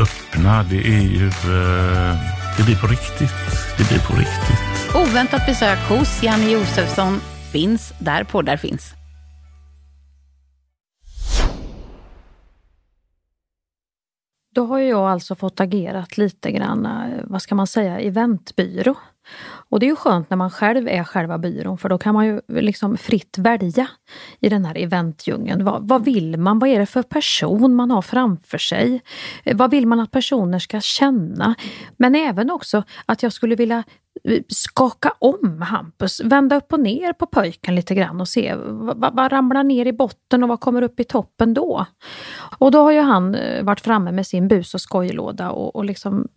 öppna. 0.00 0.62
Det 0.62 0.76
är 0.76 1.02
ju... 1.02 1.26
Eh, 1.26 2.14
det 2.56 2.64
blir 2.64 2.76
på 2.76 2.86
riktigt. 2.86 3.34
Det 3.78 3.88
blir 3.88 3.98
på 3.98 4.12
riktigt. 4.12 4.94
Oväntat 4.94 5.46
besök 5.46 5.78
hos 5.88 6.22
Janne 6.22 6.50
Josefsson 6.50 7.20
finns 7.52 7.92
där 7.98 8.24
poddar 8.24 8.56
finns. 8.56 8.94
Då 14.54 14.66
har 14.66 14.78
jag 14.78 15.10
alltså 15.10 15.34
fått 15.34 15.60
agerat 15.60 16.18
lite 16.18 16.50
grann, 16.50 16.86
eh, 16.86 17.20
vad 17.24 17.42
ska 17.42 17.54
man 17.54 17.66
säga, 17.66 18.00
eventbyrå. 18.00 18.94
Och 19.70 19.80
det 19.80 19.86
är 19.86 19.90
ju 19.90 19.96
skönt 19.96 20.30
när 20.30 20.36
man 20.36 20.50
själv 20.50 20.88
är 20.88 21.04
själva 21.04 21.38
byrån 21.38 21.78
för 21.78 21.88
då 21.88 21.98
kan 21.98 22.14
man 22.14 22.26
ju 22.26 22.40
liksom 22.48 22.96
fritt 22.96 23.38
välja 23.38 23.88
i 24.40 24.48
den 24.48 24.64
här 24.64 24.78
eventdjungeln. 24.78 25.64
Vad, 25.64 25.88
vad 25.88 26.04
vill 26.04 26.36
man? 26.36 26.58
Vad 26.58 26.70
är 26.70 26.78
det 26.78 26.86
för 26.86 27.02
person 27.02 27.74
man 27.74 27.90
har 27.90 28.02
framför 28.02 28.58
sig? 28.58 29.02
Eh, 29.44 29.56
vad 29.56 29.70
vill 29.70 29.86
man 29.86 30.00
att 30.00 30.10
personer 30.10 30.58
ska 30.58 30.80
känna? 30.80 31.54
Men 31.96 32.14
även 32.14 32.50
också 32.50 32.82
att 33.06 33.22
jag 33.22 33.32
skulle 33.32 33.54
vilja 33.54 33.84
eh, 34.24 34.42
skaka 34.48 35.12
om 35.18 35.62
Hampus, 35.62 36.20
vända 36.24 36.56
upp 36.56 36.72
och 36.72 36.80
ner 36.80 37.12
på 37.12 37.26
pojken 37.26 37.74
lite 37.74 37.94
grann 37.94 38.20
och 38.20 38.28
se 38.28 38.54
vad, 38.66 39.14
vad 39.16 39.32
ramlar 39.32 39.64
ner 39.64 39.86
i 39.86 39.92
botten 39.92 40.42
och 40.42 40.48
vad 40.48 40.60
kommer 40.60 40.82
upp 40.82 41.00
i 41.00 41.04
toppen 41.04 41.54
då? 41.54 41.86
Och 42.58 42.70
då 42.70 42.82
har 42.82 42.92
ju 42.92 43.00
han 43.00 43.34
eh, 43.34 43.64
varit 43.64 43.80
framme 43.80 44.12
med 44.12 44.26
sin 44.26 44.48
bus 44.48 44.74
och 44.74 44.80
skojlåda 44.80 45.50
och, 45.50 45.76
och 45.76 45.84
liksom 45.84 46.28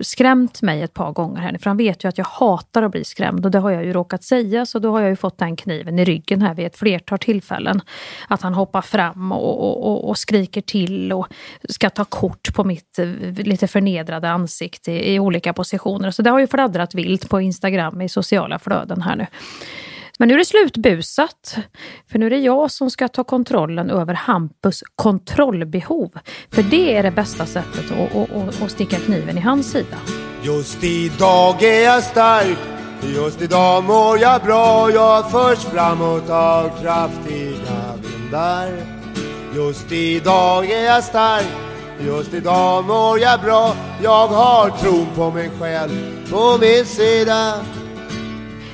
skrämt 0.00 0.62
mig 0.62 0.82
ett 0.82 0.94
par 0.94 1.12
gånger 1.12 1.40
här 1.40 1.58
för 1.58 1.70
han 1.70 1.76
vet 1.76 2.04
ju 2.04 2.08
att 2.08 2.18
jag 2.18 2.24
hatar 2.24 2.82
att 2.82 2.90
bli 2.90 3.04
skrämd 3.04 3.44
och 3.44 3.50
det 3.50 3.58
har 3.58 3.70
jag 3.70 3.84
ju 3.84 3.92
råkat 3.92 4.24
säga 4.24 4.66
så 4.66 4.78
då 4.78 4.90
har 4.90 5.00
jag 5.00 5.10
ju 5.10 5.16
fått 5.16 5.38
den 5.38 5.56
kniven 5.56 5.98
i 5.98 6.04
ryggen 6.04 6.42
här 6.42 6.54
vid 6.58 6.66
ett 6.66 6.76
flertal 6.76 7.18
tillfällen. 7.18 7.80
Att 8.28 8.42
han 8.42 8.54
hoppar 8.54 8.82
fram 8.82 9.32
och, 9.32 9.86
och, 9.86 10.08
och 10.08 10.18
skriker 10.18 10.60
till 10.60 11.12
och 11.12 11.26
ska 11.68 11.90
ta 11.90 12.04
kort 12.04 12.54
på 12.54 12.64
mitt 12.64 12.98
eh, 12.98 13.06
lite 13.36 13.68
förnedrade 13.68 14.30
ansikte 14.30 14.92
i, 14.92 15.14
i 15.14 15.20
olika 15.20 15.52
positioner. 15.52 16.10
Så 16.10 16.22
det 16.22 16.30
har 16.30 16.38
ju 16.38 16.46
fladdrat 16.46 16.94
vilt 16.94 17.28
på 17.28 17.40
Instagram 17.40 18.00
i 18.00 18.08
sociala 18.08 18.58
flöden 18.58 19.02
här 19.02 19.16
nu. 19.16 19.26
Men 20.18 20.28
nu 20.28 20.34
är 20.34 20.38
det 20.38 20.44
slutbusat. 20.44 21.58
För 22.10 22.18
nu 22.18 22.26
är 22.26 22.30
det 22.30 22.38
jag 22.38 22.70
som 22.70 22.90
ska 22.90 23.08
ta 23.08 23.24
kontrollen 23.24 23.90
över 23.90 24.14
Hampus 24.14 24.82
kontrollbehov. 24.96 26.18
För 26.52 26.62
det 26.62 26.96
är 26.96 27.02
det 27.02 27.10
bästa 27.10 27.46
sättet 27.46 27.90
att, 27.90 28.16
att, 28.16 28.32
att, 28.32 28.62
att 28.62 28.70
sticka 28.70 28.96
kniven 28.96 29.38
i 29.38 29.40
hans 29.40 29.70
sida. 29.70 29.96
Just 30.42 30.84
idag 30.84 31.62
är 31.62 31.84
jag 31.84 32.02
stark 32.02 32.77
Just 33.02 33.42
idag 33.42 33.84
mår 33.84 34.18
jag 34.18 34.42
bra, 34.42 34.90
jag 34.90 35.30
förs 35.30 35.58
framåt 35.58 36.30
av 36.30 36.70
kraftiga 36.82 37.94
vindar. 38.02 38.68
Just 39.54 39.92
idag 39.92 40.70
är 40.70 40.84
jag 40.84 41.04
stark, 41.04 41.46
just 42.00 42.34
idag 42.34 42.84
mår 42.84 43.18
jag 43.18 43.40
bra. 43.40 43.74
Jag 44.02 44.28
har 44.28 44.70
tron 44.70 45.06
på 45.16 45.30
mig 45.30 45.50
själv 45.60 46.30
på 46.30 46.58
min 46.60 46.84
sida. 46.84 47.54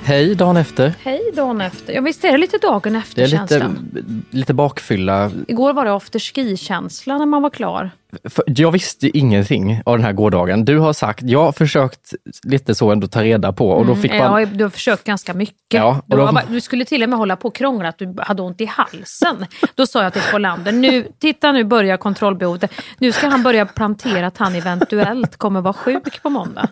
Hej 0.04 0.34
dagen 0.34 0.56
efter. 0.56 0.94
Hej 1.02 1.20
dagen 1.34 1.60
efter. 1.60 1.92
Ja 1.92 2.00
visst 2.00 2.24
är 2.24 2.32
det 2.32 2.38
lite 2.38 2.58
dagen 2.58 2.96
efter-känslan. 2.96 3.90
lite, 3.94 4.36
lite 4.36 4.54
bakfylla. 4.54 5.30
Igår 5.48 5.72
var 5.72 5.84
det 5.84 5.92
afterski-känsla 5.94 7.18
när 7.18 7.26
man 7.26 7.42
var 7.42 7.50
klar. 7.50 7.90
För 8.28 8.44
jag 8.46 8.70
visste 8.72 9.18
ingenting 9.18 9.80
av 9.86 9.96
den 9.96 10.04
här 10.04 10.12
gårdagen. 10.12 10.64
Du 10.64 10.78
har 10.78 10.92
sagt, 10.92 11.22
jag 11.22 11.44
har 11.44 11.52
försökt 11.52 12.14
lite 12.42 12.74
så 12.74 12.90
ändå 12.92 13.06
ta 13.06 13.22
reda 13.22 13.52
på 13.52 13.70
och 13.70 13.86
då 13.86 13.96
fick 13.96 14.10
Mm, 14.12 14.30
man... 14.30 14.40
ja, 14.40 14.46
du 14.46 14.64
har 14.64 14.70
försökt 14.70 15.04
ganska 15.04 15.34
mycket. 15.34 15.54
Ja, 15.68 16.02
du, 16.06 16.16
då- 16.16 16.32
bara, 16.32 16.44
du 16.48 16.60
skulle 16.60 16.84
till 16.84 17.02
och 17.02 17.08
med 17.08 17.18
hålla 17.18 17.36
på 17.36 17.48
och 17.48 17.54
krångla 17.54 17.88
att 17.88 17.98
du 17.98 18.14
hade 18.18 18.42
ont 18.42 18.60
i 18.60 18.64
halsen. 18.66 19.46
Då 19.74 19.86
sa 19.86 20.02
jag 20.02 20.12
till 20.12 20.22
Spolander, 20.22 20.72
nu, 20.72 21.06
titta 21.18 21.52
nu 21.52 21.64
börjar 21.64 21.96
kontrollbehovet. 21.96 22.72
Nu 22.98 23.12
ska 23.12 23.28
han 23.28 23.42
börja 23.42 23.66
plantera 23.66 24.26
att 24.26 24.38
han 24.38 24.54
eventuellt 24.54 25.36
kommer 25.36 25.60
vara 25.60 25.74
sjuk 25.74 26.22
på 26.22 26.30
måndag. 26.30 26.68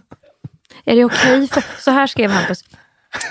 Är 0.84 0.96
det 0.96 1.04
okej? 1.04 1.48
för 1.48 1.62
Så 1.78 1.90
här 1.90 2.06
skrev 2.06 2.30
Hampus. 2.30 2.64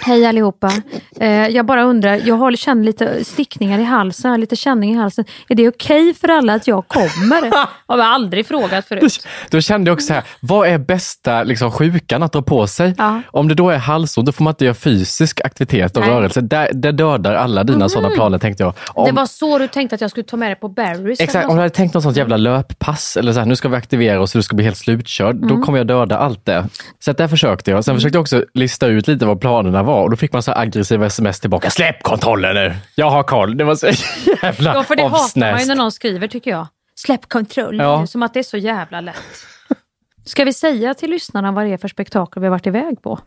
Hej 0.02 0.26
allihopa. 0.26 0.72
Eh, 1.20 1.30
jag 1.30 1.66
bara 1.66 1.84
undrar, 1.84 2.22
jag 2.26 2.36
har, 2.36 2.52
känner 2.52 2.84
lite 2.84 3.26
stickningar 3.26 3.80
i 3.80 3.84
halsen, 3.84 4.40
lite 4.42 4.56
känning 4.56 4.92
i 4.92 4.96
halsen. 4.98 5.26
Är 5.50 5.56
det 5.56 5.68
okej 5.68 6.14
för 6.14 6.28
alla 6.28 6.54
att 6.54 6.68
jag 6.68 6.88
kommer? 6.88 7.52
har 7.88 7.98
vi 7.98 8.04
aldrig 8.04 8.48
frågat 8.48 8.86
förut. 8.88 9.28
Då 9.50 9.62
kände 9.62 9.90
jag 9.90 9.96
också 9.96 10.08
så 10.08 10.14
här, 10.14 10.24
vad 10.40 10.68
är 10.68 10.78
bästa 10.78 11.44
liksom, 11.44 11.72
sjukan 11.72 12.24
att 12.24 12.34
dra 12.34 12.42
på 12.42 12.68
sig? 12.68 12.96
Ja. 12.98 13.22
Om 13.32 13.48
det 13.48 13.54
då 13.56 13.70
är 13.70 13.78
halsont, 13.78 14.26
då 14.26 14.32
får 14.32 14.44
man 14.44 14.52
inte 14.52 14.66
göra 14.66 14.76
fysisk 14.76 15.42
aktivitet 15.44 15.98
och 15.98 16.04
Nej. 16.04 16.12
rörelse. 16.12 16.42
Det, 16.42 16.70
det 16.74 16.92
dödar 16.92 17.34
alla 17.36 17.64
dina 17.64 17.90
sådana 17.90 18.10
planer 18.16 18.38
tänkte 18.38 18.64
jag. 18.64 18.74
Om, 18.94 19.06
Det 19.06 19.12
var 19.12 19.26
så 19.26 19.58
du 19.58 19.68
tänkte 19.68 19.96
att 19.96 20.02
jag 20.02 20.10
skulle 20.10 20.24
ta 20.24 20.38
med 20.38 20.50
dig 20.50 20.56
på 20.56 20.70
Barry's? 20.70 21.16
Exakt, 21.20 21.50
om 21.50 21.56
du 21.56 21.62
hade 21.62 21.70
tänkt 21.76 21.94
något 21.94 22.04
sånt 22.04 22.18
jävla 22.18 22.38
löppass 22.38 23.18
eller 23.18 23.34
så 23.34 23.40
här, 23.40 23.46
nu 23.46 23.56
ska 23.56 23.70
vi 23.70 23.76
aktivera 23.76 24.22
oss 24.22 24.36
och 24.36 24.40
du 24.40 24.44
ska 24.44 24.56
bli 24.56 24.66
helt 24.66 24.78
slutkörd, 24.78 25.36
Mm. 25.36 25.48
då 25.50 25.62
kommer 25.66 25.78
jag 25.78 25.88
döda 25.88 26.18
allt 26.18 26.46
det. 26.46 26.66
Så 27.00 27.12
att 27.12 27.18
där 27.18 27.28
försökte 27.28 27.72
jag. 27.72 27.86
Sen 27.86 27.96
försökte 27.96 28.16
jag 28.18 28.22
också 28.22 28.46
lista 28.54 28.88
ut 28.88 29.08
lite 29.08 29.26
vad 29.26 29.40
planerna 29.72 29.84
var 29.84 30.04
och 30.04 30.10
då 30.10 30.18
fick 30.18 30.34
man 30.34 30.44
så 30.44 30.52
aggressiva 30.52 31.06
sms 31.06 31.40
tillbaka. 31.40 31.70
Släpp 31.70 32.04
kontrollen 32.04 32.56
nu! 32.56 32.76
Jag 32.96 33.10
har 33.10 33.24
koll. 33.24 33.58
Det 33.58 33.64
var 33.64 33.76
så 33.76 33.88
jävla 34.44 34.74
Ja, 34.76 34.84
för 34.84 34.96
det 34.96 35.04
hatar 35.04 35.10
man 35.12 35.20
ju 35.20 35.24
avsnäst. 35.24 35.68
när 35.68 35.76
någon 35.76 35.92
skriver 35.92 36.28
tycker 36.28 36.52
jag. 36.52 36.68
Släpp 36.96 37.30
kontroll. 37.30 37.78
Ja. 37.78 38.08
Som 38.08 38.24
att 38.24 38.34
det 38.34 38.40
är 38.40 38.44
så 38.44 38.58
jävla 38.58 39.02
lätt. 39.02 39.16
Ska 40.26 40.44
vi 40.46 40.54
säga 40.54 40.94
till 40.94 41.10
lyssnarna 41.10 41.52
vad 41.52 41.66
det 41.66 41.74
är 41.74 41.78
för 41.78 41.88
spektakel 41.88 42.42
vi 42.42 42.48
har 42.48 42.52
varit 42.52 42.68
iväg 42.68 43.02
på? 43.02 43.20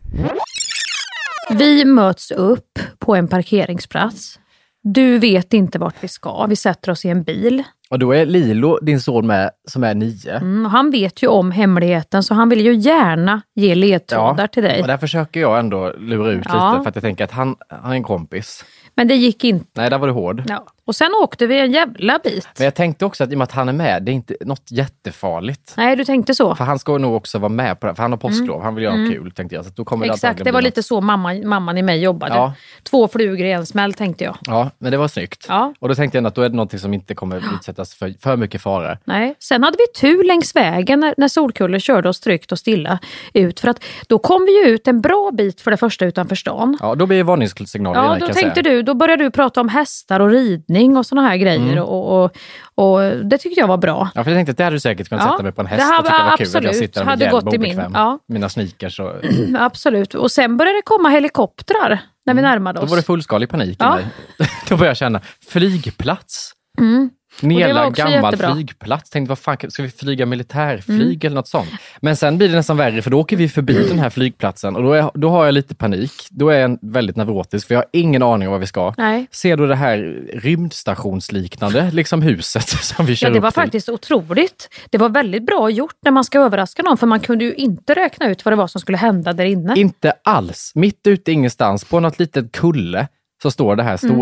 Vi 1.49 1.85
möts 1.85 2.31
upp 2.31 2.79
på 2.99 3.15
en 3.15 3.27
parkeringsplats. 3.27 4.39
Du 4.83 5.17
vet 5.19 5.53
inte 5.53 5.79
vart 5.79 5.95
vi 5.99 6.07
ska. 6.07 6.45
Vi 6.45 6.55
sätter 6.55 6.91
oss 6.91 7.05
i 7.05 7.09
en 7.09 7.23
bil. 7.23 7.63
Och 7.89 7.99
då 7.99 8.11
är 8.11 8.25
Lilo, 8.25 8.79
din 8.81 8.99
son 9.01 9.27
med, 9.27 9.51
som 9.67 9.83
är 9.83 9.95
nio. 9.95 10.31
Mm, 10.37 10.65
han 10.65 10.91
vet 10.91 11.23
ju 11.23 11.27
om 11.27 11.51
hemligheten 11.51 12.23
så 12.23 12.33
han 12.33 12.49
vill 12.49 12.65
ju 12.65 12.73
gärna 12.75 13.41
ge 13.55 13.75
ledtrådar 13.75 14.47
till 14.47 14.63
dig. 14.63 14.81
Och 14.81 14.87
där 14.87 14.97
försöker 14.97 15.39
jag 15.39 15.59
ändå 15.59 15.93
lura 15.97 16.31
ut 16.31 16.43
Ja. 16.45 16.71
lite 16.71 16.83
för 16.83 16.89
att 16.89 16.95
jag 16.95 17.03
tänker 17.03 17.23
att 17.23 17.31
han, 17.31 17.55
han 17.69 17.91
är 17.91 17.95
en 17.95 18.03
kompis. 18.03 18.65
Men 18.95 19.07
det 19.07 19.15
gick 19.15 19.43
inte. 19.43 19.65
Nej, 19.73 19.89
där 19.89 19.97
var 19.97 20.07
du 20.07 20.13
hård. 20.13 20.43
Ja. 20.47 20.65
Och 20.87 20.95
sen 20.95 21.11
åkte 21.23 21.47
vi 21.47 21.59
en 21.59 21.71
jävla 21.71 22.19
bit. 22.23 22.47
Men 22.57 22.65
jag 22.65 22.75
tänkte 22.75 23.05
också 23.05 23.23
att 23.23 23.31
i 23.31 23.33
och 23.33 23.37
med 23.37 23.43
att 23.45 23.51
han 23.51 23.69
är 23.69 23.73
med, 23.73 24.03
det 24.03 24.11
är 24.11 24.13
inte 24.13 24.35
något 24.41 24.71
jättefarligt. 24.71 25.73
Nej, 25.77 25.95
du 25.95 26.05
tänkte 26.05 26.33
så. 26.35 26.55
För 26.55 26.63
han 26.63 26.79
ska 26.79 26.97
nog 26.97 27.15
också 27.15 27.39
vara 27.39 27.49
med 27.49 27.79
på 27.79 27.87
det, 27.87 27.95
för 27.95 28.01
han 28.03 28.11
har 28.11 28.17
påsklov. 28.17 28.61
Han 28.61 28.75
vill 28.75 28.83
göra 28.83 28.93
Mm. 28.93 29.05
något 29.05 29.13
kul 29.13 29.31
tänkte 29.31 29.55
jag. 29.55 29.65
Så 29.65 29.71
då 29.75 29.85
kommer 29.85 30.05
det 30.05 30.11
Exakt, 30.13 30.23
antagligen 30.23 30.45
det 30.45 30.51
var 30.51 30.61
lite 30.61 30.83
så 30.83 31.01
mamma, 31.01 31.33
mamman 31.33 31.77
i 31.77 31.81
mig 31.81 32.01
jobbade. 32.01 32.35
Ja. 32.35 32.53
Två 32.83 33.07
flugor 33.07 33.45
i 33.47 33.51
en 33.51 33.65
smäll 33.65 33.93
tänkte 33.93 34.23
jag. 34.23 34.37
Ja, 34.45 34.69
men 34.77 34.91
det 34.91 34.97
var 34.97 35.07
snyggt. 35.07 35.45
Ja. 35.49 35.73
Och 35.79 35.87
då 35.89 35.95
tänkte 35.95 36.17
jag 36.17 36.27
att 36.27 36.35
då 36.35 36.41
är 36.41 36.49
det 36.49 36.55
någonting 36.55 36.79
som 36.79 36.93
inte 36.93 37.15
kommer 37.15 37.41
utsättas 37.55 37.93
för, 37.95 38.13
för 38.21 38.37
mycket 38.37 38.61
fara. 38.61 38.97
Nej. 39.05 39.35
Sen 39.39 39.63
hade 39.63 39.77
vi 39.77 39.99
tur 39.99 40.23
längs 40.23 40.55
vägen 40.55 40.99
när, 40.99 41.13
när 41.17 41.27
Solkulle 41.27 41.79
körde 41.79 42.09
oss 42.09 42.19
tryggt 42.19 42.51
och 42.51 42.59
stilla 42.59 42.99
ut. 43.33 43.59
För 43.59 43.67
att 43.67 43.83
då 44.07 44.19
kom 44.19 44.45
vi 44.45 44.63
ju 44.65 44.73
ut 44.73 44.87
en 44.87 45.01
bra 45.01 45.31
bit 45.33 45.61
för 45.61 45.71
det 45.71 45.77
första 45.77 46.05
utanför 46.05 46.35
stan. 46.35 46.77
Ja, 46.81 46.95
då 46.95 47.05
blir 47.05 47.17
det 47.17 47.23
varningssignaler 47.23 47.99
Ja, 48.03 48.13
då 48.19 48.25
tänkte 48.33 48.63
säga. 48.63 48.75
du, 48.75 48.81
då 48.81 48.93
började 48.93 49.23
du 49.23 49.31
prata 49.31 49.61
om 49.61 49.69
hästar 49.69 50.19
och 50.19 50.29
ridning 50.29 50.74
och 50.97 51.05
såna 51.05 51.21
här 51.21 51.37
grejer. 51.37 51.71
Mm. 51.71 51.83
Och, 51.83 52.23
och, 52.23 52.31
och 52.75 53.01
det 53.25 53.37
tyckte 53.37 53.59
jag 53.59 53.67
var 53.67 53.77
bra. 53.77 54.09
Ja, 54.15 54.23
för 54.23 54.31
jag 54.31 54.37
tänkte 54.37 54.51
att 54.51 54.57
det 54.57 54.63
hade 54.63 54.75
du 54.75 54.79
säkert 54.79 55.09
kunnat 55.09 55.25
Ja, 55.25 55.31
sätta 55.31 55.43
mig 55.43 55.51
på 55.51 55.61
en 55.61 55.67
häst 55.67 55.83
här 55.83 55.99
och 55.99 56.05
tycka 56.05 56.17
var 56.17 56.25
var 56.29 56.37
kul 56.37 56.47
att 56.47 56.53
jag 56.53 56.57
absolut, 56.65 56.75
sitter 56.75 56.99
där 56.99 57.05
med 57.05 57.19
hjälm 57.21 57.31
gått 57.31 57.53
i 57.53 57.57
min- 57.57 57.71
obekväm. 57.71 57.91
ja. 57.93 58.19
Mina 58.27 58.49
sneakers 58.49 58.99
och... 58.99 59.11
Absolut. 59.59 60.13
Och 60.13 60.31
sen 60.31 60.57
började 60.57 60.77
det 60.77 60.81
komma 60.85 61.09
helikoptrar 61.09 61.99
när 62.25 62.33
vi 62.33 62.41
närmade 62.41 62.79
Då 62.79 62.83
oss. 62.83 62.89
var 62.89 62.97
det 62.97 63.03
fullskalig 63.03 63.49
panik 63.49 63.77
Ja. 63.79 63.99
i 63.99 64.03
mig. 64.03 64.11
Då 64.69 64.75
började 64.77 64.89
jag 64.89 64.97
känna, 64.97 65.21
flygplats? 65.47 66.51
Mm. 66.79 67.09
Nedlagd 67.41 67.95
gammal 67.95 68.13
jättebra. 68.33 68.53
flygplats. 68.53 69.09
Tänkte, 69.09 69.29
vad 69.29 69.39
fan, 69.39 69.57
ska 69.69 69.83
vi 69.83 69.89
flyga 69.89 70.25
militärflyg 70.25 71.01
Mm. 71.01 71.19
eller 71.21 71.35
något 71.35 71.47
sånt? 71.47 71.69
Men 72.01 72.15
sen 72.15 72.37
blir 72.37 72.49
det 72.49 72.55
nästan 72.55 72.77
värre, 72.77 73.01
för 73.01 73.11
då 73.11 73.19
åker 73.19 73.37
vi 73.37 73.49
förbi 73.49 73.87
den 73.87 73.99
här 73.99 74.09
flygplatsen 74.09 74.75
och 74.75 74.83
då, 74.83 74.93
är, 74.93 75.11
då 75.13 75.29
har 75.29 75.45
jag 75.45 75.53
lite 75.53 75.75
panik. 75.75 76.11
Då 76.29 76.49
är 76.49 76.59
jag 76.59 76.77
väldigt 76.81 77.15
neurotisk, 77.15 77.67
för 77.67 77.75
jag 77.75 77.79
har 77.79 77.87
ingen 77.93 78.23
aning 78.23 78.47
om 78.47 78.51
var 78.51 78.59
vi 78.59 78.67
ska. 78.67 78.93
Nej. 78.97 79.27
Ser 79.31 79.57
du 79.57 79.67
det 79.67 79.75
här 79.75 79.97
rymdstationsliknande 80.33 81.91
liksom 81.93 82.21
huset 82.21 82.67
som 82.83 83.05
vi 83.05 83.15
kör 83.15 83.27
Ja, 83.27 83.33
det 83.33 83.39
var 83.39 83.51
till? 83.51 83.61
faktiskt 83.61 83.89
otroligt. 83.89 84.69
Det 84.89 84.97
var 84.97 85.09
väldigt 85.09 85.45
bra 85.45 85.69
gjort 85.69 85.95
när 86.01 86.11
man 86.11 86.23
ska 86.23 86.39
överraska 86.39 86.83
någon 86.83 86.97
för 86.97 87.07
man 87.07 87.19
kunde 87.19 87.45
ju 87.45 87.53
inte 87.53 87.93
räkna 87.93 88.29
ut 88.29 88.45
vad 88.45 88.51
det 88.51 88.55
var 88.55 88.67
som 88.67 88.81
skulle 88.81 88.97
hända 88.97 89.33
där 89.33 89.45
inne. 89.45 89.73
Inte 89.79 90.13
alls. 90.23 90.71
Mitt 90.75 91.07
ute 91.07 91.31
ingenstans, 91.31 91.83
på 91.85 91.99
något 91.99 92.19
litet 92.19 92.51
kulle, 92.51 93.07
så 93.43 93.51
står 93.51 93.75
det 93.75 93.83
här 93.83 93.99
Mm. 94.03 94.15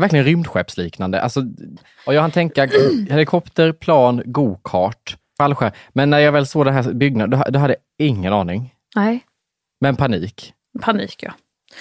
Verkligen 0.00 0.24
rymdskeppsliknande. 0.24 1.20
Alltså, 1.22 1.40
och 2.06 2.14
jag 2.14 2.20
hann 2.22 2.30
tänka 2.30 2.68
helikopter, 3.10 3.72
plan, 3.72 4.22
go-kart, 4.24 5.16
fallskärm. 5.38 5.72
Men 5.92 6.10
när 6.10 6.18
jag 6.18 6.32
väl 6.32 6.46
såg 6.46 6.64
den 6.64 6.74
här 6.74 6.92
byggnaden, 6.92 7.30
då, 7.40 7.50
då 7.50 7.58
hade 7.58 7.76
jag 7.98 8.06
ingen 8.06 8.32
aning. 8.32 8.74
Nej, 8.96 9.20
Men 9.80 9.96
panik. 9.96 10.52
panik 10.82 11.22
ja. 11.22 11.32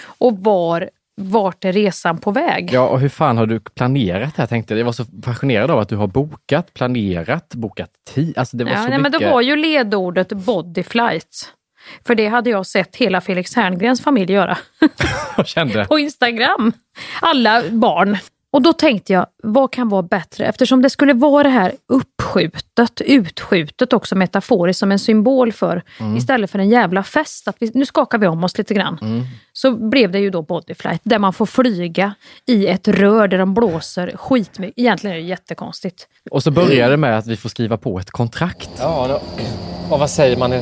Och 0.05 0.37
var, 0.39 0.89
vart 1.21 1.65
är 1.65 1.73
resan 1.73 2.17
på 2.17 2.31
väg? 2.31 2.69
Ja, 2.73 2.87
och 2.87 2.99
hur 2.99 3.09
fan 3.09 3.37
har 3.37 3.45
du 3.45 3.59
planerat 3.59 4.35
det 4.35 4.41
här? 4.41 4.47
Tänkte 4.47 4.73
jag. 4.73 4.79
jag 4.79 4.85
var 4.85 4.91
så 4.91 5.05
fascinerad 5.23 5.71
av 5.71 5.79
att 5.79 5.89
du 5.89 5.95
har 5.95 6.07
bokat, 6.07 6.73
planerat, 6.73 7.55
bokat 7.55 7.89
tid. 8.13 8.37
Alltså 8.37 8.57
det 8.57 8.63
var 8.63 8.71
Ja, 8.71 8.77
så 8.77 8.83
nej, 8.83 8.91
men 8.91 9.01
mycket. 9.11 9.19
det 9.19 9.31
var 9.31 9.41
ju 9.41 9.55
ledordet 9.55 10.29
body 10.33 10.83
flight. 10.83 11.53
För 12.07 12.15
det 12.15 12.27
hade 12.27 12.49
jag 12.49 12.65
sett 12.65 12.95
hela 12.95 13.21
Felix 13.21 13.55
Herngrens 13.55 14.01
familj 14.01 14.33
göra 14.33 14.57
jag 15.37 15.47
kände. 15.47 15.85
på 15.85 15.99
Instagram. 15.99 16.73
Alla 17.21 17.63
barn. 17.71 18.17
Och 18.53 18.61
då 18.61 18.73
tänkte 18.73 19.13
jag, 19.13 19.25
vad 19.43 19.71
kan 19.71 19.89
vara 19.89 20.01
bättre? 20.01 20.45
Eftersom 20.45 20.81
det 20.81 20.89
skulle 20.89 21.13
vara 21.13 21.43
det 21.43 21.49
här 21.49 21.71
uppskjutet, 21.87 23.01
utskjutet 23.01 23.93
också 23.93 24.15
metaforiskt 24.15 24.79
som 24.79 24.91
en 24.91 24.99
symbol 24.99 25.51
för, 25.51 25.83
Mm. 25.99 26.17
istället 26.17 26.51
för 26.51 26.59
en 26.59 26.69
jävla 26.69 27.03
fest. 27.03 27.47
Att 27.47 27.55
vi, 27.59 27.71
nu 27.73 27.85
skakar 27.85 28.17
vi 28.17 28.27
om 28.27 28.43
oss 28.43 28.57
lite 28.57 28.73
grann. 28.73 28.97
Mm. 29.01 29.23
Så 29.53 29.71
blev 29.89 30.11
det 30.11 30.19
ju 30.19 30.29
då 30.29 30.41
bodyflight 30.41 31.01
där 31.03 31.19
man 31.19 31.33
får 31.33 31.45
flyga 31.45 32.13
i 32.47 32.67
ett 32.67 32.87
rör 32.87 33.27
där 33.27 33.37
de 33.37 33.53
blåser 33.53 34.11
skitmycket. 34.17 34.77
Egentligen 34.79 35.15
är 35.15 35.19
det 35.21 35.25
jättekonstigt. 35.27 36.07
Och 36.31 36.43
så 36.43 36.51
började 36.51 36.93
det 36.93 36.97
med 36.97 37.17
att 37.17 37.27
vi 37.27 37.37
får 37.37 37.49
skriva 37.49 37.77
på 37.77 37.99
ett 37.99 38.11
kontrakt. 38.11 38.69
Ja, 38.79 39.07
då. 39.07 39.21
och 39.93 39.99
vad 39.99 40.09
säger 40.09 40.37
man 40.37 40.53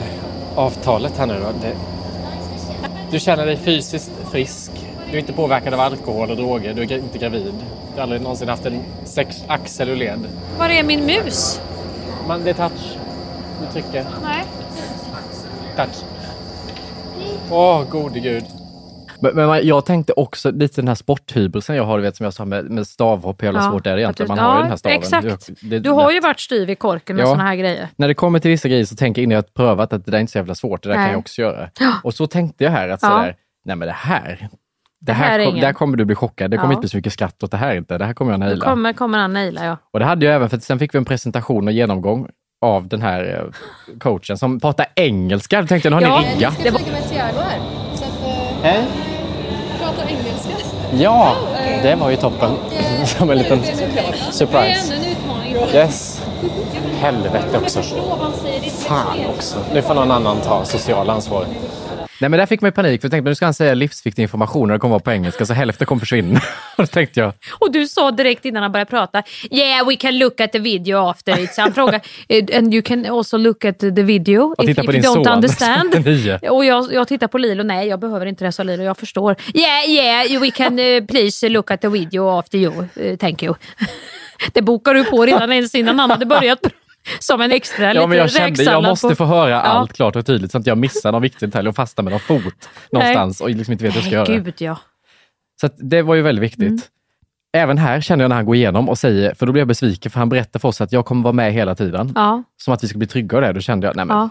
avtalet 0.60 1.18
här 1.18 1.26
nu 1.26 1.40
då? 1.40 1.48
Det... 1.62 1.76
Du 3.12 3.20
känner 3.20 3.46
dig 3.46 3.58
fysiskt 3.58 4.12
frisk. 4.32 4.72
Du 5.12 5.16
är 5.16 5.20
inte 5.20 5.34
påverkad 5.34 5.74
av 5.74 5.80
alkohol 5.80 6.30
och 6.30 6.38
droger. 6.38 6.74
Du 6.74 6.82
är 6.82 6.98
inte 6.98 7.18
gravid. 7.18 7.54
Du 7.94 7.96
har 7.96 8.04
aldrig 8.04 8.22
någonsin 8.22 8.50
haft 8.50 8.66
en 8.66 8.84
sex 9.06 9.44
axel 9.48 9.90
ur 9.90 9.96
led. 9.96 10.20
Var 10.58 10.70
är 10.70 10.84
min 10.84 11.06
mus? 11.06 11.62
Man, 12.28 12.44
det 12.44 12.50
är 12.50 12.54
touch. 12.54 12.98
Du 13.62 13.82
trycker. 13.82 14.06
Nej. 14.24 14.44
Touch. 15.76 16.04
Åh, 17.52 17.84
gode 17.84 18.20
gud. 18.20 18.46
Men, 19.22 19.36
men 19.36 19.68
jag 19.68 19.86
tänkte 19.86 20.14
också 20.14 20.52
lite 20.52 20.82
den 20.82 20.88
här 20.88 20.96
sporthybrisen 20.96 21.76
jag 21.76 21.84
har, 21.84 21.98
du 21.98 22.04
vet 22.04 22.16
som 22.16 22.24
jag 22.24 22.34
sa 22.34 22.46
med, 22.46 22.66
med 22.66 22.88
stavhopp, 22.88 23.42
hur 23.42 23.48
jävla 23.48 23.72
svårt 23.72 23.84
det 23.84 23.90
är 23.92 23.98
egentligen. 23.98 24.32
att 24.32 24.38
Man 24.38 24.46
har 24.46 24.54
ju 24.54 24.58
ja, 24.58 24.62
den 24.62 24.70
här 24.70 24.78
staven. 24.78 24.98
Exakt. 24.98 25.50
Det- 25.62 25.80
du 25.80 25.90
har 25.90 26.12
ju 26.12 26.20
varit 26.20 26.40
styv 26.40 26.70
i 26.70 26.76
korken 26.76 27.16
med 27.16 27.24
Ja. 27.24 27.28
såna 27.30 27.44
här 27.44 27.56
grejer. 27.56 27.88
När 27.96 28.08
det 28.08 28.14
kommer 28.14 28.40
till 28.40 28.52
vissa 28.52 28.68
grejer 28.70 28.86
så 28.86 28.96
tänker 28.96 29.22
jag 29.22 29.24
innan 29.24 29.36
jag 29.36 29.42
har 29.42 29.66
prövat 29.66 29.94
att 29.94 30.06
det 30.06 30.12
där 30.12 30.18
är 30.18 30.22
inte 30.22 30.32
så 30.32 30.38
jävla 30.38 30.56
svårt, 30.56 30.84
det 30.84 30.90
där 30.90 30.96
Nej. 30.96 31.06
kan 31.06 31.12
jag 31.12 31.20
också 31.20 31.42
göra. 31.42 31.70
Ja. 31.80 31.94
Och 32.04 32.14
så 32.14 32.28
tänkte 32.28 32.64
jag 32.64 32.72
här 32.72 32.90
att 32.90 33.00
Ja. 33.04 33.10
sådär, 33.10 33.36
nej 33.66 33.76
men 33.76 33.88
det 33.88 33.94
här, 33.94 34.50
det 35.02 35.14
här 35.14 35.30
här, 35.30 35.40
är 35.40 35.46
kom, 35.46 35.60
där 35.60 35.74
kommer 35.74 35.98
du 35.98 36.06
bli 36.06 36.16
chockad. 36.16 36.52
Det 36.52 36.58
kommer 36.58 36.70
Ja. 36.70 36.74
inte 36.74 36.82
bli 36.82 36.90
så 36.90 36.98
mycket 36.98 37.14
skratt 37.14 37.44
åt 37.44 37.52
det 37.52 37.58
här 37.58 37.76
inte. 37.76 37.98
Det 37.98 38.06
här 38.06 38.14
kommer 38.14 38.32
jag 38.32 38.40
naila. 38.40 38.66
kommer, 38.66 38.94
kommer 38.94 39.18
han 39.18 39.34
naila 39.34 39.66
ja. 39.66 39.78
Och 39.94 40.00
det 40.00 40.06
hade 40.06 40.26
jag 40.26 40.36
även, 40.36 40.50
för 40.50 40.58
sen 40.58 40.80
fick 40.80 40.94
vi 40.94 40.98
en 40.98 41.06
presentation 41.06 41.68
och 41.68 41.74
genomgång 41.74 42.28
av 42.62 42.88
den 42.88 43.02
här 43.02 43.24
eh, 43.94 43.98
coachen 44.00 44.38
som 44.38 44.60
pratar 44.60 44.86
engelska. 44.96 45.62
Då 45.62 45.68
tänkte 45.68 45.90
jag, 45.90 46.02
nu 46.02 46.08
har 46.08 46.22
ni 46.22 46.28
riggat. 46.36 46.60
det 46.64 46.72
var, 46.72 46.80
med 48.62 48.86
pratar 49.90 50.10
engelska. 50.10 50.50
Ja, 50.98 51.36
det 51.84 51.96
var 51.96 52.10
ju 52.10 52.16
toppen. 52.16 52.52
Som 53.06 53.30
en 53.30 53.38
liten 53.38 53.64
surprise. 54.32 54.94
en 54.94 55.06
utmaning 55.06 55.54
då. 55.54 55.78
Yes. 55.78 56.22
Helvete 57.00 57.58
också. 57.64 57.82
Fan 58.78 59.18
också. 59.38 59.58
Nu 59.74 59.82
får 59.82 59.94
någon 59.94 60.12
annan 60.12 60.38
ta 60.42 60.66
social 60.66 61.10
ansvar. 61.10 61.46
Nej 62.22 62.30
men 62.30 62.40
där 62.40 62.46
fick 62.46 62.62
man 62.62 62.72
panik, 62.72 63.02
för 63.02 63.06
jag 63.06 63.12
tänkte 63.12 63.30
nu 63.30 63.36
ska 63.36 63.46
han 63.46 63.54
säga 63.54 63.74
livsviktig 63.74 64.22
information 64.24 64.72
och 64.72 64.76
det 64.78 64.80
kommer 64.80 64.92
vara 64.92 65.00
på 65.00 65.12
engelska, 65.12 65.46
så 65.46 65.54
hälften 65.54 65.88
kommer 65.88 66.00
försvinna. 66.00 66.40
och 66.78 66.78
då 66.84 66.86
tänkte 66.86 67.20
jag, 67.20 67.34
Och 67.60 67.72
du 67.72 67.88
sa 67.88 68.12
direkt 68.12 68.46
innan 68.46 68.64
han 68.64 68.72
började 68.72 68.90
prata, 68.90 69.24
yeah 69.52 69.88
we 69.88 69.96
can 69.96 70.18
look 70.18 70.42
at 70.42 70.52
the 70.52 70.60
video 70.60 70.98
after 71.10 71.40
it. 71.40 71.54
Så 71.54 71.62
han 71.62 71.74
frågade, 71.74 72.00
"Eh, 72.30 72.58
and 72.58 72.74
you 72.74 72.82
can 72.84 73.06
also 73.06 73.38
look 73.38 73.66
at 73.66 73.80
the 73.80 73.90
video 73.90 74.56
if, 74.64 74.70
if 74.70 74.78
you 74.78 74.88
don't 74.88 75.24
son 75.24 75.28
understand. 75.28 75.96
Och 76.50 76.66
jag, 76.66 76.94
jag 76.94 77.08
tittar 77.08 77.28
på 77.28 77.38
Lilo, 77.38 77.64
nej 77.64 77.88
jag 77.88 78.00
behöver 78.00 78.26
inte 78.26 78.46
det 78.46 78.52
sa 78.52 78.64
Lilo, 78.64 78.84
jag 78.84 78.98
förstår. 78.98 79.36
Yeah 79.54 79.90
yeah 79.90 80.42
we 80.42 80.52
can 80.52 80.80
uh, 80.80 81.06
please 81.06 81.50
look 81.50 81.72
at 81.72 81.82
the 81.82 81.88
video 81.90 82.40
after 82.40 82.58
you, 82.58 82.74
uh, 83.02 83.16
thank 83.18 83.44
you. 83.44 83.56
det 84.54 84.62
bokar 84.62 84.94
du 84.94 85.04
på 85.04 85.26
redan 85.26 85.52
ens 85.52 85.76
innan 85.76 86.00
han 86.00 86.10
hade 86.12 86.26
börjat 86.26 86.60
som 87.20 87.42
en 87.42 87.52
extra 87.52 87.94
ja 87.94 88.08
men 88.08 88.18
jag 88.18 88.32
kände, 88.32 88.64
jag 88.64 88.84
måste 88.84 89.08
på- 89.08 89.16
få 89.16 89.26
höra 89.26 89.50
Ja. 89.50 89.58
allt 89.62 89.94
klart 89.94 90.16
och 90.16 90.26
tydligt 90.26 90.52
så 90.52 90.58
att 90.58 90.68
jag 90.68 90.78
missar 90.78 91.12
någon 91.12 91.22
viktig 91.22 91.50
detalj 91.50 91.70
och 91.70 91.76
fastnar 91.76 92.04
med 92.04 92.12
någon 92.12 92.20
fot 92.20 92.70
någonstans 92.92 93.42
och 93.42 93.50
liksom 93.50 93.72
inte 93.72 93.84
vet 93.84 93.94
hur 93.96 93.98
jag 94.00 94.06
ska 94.08 94.18
Nej, 94.18 94.32
göra. 94.32 94.44
gud 94.44 94.54
ja. 94.58 94.78
Så 95.62 95.70
det 95.78 96.02
var 96.02 96.16
ju 96.16 96.22
väldigt 96.22 96.44
viktigt. 96.44 96.68
Mm. 96.68 96.80
Även 97.54 97.78
här 97.78 98.02
känner 98.02 98.24
jag 98.24 98.30
när 98.30 98.36
han 98.36 98.46
går 98.46 98.56
igenom 98.56 98.90
och 98.90 98.98
säger, 98.98 99.34
för 99.34 99.46
då 99.46 99.52
blir 99.52 99.62
jag 99.62 99.68
besviken 99.68 100.12
för 100.12 100.20
han 100.20 100.30
berättar 100.30 100.60
för 100.60 100.68
oss 100.68 100.82
att 100.82 100.92
jag 100.92 101.06
kommer 101.06 101.24
vara 101.24 101.34
med 101.34 101.54
hela 101.54 101.76
tiden. 101.76 102.12
Ja. 102.16 102.44
Som 102.58 102.74
att 102.74 102.84
vi 102.84 102.88
ska 102.88 102.98
bli 102.98 103.08
trygga 103.08 103.38
av 103.38 103.42
det. 103.44 103.54
Då 103.54 103.60
kände 103.60 103.88
jag, 103.88 103.96
nej 103.96 104.06
men 104.06 104.18
ja. 104.18 104.30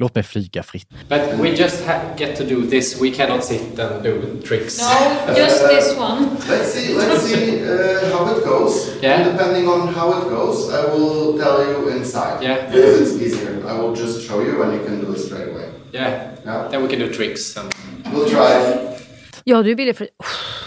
Låt 0.00 0.14
mig 0.14 0.24
flyga 0.24 0.62
fritt. 0.62 0.86
But 1.08 1.20
we 1.40 1.50
just 1.56 1.84
ha- 1.86 2.00
get 2.16 2.36
to 2.36 2.44
do 2.44 2.66
this. 2.66 3.00
We 3.00 3.10
cannot 3.10 3.44
sit 3.44 3.78
and 3.78 4.02
do 4.02 4.40
tricks. 4.48 4.78
No, 4.78 5.34
just 5.36 5.68
this 5.68 5.96
one. 5.98 6.26
Let's 6.48 6.72
see. 6.72 6.94
Let's 6.94 7.22
see 7.22 7.62
uh, 7.62 8.16
how 8.16 8.36
it 8.36 8.44
goes. 8.44 8.74
Yeah. 9.02 9.20
And 9.20 9.24
depending 9.32 9.68
on 9.68 9.94
how 9.94 10.12
it 10.18 10.24
goes, 10.30 10.70
I 10.70 10.84
will 10.94 11.38
tell 11.38 11.58
you 11.66 11.88
inside. 11.88 12.42
Yeah. 12.42 12.66
Because 12.66 13.00
it's 13.00 13.22
easier. 13.22 13.62
I 13.66 13.78
will 13.78 13.94
just 13.94 14.26
show 14.26 14.40
you, 14.40 14.62
and 14.62 14.72
you 14.72 14.84
can 14.86 15.00
do 15.00 15.12
it 15.12 15.18
straight 15.18 15.48
away. 15.48 15.68
Yeah. 15.92 16.36
Yeah. 16.46 16.68
Then 16.70 16.82
we 16.82 16.88
can 16.88 16.98
do 16.98 17.08
tricks. 17.12 17.56
And... 17.56 17.74
We'll 18.12 18.28
try. 18.28 18.99
Ja, 19.44 19.62
du 19.62 19.74
ville... 19.74 19.94
För... 19.94 20.08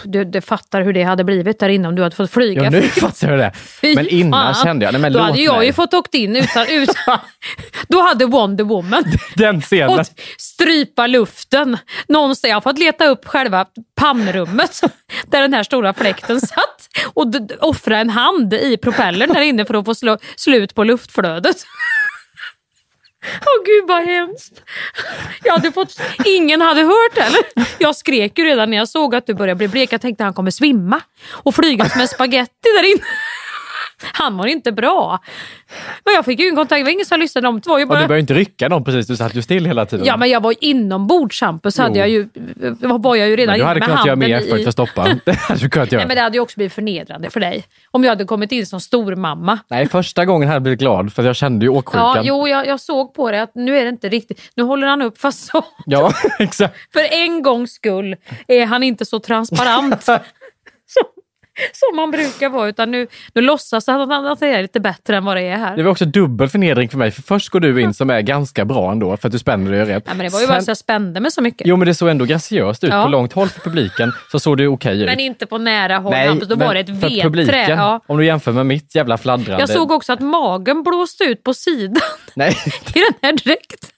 Du, 0.04 0.24
du 0.24 0.40
fattar 0.40 0.82
hur 0.82 0.92
det 0.92 1.02
hade 1.02 1.24
blivit 1.24 1.58
där 1.58 1.68
inne 1.68 1.88
om 1.88 1.94
du 1.94 2.02
hade 2.02 2.16
fått 2.16 2.30
flyga. 2.30 2.64
Ja, 2.64 2.70
nu 2.70 2.82
fattar 2.82 3.30
jag 3.30 3.38
det. 3.38 3.52
Men 3.94 4.08
innan 4.08 4.54
fan. 4.54 4.64
kände 4.64 4.84
jag, 4.84 4.92
nej 4.92 5.00
men 5.00 5.12
Då 5.12 5.18
låt 5.18 5.26
hade 5.28 5.40
jag 5.42 5.56
mig. 5.56 5.66
ju 5.66 5.72
fått 5.72 5.94
åkt 5.94 6.14
in 6.14 6.36
utan... 6.36 6.66
utan 6.68 7.18
då 7.88 8.02
hade 8.02 8.26
Wonder 8.26 8.64
Woman 8.64 9.04
Den 9.36 9.60
scenen. 9.60 9.96
fått 9.96 10.12
strypa 10.38 11.06
luften. 11.06 11.78
Någonstans. 12.08 12.50
Jag 12.50 12.56
har 12.56 12.60
fått 12.60 12.78
leta 12.78 13.06
upp 13.06 13.24
själva 13.24 13.66
pannrummet 13.96 14.80
där 15.26 15.40
den 15.40 15.52
här 15.54 15.62
stora 15.62 15.94
fläkten 15.94 16.40
satt 16.40 16.88
och 17.14 17.26
offra 17.60 17.98
en 17.98 18.10
hand 18.10 18.54
i 18.54 18.76
propellern 18.76 19.32
där 19.32 19.40
inne 19.40 19.64
för 19.64 19.74
att 19.74 19.84
få 19.84 20.16
slut 20.36 20.74
på 20.74 20.84
luftflödet. 20.84 21.56
Åh 23.24 23.64
gud 23.64 23.84
vad 23.88 24.02
hemskt. 24.04 24.62
Jag 25.42 25.52
hade 25.52 25.72
fått, 25.72 26.00
ingen 26.24 26.60
hade 26.60 26.82
hört 26.82 27.18
heller. 27.18 27.40
Jag 27.78 27.96
skrek 27.96 28.38
ju 28.38 28.44
redan 28.44 28.70
när 28.70 28.76
jag 28.76 28.88
såg 28.88 29.14
att 29.14 29.26
du 29.26 29.34
började 29.34 29.58
bli 29.58 29.68
blek. 29.68 29.92
Jag 29.92 30.00
tänkte 30.00 30.24
han 30.24 30.34
kommer 30.34 30.50
svimma 30.50 31.00
och 31.30 31.54
flyga 31.54 31.88
som 31.88 32.00
en 32.00 32.08
spagetti 32.08 32.68
där 32.76 32.90
inne. 32.90 33.02
Han 34.12 34.36
var 34.36 34.46
inte 34.46 34.72
bra. 34.72 35.18
Men 36.04 36.14
jag 36.14 36.24
fick 36.24 36.38
ju 36.38 36.44
ingen 36.44 36.56
kontakt, 36.56 36.78
det 36.80 36.82
var 36.84 36.90
ingen 36.90 37.06
som 37.06 37.20
lyssnade 37.20 37.48
om 37.48 37.60
det. 37.60 37.68
var 37.68 37.78
ju 37.78 37.84
Och 37.84 37.88
bara... 37.88 38.00
du 38.00 38.06
började 38.06 38.20
inte 38.20 38.34
rycka 38.34 38.68
någon 38.68 38.84
precis, 38.84 39.06
du 39.06 39.16
satt 39.16 39.34
ju 39.34 39.42
still 39.42 39.66
hela 39.66 39.86
tiden. 39.86 40.06
Ja 40.06 40.16
men 40.16 40.30
jag 40.30 40.40
var 40.42 40.54
inombords 40.60 41.40
Hampus, 41.40 41.78
hade 41.78 41.90
Jo. 41.94 42.00
jag 42.00 42.08
ju, 42.08 42.28
var 42.80 43.16
jag 43.16 43.28
ju 43.28 43.36
redan 43.36 43.52
men 43.52 43.58
du 43.60 43.64
hade 43.66 43.80
med 43.80 43.88
kunnat 43.88 44.06
göra 44.06 44.16
mer 44.16 44.40
i- 44.40 44.50
för 44.50 44.68
att 44.68 44.72
stoppa. 44.72 45.04
Det 45.24 45.32
hade 45.32 45.60
du 45.60 45.68
kunnat 45.70 45.92
göra. 45.92 46.00
Nej 46.00 46.08
men 46.08 46.16
det 46.16 46.22
hade 46.22 46.36
ju 46.36 46.40
också 46.40 46.54
blivit 46.56 46.72
förnedrande 46.72 47.30
för 47.30 47.40
dig. 47.40 47.64
Om 47.90 48.04
jag 48.04 48.10
hade 48.10 48.24
kommit 48.24 48.52
in 48.52 48.66
som 48.66 48.80
stormamma. 48.80 49.58
Nej, 49.68 49.88
första 49.88 50.24
gången 50.24 50.48
hade 50.48 50.56
jag 50.56 50.62
blivit 50.62 50.80
glad 50.80 51.12
för 51.12 51.22
jag 51.22 51.36
kände 51.36 51.64
ju 51.64 51.68
åksjukan. 51.70 52.16
Ja, 52.16 52.22
jo, 52.24 52.48
jag, 52.48 52.66
jag 52.66 52.80
såg 52.80 53.14
på 53.14 53.30
det 53.30 53.42
att 53.42 53.54
nu 53.54 53.78
är 53.78 53.82
det 53.82 53.88
inte 53.88 54.08
riktigt, 54.08 54.40
nu 54.56 54.62
håller 54.62 54.86
han 54.86 55.02
upp 55.02 55.18
fasaden. 55.18 55.64
Ja, 55.86 56.12
exakt. 56.38 56.74
För 56.92 57.00
en 57.12 57.42
gångs 57.42 57.72
skull 57.72 58.16
är 58.48 58.66
han 58.66 58.82
inte 58.82 59.04
så 59.04 59.18
transparent 59.18 60.06
som, 61.72 61.96
man 61.96 62.10
brukar 62.10 62.48
vara. 62.48 62.68
Utan 62.68 62.90
nu, 62.90 63.06
nu 63.34 63.40
låtsas 63.42 63.86
han 63.86 64.12
att 64.26 64.40
det 64.40 64.46
är 64.46 64.62
lite 64.62 64.80
bättre 64.80 65.16
än 65.16 65.24
vad 65.24 65.36
det 65.36 65.42
är 65.42 65.56
här. 65.56 65.76
Det 65.76 65.82
var 65.82 65.90
också 65.90 66.04
dubbel 66.04 66.48
förnedring 66.48 66.88
för 66.88 66.98
mig, 66.98 67.10
för 67.10 67.22
först 67.22 67.48
går 67.48 67.60
du 67.60 67.82
in 67.82 67.94
som 67.94 68.10
är 68.10 68.20
ganska 68.20 68.64
bra 68.64 68.92
ändå, 68.92 69.16
för 69.16 69.28
att 69.28 69.32
du 69.32 69.38
spänner 69.38 69.70
dig 69.70 69.80
rätt. 69.80 70.06
Nej, 70.06 70.16
men 70.16 70.26
det 70.26 70.32
var 70.32 70.40
ju 70.40 70.46
bara 70.46 70.60
så 70.60 70.70
jag 70.70 70.76
spände 70.76 71.20
mig 71.20 71.30
så 71.30 71.42
mycket. 71.42 71.66
Jo, 71.66 71.76
men 71.76 71.88
det 71.88 71.94
såg 71.94 72.08
ändå 72.08 72.24
graciöst 72.24 72.84
ut. 72.84 72.90
Ja. 72.90 73.02
På 73.02 73.08
långt 73.08 73.32
håll 73.32 73.48
för 73.48 73.60
publiken 73.60 74.12
så 74.30 74.40
såg 74.40 74.58
det 74.58 74.66
okej 74.66 75.00
ut. 75.00 75.06
Men 75.06 75.20
inte 75.20 75.46
på 75.46 75.58
nära 75.58 75.98
håll 75.98 76.14
Hampus, 76.14 76.48
då 76.48 76.56
var 76.56 76.74
det 76.74 76.80
ett 76.80 76.88
vedträ. 76.88 77.22
publiken, 77.22 77.78
Ja. 77.78 78.00
om 78.06 78.18
du 78.18 78.24
jämför 78.26 78.52
med 78.52 78.66
mitt 78.66 78.94
jävla 78.94 79.18
fladdrande. 79.18 79.62
Jag 79.62 79.68
såg 79.68 79.90
också 79.90 80.12
att 80.12 80.20
magen 80.20 80.82
blåste 80.82 81.24
ut 81.24 81.42
på 81.42 81.54
sidan 81.54 82.02
Nej, 82.36 82.50
i 82.94 82.98
den 82.98 83.14
här 83.22 83.32
dräkten. 83.32 83.90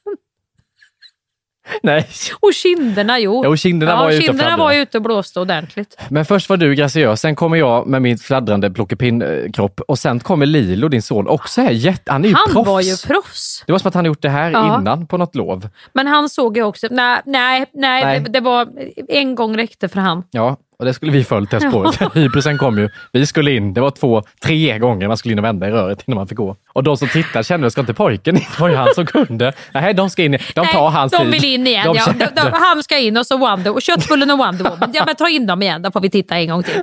nej. 1.82 2.08
Och 2.40 2.52
kinderna, 2.54 3.18
jo. 3.18 3.42
Jo, 3.44 3.56
kinderna 3.56 3.92
ja, 3.92 3.96
var 3.98 4.10
ju 4.10 4.16
ute 4.16 4.18
och 4.18 4.26
kinderna 4.26 4.38
fladdrade. 4.48 4.62
var 4.62 4.72
ju 4.72 4.80
ute 4.82 4.98
och 4.98 5.02
blåste 5.02 5.40
ordentligt. 5.40 5.98
Men 6.08 6.24
först 6.24 6.48
var 6.48 6.56
du 6.56 6.74
graciös, 6.74 7.20
sen 7.20 7.36
kommer 7.36 7.56
jag 7.56 7.86
med 7.86 8.02
min 8.02 8.18
fladdrande 8.18 8.70
plockepinnekropp 8.70 9.80
och 9.88 9.98
sen 9.98 10.20
kommer 10.20 10.46
Lilo, 10.46 10.88
din 10.88 11.02
son, 11.02 11.28
också 11.28 11.60
här 11.60 11.70
jätte... 11.70 12.12
Han 12.12 12.24
är 12.24 12.28
ju 12.28 12.34
Han 12.34 12.52
proffs. 12.52 12.66
var 12.68 12.80
ju 12.80 12.96
proffs. 12.96 13.64
Det 13.66 13.72
var 13.72 13.78
som 13.78 13.88
att 13.88 13.94
han 13.94 14.04
gjort 14.04 14.22
det 14.22 14.28
här 14.28 14.50
Ja. 14.50 14.78
innan 14.80 15.06
på 15.06 15.16
något 15.16 15.34
lov. 15.34 15.68
Men 15.92 16.06
han 16.06 16.28
såg 16.28 16.56
ju 16.56 16.62
också, 16.62 16.86
nej, 16.90 17.20
nej, 17.26 17.64
nej, 17.74 18.04
Nej. 18.04 18.20
Det, 18.20 18.30
det 18.30 18.40
var 18.40 18.68
en 19.08 19.34
gång 19.34 19.56
räckte 19.56 19.88
för 19.88 20.00
han. 20.00 20.22
Ja, 20.30 20.56
och 20.78 20.84
det 20.84 20.94
skulle 20.94 21.12
vi 21.12 21.24
följt 21.24 21.50
det 21.50 21.60
spåret. 21.60 22.14
Hybrisen 22.14 22.58
kom 22.58 22.78
ju. 22.78 22.88
Vi 23.12 23.26
skulle 23.26 23.52
in. 23.52 23.74
Det 23.74 23.80
var 23.80 23.90
två, 23.90 24.22
tre 24.42 24.78
gånger 24.78 25.08
man 25.08 25.16
skulle 25.16 25.32
in 25.32 25.38
och 25.38 25.44
vända 25.44 25.68
i 25.68 25.70
röret 25.70 26.02
innan 26.06 26.16
man 26.16 26.28
fick 26.28 26.38
gå. 26.38 26.56
Och 26.72 26.82
de 26.82 26.96
som 26.96 27.08
tittade 27.08 27.44
kände, 27.44 27.70
ska 27.70 27.80
inte 27.80 27.94
pojken 27.94 28.36
in? 28.36 28.46
Det 28.56 28.60
var 28.60 28.68
ju 28.68 28.74
han 28.74 28.94
som 28.94 29.06
kunde. 29.06 29.52
Nej, 29.72 29.94
de 29.94 30.10
ska 30.10 30.22
in. 30.22 30.32
De 30.32 30.38
tar 30.54 30.62
nej, 30.64 30.74
hans 30.74 31.12
de 31.12 31.18
tid. 31.18 31.32
vill 31.32 31.44
in 31.44 31.66
igen. 31.66 31.86
De 31.86 31.96
ja. 31.96 32.12
de, 32.18 32.42
de, 32.42 32.52
han 32.52 32.82
ska 32.82 32.98
in 32.98 33.16
och 33.16 33.26
så 33.26 33.38
Wonder 33.38 33.74
och 33.74 33.82
köttbullen 33.82 34.30
och 34.30 34.38
Wonder 34.38 34.64
Woman. 34.64 34.90
Ja 34.94 35.02
men 35.06 35.16
ta 35.16 35.28
in 35.28 35.46
dem 35.46 35.62
igen, 35.62 35.82
då 35.82 35.90
får 35.90 36.00
vi 36.00 36.10
titta 36.10 36.36
en 36.36 36.48
gång 36.48 36.62
till. 36.62 36.82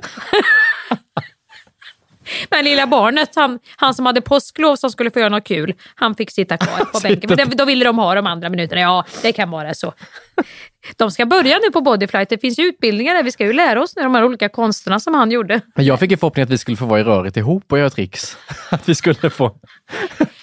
Men 2.50 2.64
lilla 2.64 2.86
barnet, 2.86 3.30
han, 3.34 3.58
han 3.76 3.94
som 3.94 4.06
hade 4.06 4.20
påsklov 4.20 4.76
som 4.76 4.90
skulle 4.90 5.10
få 5.10 5.18
göra 5.18 5.28
något 5.28 5.44
kul, 5.46 5.74
han 5.94 6.14
fick 6.14 6.30
sitta 6.30 6.56
kvar 6.56 6.84
på 6.84 7.00
bänken. 7.02 7.28
För 7.28 7.36
det, 7.36 7.44
då 7.44 7.64
ville 7.64 7.84
de 7.84 7.98
ha 7.98 8.14
de 8.14 8.26
andra 8.26 8.48
minuterna. 8.48 8.80
Ja, 8.80 9.04
det 9.22 9.32
kan 9.32 9.50
vara 9.50 9.74
så. 9.74 9.92
De 10.96 11.10
ska 11.10 11.26
börja 11.26 11.58
nu 11.58 11.70
på 11.70 11.80
Bodyflight. 11.80 12.28
Det 12.28 12.38
finns 12.38 12.58
ju 12.58 12.62
utbildningar 12.62 13.14
där. 13.14 13.22
Vi 13.22 13.32
ska 13.32 13.44
ju 13.46 13.52
lära 13.52 13.82
oss 13.82 13.96
nu 13.96 14.02
de 14.02 14.14
här 14.14 14.24
olika 14.24 14.48
konsterna 14.48 15.00
som 15.00 15.14
han 15.14 15.30
gjorde. 15.30 15.60
Men 15.76 15.84
jag 15.84 16.00
fick 16.00 16.12
en 16.12 16.18
förhoppning 16.18 16.42
att 16.42 16.50
vi 16.50 16.58
skulle 16.58 16.76
få 16.76 16.84
vara 16.86 17.00
i 17.00 17.04
röret 17.04 17.36
ihop 17.36 17.72
och 17.72 17.78
göra 17.78 17.90
tricks. 17.90 18.36
Att 18.70 18.88
vi 18.88 18.94
skulle 18.94 19.30
få... 19.30 19.56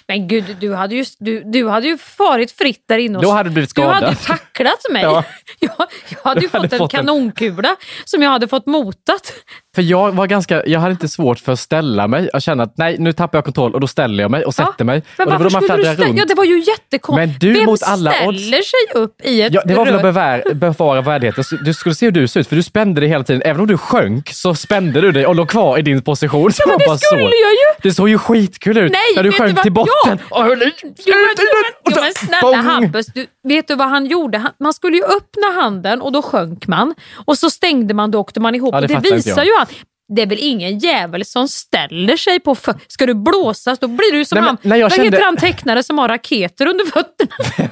Men 0.06 0.28
gud, 0.28 0.56
du 0.60 0.74
hade 0.74 0.94
ju, 0.94 1.04
du, 1.18 1.42
du 1.44 1.68
hade 1.68 1.86
ju 1.86 1.98
farit 1.98 2.50
fritt 2.52 2.84
där 2.88 2.98
inne. 2.98 3.18
och- 3.18 3.24
Då 3.24 3.30
hade 3.30 3.48
du 3.48 3.52
blivit 3.52 3.74
Du 3.74 3.82
hade 3.82 4.16
skadad. 4.16 4.38
tacklat 4.38 4.80
mig. 4.90 5.02
Ja. 5.12 5.24
Jag, 5.58 5.70
jag 6.08 6.18
hade 6.24 6.40
ju 6.40 6.46
Du 6.48 6.56
hade 6.58 6.68
fått 6.68 6.72
en 6.72 6.78
fått 6.78 6.94
en- 6.94 6.98
kanonkula 7.00 7.76
som 8.04 8.22
jag 8.22 8.30
hade 8.30 8.48
fått 8.48 8.66
motat. 8.66 9.32
För 9.74 9.82
jag 9.82 10.12
var 10.12 10.26
ganska, 10.26 10.66
jag 10.66 10.80
hade 10.80 10.92
inte 10.92 11.08
svårt 11.08 11.38
för 11.38 11.52
att 11.52 11.60
ställa 11.60 12.06
mig. 12.08 12.30
Jag 12.32 12.42
kände 12.42 12.64
att 12.64 12.78
nej, 12.78 12.96
nu 12.98 13.12
tappar 13.12 13.38
jag 13.38 13.44
kontroll 13.44 13.74
och 13.74 13.80
då 13.80 13.86
ställer 13.86 14.24
jag 14.24 14.30
mig 14.30 14.44
och 14.44 14.54
sätter 14.54 14.84
mig. 14.84 15.02
Men 15.18 15.26
och 15.26 15.32
varför 15.32 15.44
då 15.44 15.50
skulle 15.50 15.76
du 15.76 15.94
ställa... 15.94 16.14
Ja, 16.16 16.24
det 16.24 16.34
var 16.34 16.44
ju 16.44 16.58
jättekonstigt. 16.58 17.28
Men 17.28 17.38
du 17.40 17.52
Vem 17.58 17.66
mot 17.66 17.82
alla 17.82 18.12
ställer 18.12 18.32
odds- 18.32 18.48
sig 18.62 19.00
upp 19.02 19.20
i 19.24 19.42
ett 19.42 19.52
Ja, 19.54 19.62
det 19.66 19.74
var 19.74 19.84
väl 19.84 19.94
att 19.94 20.56
bevara, 20.56 21.00
värdigheten. 21.00 21.44
Du 21.64 21.74
skulle 21.74 21.94
se 21.94 22.06
hur 22.06 22.12
du 22.12 22.28
ser 22.28 22.40
ut, 22.40 22.48
för 22.48 22.56
du 22.56 22.62
spände 22.62 23.00
dig 23.00 23.08
hela 23.08 23.24
tiden. 23.24 23.42
Även 23.44 23.60
om 23.60 23.66
du 23.66 23.78
sjönk 23.78 24.28
så 24.32 24.54
spände 24.54 25.00
du 25.00 25.12
dig 25.12 25.26
och 25.26 25.34
låg 25.34 25.48
kvar 25.48 25.78
i 25.78 25.82
din 25.82 26.02
position. 26.02 26.52
Så 26.52 26.62
men 26.68 26.78
det 26.78 26.84
skulle 26.98 27.22
såg. 27.22 27.30
jag 27.30 27.50
ju. 27.52 27.72
Det 27.82 27.92
såg 27.94 28.08
ju 28.08 28.18
skitkul 28.18 28.78
ut 28.78 28.92
Nej, 28.92 29.00
när 29.16 29.22
du 29.22 29.32
sjönk 29.32 29.62
till 29.62 29.72
botten. 29.72 30.18
Ja. 30.30 30.36
Och 30.38 30.44
höll 30.44 30.62
i. 30.62 30.72
Jo, 30.82 31.14
men, 31.14 31.46
jo, 31.84 32.00
men 32.02 32.12
snälla. 32.14 32.56
Hampus, 32.56 33.06
du, 33.06 33.26
vet 33.48 33.68
du 33.68 33.74
vad 33.74 33.88
han 33.88 34.06
gjorde? 34.06 34.42
Man 34.60 34.72
skulle 34.72 34.96
ju 34.96 35.02
öppna 35.04 35.62
handen 35.62 36.02
och 36.02 36.12
då 36.12 36.22
sjönk 36.22 36.66
man. 36.66 36.94
Och 37.24 37.38
så 37.38 37.50
stängde 37.50 37.94
man, 37.94 38.10
då 38.10 38.18
åkte 38.18 38.40
man 38.40 38.54
ihop. 38.54 38.74
Ja, 38.74 38.80
det 38.80 38.86
det 38.86 39.14
visar 39.14 39.30
jag. 39.36 39.46
ju 39.46 39.61
han. 39.68 40.16
Det 40.16 40.22
är 40.22 40.26
väl 40.26 40.38
ingen 40.40 40.78
jävel 40.78 41.24
som 41.24 41.48
ställer 41.48 42.16
sig 42.16 42.40
på 42.40 42.54
för... 42.54 42.74
Ska 42.88 43.06
du 43.06 43.14
blåsas 43.14 43.78
då 43.78 43.88
blir 43.88 44.12
du 44.12 44.24
som 44.24 44.36
Nej, 44.36 44.44
men 44.62 44.70
han, 44.70 44.78
jag 44.80 44.84
vad 44.84 44.92
kände- 44.96 45.16
heter 45.16 45.24
han 45.24 45.36
tecknare 45.36 45.82
som 45.82 45.98
har 45.98 46.08
raketer 46.08 46.66
under 46.66 46.84
fötterna? 46.84 47.30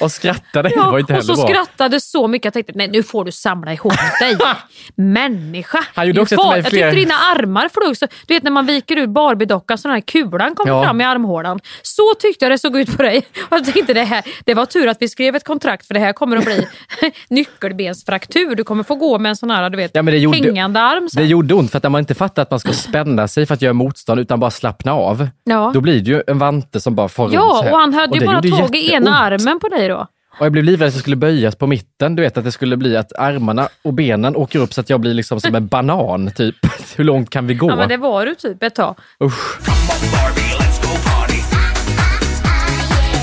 Och 0.00 0.12
skrattade. 0.12 0.68
det 0.68 0.76
var 0.76 0.84
Ja, 0.92 1.00
inte 1.00 1.12
och 1.12 1.16
heller 1.22 1.34
så 1.34 1.40
bra. 1.42 1.48
skrattade 1.50 2.00
så 2.00 2.28
mycket. 2.28 2.44
Jag 2.44 2.52
tänkte, 2.54 2.72
nej 2.76 2.88
nu 2.88 3.02
får 3.02 3.24
du 3.24 3.32
samla 3.32 3.72
ihop 3.72 3.92
dig. 4.20 4.36
Människa. 4.96 5.84
Han 5.94 6.06
gjorde 6.06 6.20
också 6.20 6.36
far- 6.36 6.48
mig 6.50 6.56
Jag 6.58 6.66
fler- 6.70 6.90
tyckte 6.90 7.00
dina 7.00 7.14
armar 7.14 7.68
flög 7.74 7.96
så. 7.96 8.06
Du 8.26 8.34
vet 8.34 8.42
när 8.42 8.50
man 8.50 8.66
viker 8.66 8.96
ut 8.96 9.08
Barbie-dockan 9.10 9.78
så 9.78 9.88
den 9.88 9.94
här 9.94 10.00
kulan 10.00 10.54
kommer 10.54 10.72
Ja. 10.72 10.84
fram 10.84 11.00
i 11.00 11.04
armhålan. 11.04 11.60
Så 11.82 12.02
tyckte 12.18 12.44
jag 12.44 12.52
det 12.52 12.58
såg 12.58 12.76
ut 12.78 12.96
på 12.96 13.02
dig. 13.02 13.26
Och 13.40 13.46
jag 13.56 13.64
tänkte 13.74 13.94
det 13.94 14.04
här, 14.04 14.24
det 14.44 14.54
var 14.54 14.66
tur 14.66 14.88
att 14.88 14.96
vi 15.00 15.08
skrev 15.08 15.36
ett 15.36 15.44
kontrakt 15.44 15.86
för 15.86 15.94
det 15.94 16.00
här 16.00 16.12
kommer 16.12 16.36
att 16.36 16.44
bli 16.44 16.66
nyckelbensfraktur. 17.28 18.54
Du 18.54 18.64
kommer 18.64 18.82
få 18.82 18.94
gå 18.94 19.18
med 19.18 19.30
en 19.30 19.36
sån 19.36 19.50
här 19.50 19.70
du 19.70 19.76
vet, 19.76 19.90
Ja, 19.94 20.02
men 20.02 20.12
det 20.14 20.18
gjorde- 20.18 20.36
hängande 20.38 20.80
arm. 20.80 21.08
Så. 21.08 21.18
Det 21.18 21.24
gjorde 21.26 21.54
ont 21.54 21.70
för 21.70 21.76
att 21.76 21.82
när 21.82 21.90
man 21.90 21.98
inte 21.98 22.14
fattar 22.14 22.42
att 22.42 22.50
man 22.50 22.60
ska 22.60 22.72
spänna 22.72 23.28
sig 23.28 23.46
för 23.46 23.54
att 23.54 23.62
göra 23.62 23.72
motstånd 23.72 24.20
utan 24.20 24.40
bara 24.40 24.50
slappna 24.50 24.92
av. 24.92 25.28
Ja. 25.44 25.70
Då 25.74 25.80
blir 25.80 26.00
det 26.00 26.10
ju 26.10 26.22
en 26.26 26.38
vante 26.38 26.80
som 26.80 26.94
bara 26.94 27.08
far 27.08 27.24
runt 27.24 27.34
Ja, 27.34 27.70
och 27.72 27.78
han 27.78 27.94
hade 27.94 28.18
ju 28.18 28.26
bara 28.26 28.42
tagit 28.42 28.74
ena 28.74 28.82
jätteont. 28.82 29.08
armen 29.08 29.60
på 29.60 29.68
dig 29.68 29.85
då. 29.88 30.06
Och 30.40 30.44
jag 30.46 30.52
blev 30.52 30.64
livrädd 30.64 30.88
att 30.88 30.94
det 30.94 31.00
skulle 31.00 31.16
böjas 31.16 31.56
på 31.56 31.66
mitten. 31.66 32.16
Du 32.16 32.22
vet 32.22 32.38
att 32.38 32.44
det 32.44 32.52
skulle 32.52 32.76
bli 32.76 32.96
att 32.96 33.12
armarna 33.18 33.68
och 33.84 33.92
benen 33.94 34.36
åker 34.36 34.58
upp 34.58 34.72
så 34.74 34.80
att 34.80 34.90
jag 34.90 35.00
blir 35.00 35.14
liksom 35.14 35.40
som 35.40 35.54
en 35.54 35.66
banan. 35.72 36.30
typ. 36.30 36.54
Hur 36.96 37.04
långt 37.04 37.30
kan 37.30 37.46
vi 37.46 37.54
gå? 37.54 37.70
Ja, 37.70 37.76
men 37.76 37.88
det 37.88 37.96
var 37.96 38.26
du 38.26 38.34
typ 38.34 38.62
ett 38.62 38.74
tag. 38.74 38.96
Usch. 39.24 39.58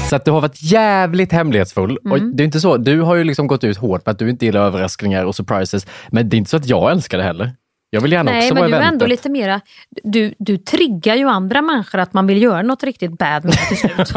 Så 0.09 0.15
att 0.15 0.25
du 0.25 0.31
har 0.31 0.41
varit 0.41 0.63
jävligt 0.63 1.31
hemlighetsfull. 1.31 1.97
Och 1.97 2.17
Mm. 2.17 2.35
det 2.35 2.43
är 2.43 2.45
inte 2.45 2.59
så, 2.59 2.77
du 2.77 3.01
har 3.01 3.15
ju 3.15 3.23
liksom 3.23 3.47
gått 3.47 3.63
ut 3.63 3.77
hårt 3.77 4.05
med 4.05 4.13
att 4.13 4.19
du 4.19 4.29
inte 4.29 4.45
gillar 4.45 4.61
överraskningar 4.61 5.25
och 5.25 5.35
surprises. 5.35 5.87
Men 6.11 6.29
det 6.29 6.35
är 6.35 6.37
inte 6.37 6.49
så 6.49 6.57
att 6.57 6.65
jag 6.67 6.91
älskar 6.91 7.17
det 7.17 7.23
heller. 7.23 7.51
Jag 7.93 8.01
vill 8.01 8.11
gärna 8.11 8.31
Nej, 8.31 8.41
också 8.41 8.53
men 8.53 8.71
vara 8.71 8.79
du 8.79 8.85
är 8.85 8.87
ändå 8.87 9.05
lite 9.05 9.29
mera... 9.29 9.61
Du, 10.03 10.33
du 10.39 10.57
triggar 10.57 11.15
ju 11.15 11.29
andra 11.29 11.61
människor 11.61 11.99
att 11.99 12.13
man 12.13 12.27
vill 12.27 12.41
göra 12.41 12.61
något 12.61 12.83
riktigt 12.83 13.17
bad 13.17 13.45
med 13.45 13.53
till 13.53 13.77
slut. 13.77 14.11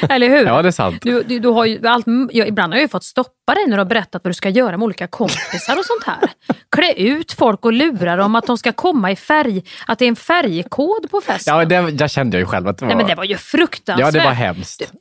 Eller 0.08 0.28
hur? 0.28 0.46
Ja, 0.46 0.62
det 0.62 0.68
är 0.68 0.72
sant. 0.72 1.02
Du, 1.02 1.22
du, 1.22 1.38
du 1.38 1.48
har 1.48 1.64
ju 1.64 1.86
allt, 1.86 2.06
jag, 2.30 2.48
ibland 2.48 2.72
har 2.72 2.78
jag 2.78 2.82
ju 2.82 2.88
fått 2.88 3.04
stoppa 3.04 3.54
dig 3.54 3.66
när 3.66 3.76
du 3.76 3.80
har 3.80 3.88
berättat 3.88 4.24
vad 4.24 4.30
du 4.30 4.34
ska 4.34 4.48
göra 4.48 4.76
med 4.76 4.84
olika 4.84 5.06
kompisar 5.06 5.78
och 5.78 5.84
sånt 5.84 6.04
här. 6.06 6.30
Klä 6.76 6.92
ut 6.92 7.32
folk 7.32 7.64
och 7.64 7.72
lura 7.72 8.16
dem 8.16 8.34
att 8.34 8.46
de 8.46 8.58
ska 8.58 8.72
komma 8.72 9.10
i 9.10 9.16
färg, 9.16 9.62
att 9.86 9.98
det 9.98 10.04
är 10.04 10.08
en 10.08 10.16
färgkod 10.16 11.10
på 11.10 11.20
festen. 11.20 11.58
Ja, 11.58 11.64
det, 11.64 11.90
där 11.90 12.08
kände 12.08 12.36
jag 12.36 12.40
ju 12.40 12.46
själv 12.46 12.68
att 12.68 12.78
det 12.78 12.84
var... 12.84 12.88
Nej 12.88 12.96
men 12.96 13.06
det 13.06 13.14
var 13.14 13.24
ju 13.24 13.36
fruktansvärt. 13.36 14.14
Ja, 14.14 14.20
det 14.20 14.24
var 14.24 14.34
hemskt. 14.34 14.92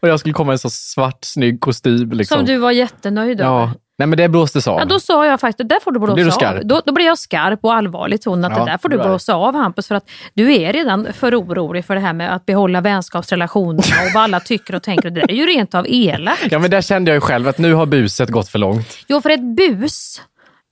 Och 0.00 0.08
jag 0.08 0.20
skulle 0.20 0.34
komma 0.34 0.52
i 0.52 0.54
en 0.54 0.58
så 0.58 0.70
svart, 0.70 1.24
snygg 1.24 1.60
kostym. 1.60 2.12
Liksom. 2.12 2.36
Som 2.36 2.46
du 2.46 2.56
var 2.56 2.70
jättenöjd 2.70 3.40
över. 3.40 3.50
Ja, 3.50 3.72
nej 4.02 4.06
men 4.06 4.16
det 4.16 4.28
blåstes 4.28 4.68
av. 4.68 4.78
Ja, 4.78 4.84
då 4.84 5.00
sa 5.00 5.26
jag 5.26 5.40
faktiskt, 5.40 5.68
där 5.68 5.80
får 5.80 5.92
du 5.92 5.98
blåsa 5.98 6.14
Blir 6.14 6.24
du 6.24 6.46
av. 6.46 6.66
Då, 6.66 6.82
då 6.86 6.92
blir 6.92 7.06
jag 7.06 7.18
skarp 7.18 7.58
och 7.62 7.74
allvarlig 7.74 8.22
ton 8.22 8.44
att 8.44 8.52
Ja, 8.52 8.58
det 8.58 8.70
där 8.70 8.78
får 8.78 8.88
du 8.88 8.98
blåsa 8.98 9.34
av 9.34 9.54
Hampus 9.54 9.88
för 9.88 9.94
att 9.94 10.10
du 10.34 10.54
är 10.54 10.72
redan 10.72 11.08
för 11.12 11.40
orolig 11.40 11.84
för 11.84 11.94
det 11.94 12.00
här 12.00 12.12
med 12.12 12.34
att 12.34 12.46
behålla 12.46 12.80
vänskapsrelationerna 12.80 14.02
och 14.06 14.14
vad 14.14 14.22
alla 14.22 14.40
tycker 14.40 14.74
och 14.74 14.82
tänker. 14.82 15.10
Det 15.10 15.20
där 15.20 15.30
är 15.30 15.34
ju 15.34 15.46
rent 15.46 15.74
av 15.74 15.86
elakt. 15.88 16.46
Ja, 16.50 16.58
men 16.58 16.70
där 16.70 16.80
kände 16.80 17.10
jag 17.10 17.16
ju 17.16 17.20
själv 17.20 17.48
att 17.48 17.58
nu 17.58 17.74
har 17.74 17.86
buset 17.86 18.28
gått 18.28 18.48
för 18.48 18.58
långt. 18.58 18.98
Jo, 19.06 19.20
för 19.20 19.30
ett 19.30 19.56
bus, 19.56 20.20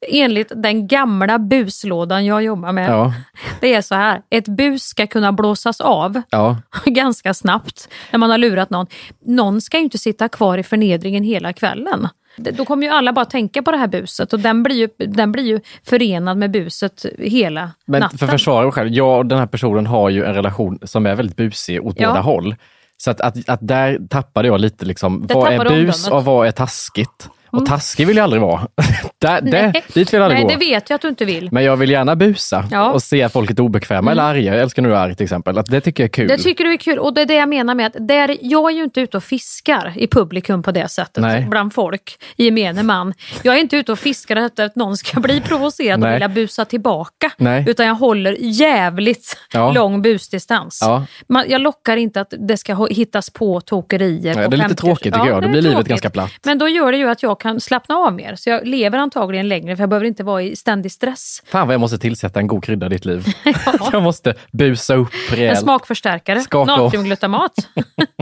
enligt 0.09 0.53
den 0.57 0.87
gamla 0.87 1.39
buslådan 1.39 2.25
jag 2.27 2.43
jobbar 2.43 2.73
med, 2.73 2.91
Ja, 2.91 3.13
det 3.61 3.75
är 3.75 3.83
så 3.83 3.95
här. 3.95 4.23
Ett 4.31 4.49
bus 4.49 4.83
ska 4.83 5.07
kunna 5.07 5.33
blåsas 5.33 5.81
av 5.81 6.23
ja. 6.31 6.57
ganska 6.85 7.35
snabbt 7.35 7.89
när 8.11 8.19
man 8.19 8.31
har 8.31 8.39
lurat 8.39 8.71
någon. 8.71 8.87
Någon 9.25 9.61
ska 9.61 9.77
ju 9.77 9.83
inte 9.85 9.99
sitta 9.99 10.29
kvar 10.29 10.59
i 10.59 10.63
förnedringen 10.63 11.25
hela 11.25 11.53
kvällen. 11.53 12.09
Då 12.37 12.65
kommer 12.65 12.87
ju 12.87 12.93
alla 12.93 13.13
bara 13.13 13.25
tänka 13.25 13.63
på 13.63 13.71
det 13.71 13.77
här 13.77 13.87
buset 13.87 14.33
och 14.33 14.41
den 14.41 14.63
blir 14.63 14.77
ju, 14.77 14.89
den 15.07 15.33
blir 15.33 15.45
ju 15.45 15.61
förenad 15.87 16.37
med 16.37 16.51
buset 16.51 17.07
hela 17.19 17.71
Men 17.87 18.01
natten. 18.01 18.19
för 18.19 18.27
att 18.27 18.33
försvara 18.33 18.63
mig 18.65 18.73
själv, 18.73 18.89
jag 18.91 19.19
och 19.19 19.27
den 19.27 19.39
här 19.39 19.47
personen 19.47 19.87
har 19.87 20.11
ju 20.11 20.25
en 20.25 20.35
relation 20.35 20.79
som 20.83 21.07
är 21.07 21.15
väldigt 21.15 21.37
busig 21.37 21.87
åt 21.87 22.01
Ja. 22.01 22.09
båda 22.09 22.21
håll. 22.21 22.57
Så 22.97 23.11
att, 23.11 23.21
att, 23.21 23.49
att 23.49 23.59
där 23.63 23.99
tappade 24.11 24.49
jag 24.49 24.61
lite 24.61 24.85
liksom, 24.85 25.27
Där 25.27 25.35
vad 25.35 25.53
är 25.53 25.59
bus 25.59 25.69
omdömet. 26.07 26.13
och 26.13 26.25
vad 26.25 26.47
är 26.47 26.51
taskigt? 26.53 27.29
Mm. 27.53 27.63
Och 27.63 27.69
taskig 27.69 28.07
vill 28.07 28.17
jag 28.17 28.25
aldrig 28.25 28.43
vara. 28.43 28.61
där, 29.19 29.41
där, 29.41 29.73
dit 29.95 30.13
vill 30.13 30.19
jag 30.19 30.23
aldrig 30.23 30.45
Nej, 30.47 30.55
gå. 30.55 30.61
det 30.61 30.67
vet 30.67 30.91
jag 30.91 30.95
att 30.95 31.03
du 31.03 31.09
inte 31.09 31.25
vill. 31.25 31.49
Men 31.53 31.65
jag 31.65 31.77
vill 31.77 31.91
gärna 31.91 32.17
busa 32.17 32.65
Ja. 32.71 32.91
och 32.93 33.03
se 33.03 33.23
att 33.23 33.33
folk 33.33 33.51
är 33.51 33.61
obekväma 33.61 33.99
Mm. 33.99 34.13
eller 34.13 34.23
arga. 34.23 34.55
Jag 34.55 34.63
älskar 34.63 34.83
när 34.83 34.89
du 34.89 34.95
är 34.97 35.01
arg 35.01 35.15
till 35.17 35.25
exempel. 35.25 35.59
Att 35.59 35.67
det 35.67 35.81
tycker 35.81 36.03
jag 36.03 36.09
är 36.09 36.13
kul. 36.13 36.29
Det 36.29 36.39
tycker 36.39 36.65
du 36.65 36.73
är 36.73 36.77
kul 36.77 36.99
och 36.99 37.15
det 37.15 37.21
är 37.23 37.27
det 37.27 37.35
jag 37.35 37.49
menar 37.49 37.75
med 37.75 37.87
att 37.87 38.09
där, 38.09 38.37
jag 38.41 38.71
är 38.71 38.75
ju 38.77 38.85
inte 38.85 39.01
ute 39.01 39.17
och 39.17 39.25
fiskar 39.25 39.93
i 39.97 40.07
publikum 40.07 40.63
på 40.63 40.73
det 40.73 40.89
sättet 40.89 41.23
Nej. 41.23 41.47
bland 41.51 41.75
folk, 41.75 42.19
i 42.37 42.45
gemene 42.45 42.83
man. 42.83 43.15
Jag 43.43 43.55
är 43.57 43.61
inte 43.61 43.77
ute 43.77 43.93
och 43.93 43.99
fiskar 43.99 44.37
efter 44.37 44.65
att 44.65 44.77
någon 44.77 44.97
ska 44.97 45.21
bli 45.21 45.41
provocerad 45.41 46.05
och 46.05 46.13
vilja 46.15 46.29
busa 46.29 46.65
tillbaka. 46.65 47.31
Nej. 47.37 47.65
Utan 47.69 47.87
jag 47.87 47.95
håller 47.95 48.37
jävligt 48.41 49.37
Ja. 49.53 49.73
lång 49.73 50.03
busdistans. 50.03 50.79
Ja. 50.83 51.05
Man, 51.29 51.45
jag 51.49 51.61
lockar 51.61 51.97
inte 51.97 52.21
att 52.21 52.35
det 52.39 52.57
ska 52.57 52.87
hittas 52.91 53.31
på 53.31 53.61
tokerier. 53.61 54.35
Ja, 54.35 54.35
det 54.35 54.43
är 54.45 54.51
lite 54.51 54.63
50 54.63 54.75
tråkigt 54.77 55.03
tycker 55.15 55.19
Ja, 55.19 55.27
jag. 55.29 55.37
det 55.37 55.41
Då 55.41 55.49
är 55.49 55.53
blir 55.53 55.63
livet 55.63 55.75
tråkigt. 55.77 55.89
ganska 55.89 56.11
platt. 56.11 56.31
Men 56.45 56.59
då 56.59 56.69
gör 56.69 56.93
det 56.93 56.99
ju 56.99 57.09
att 57.11 57.23
jag 57.23 57.40
kan 57.41 57.61
slappna 57.61 57.95
av 57.95 58.13
mer. 58.15 58.35
Så 58.35 58.51
jag 58.51 58.67
lever 58.67 58.99
antagligen 58.99 59.49
längre 59.49 59.77
för 59.77 59.83
jag 59.83 59.89
behöver 59.91 60.07
inte 60.07 60.25
vara 60.25 60.43
i 60.43 60.57
ständig 60.57 60.93
stress. 60.93 61.43
Fan 61.47 61.67
vad 61.67 61.75
jag 61.75 61.81
måste 61.81 61.99
tillsätta 61.99 62.41
en 62.41 62.47
god 62.47 62.65
krydda 62.65 62.87
i 62.87 62.89
ditt 62.89 63.05
liv. 63.05 63.25
jag 63.93 64.03
måste 64.03 64.35
busa 64.53 64.95
upp 64.95 65.09
En 65.31 65.37
rejält. 65.37 65.61
smakförstärkare, 65.61 66.41
Skaka 66.41 66.73
av. 66.73 66.79
natriumglutamat. 66.79 67.53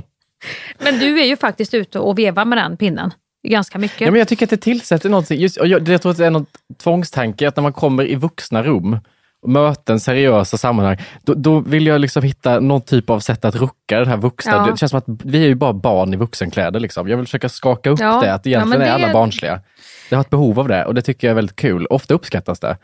Men 0.79 0.99
du 0.99 1.21
är 1.21 1.25
ju 1.27 1.37
faktiskt 1.37 1.75
ute 1.75 1.99
och 1.99 2.19
vevar 2.19 2.45
med 2.45 2.59
den 2.59 2.77
pinnen 2.77 3.11
ganska 3.49 3.79
mycket. 3.79 4.01
Ja, 4.01 4.11
men 4.11 4.19
jag 4.19 4.29
tycker 4.29 4.47
att 4.47 4.51
det 4.51 4.57
tillsätter 4.57 5.09
någonting. 5.09 5.41
Just, 5.41 5.57
jag, 5.57 5.89
jag 5.89 6.03
tror 6.03 6.13
att 6.13 6.19
det 6.19 6.27
är 6.27 6.31
någon 6.31 6.47
tvångstanke 6.83 7.49
att 7.49 7.57
när 7.57 7.63
man 7.63 7.73
kommer 7.73 8.07
i 8.07 8.15
vuxna 8.15 8.63
rum, 8.63 8.99
möten, 9.47 10.01
seriösa 10.01 10.57
sammanhang, 10.57 10.97
då, 11.23 11.35
då 11.35 11.61
vill 11.61 11.87
jag 11.87 12.01
liksom 12.01 12.23
hitta 12.23 12.61
någon 12.61 12.81
typ 12.81 13.11
av 13.11 13.21
sätt 13.21 13.45
att 13.45 13.55
rucka 13.55 13.99
den 13.99 14.09
här 14.09 14.17
vuxna. 14.17 14.53
Ja. 14.53 14.67
Det 14.73 14.77
känns 14.79 14.91
som 14.91 14.99
att 14.99 15.05
vi 15.25 15.43
är 15.43 15.49
ju 15.49 15.55
bara 15.55 15.73
barn 15.73 16.15
i 16.15 16.17
vuxenkläder. 16.17 16.81
Liksom. 16.81 17.09
Jag 17.09 17.17
vill 17.17 17.27
försöka 17.27 17.49
skaka 17.49 17.91
upp 17.91 18.01
Ja. 18.01 18.21
det, 18.23 18.35
att 18.35 18.47
Ja, 18.47 18.51
egentligen 18.51 18.83
är 18.83 18.87
det- 18.87 18.93
alla 19.05 19.13
barnsliga. 19.13 19.61
Jag 20.11 20.19
har 20.19 20.21
ett 20.21 20.31
behov 20.31 20.61
av 20.61 20.69
det 20.69 20.85
och 20.85 20.95
det 20.95 21.03
tycker 21.03 21.27
jag 21.27 21.31
är 21.31 21.35
väldigt 21.37 21.57
kul. 21.57 21.87
Ofta 21.87 22.15
uppskattas 22.15 22.61
det. 22.61 22.77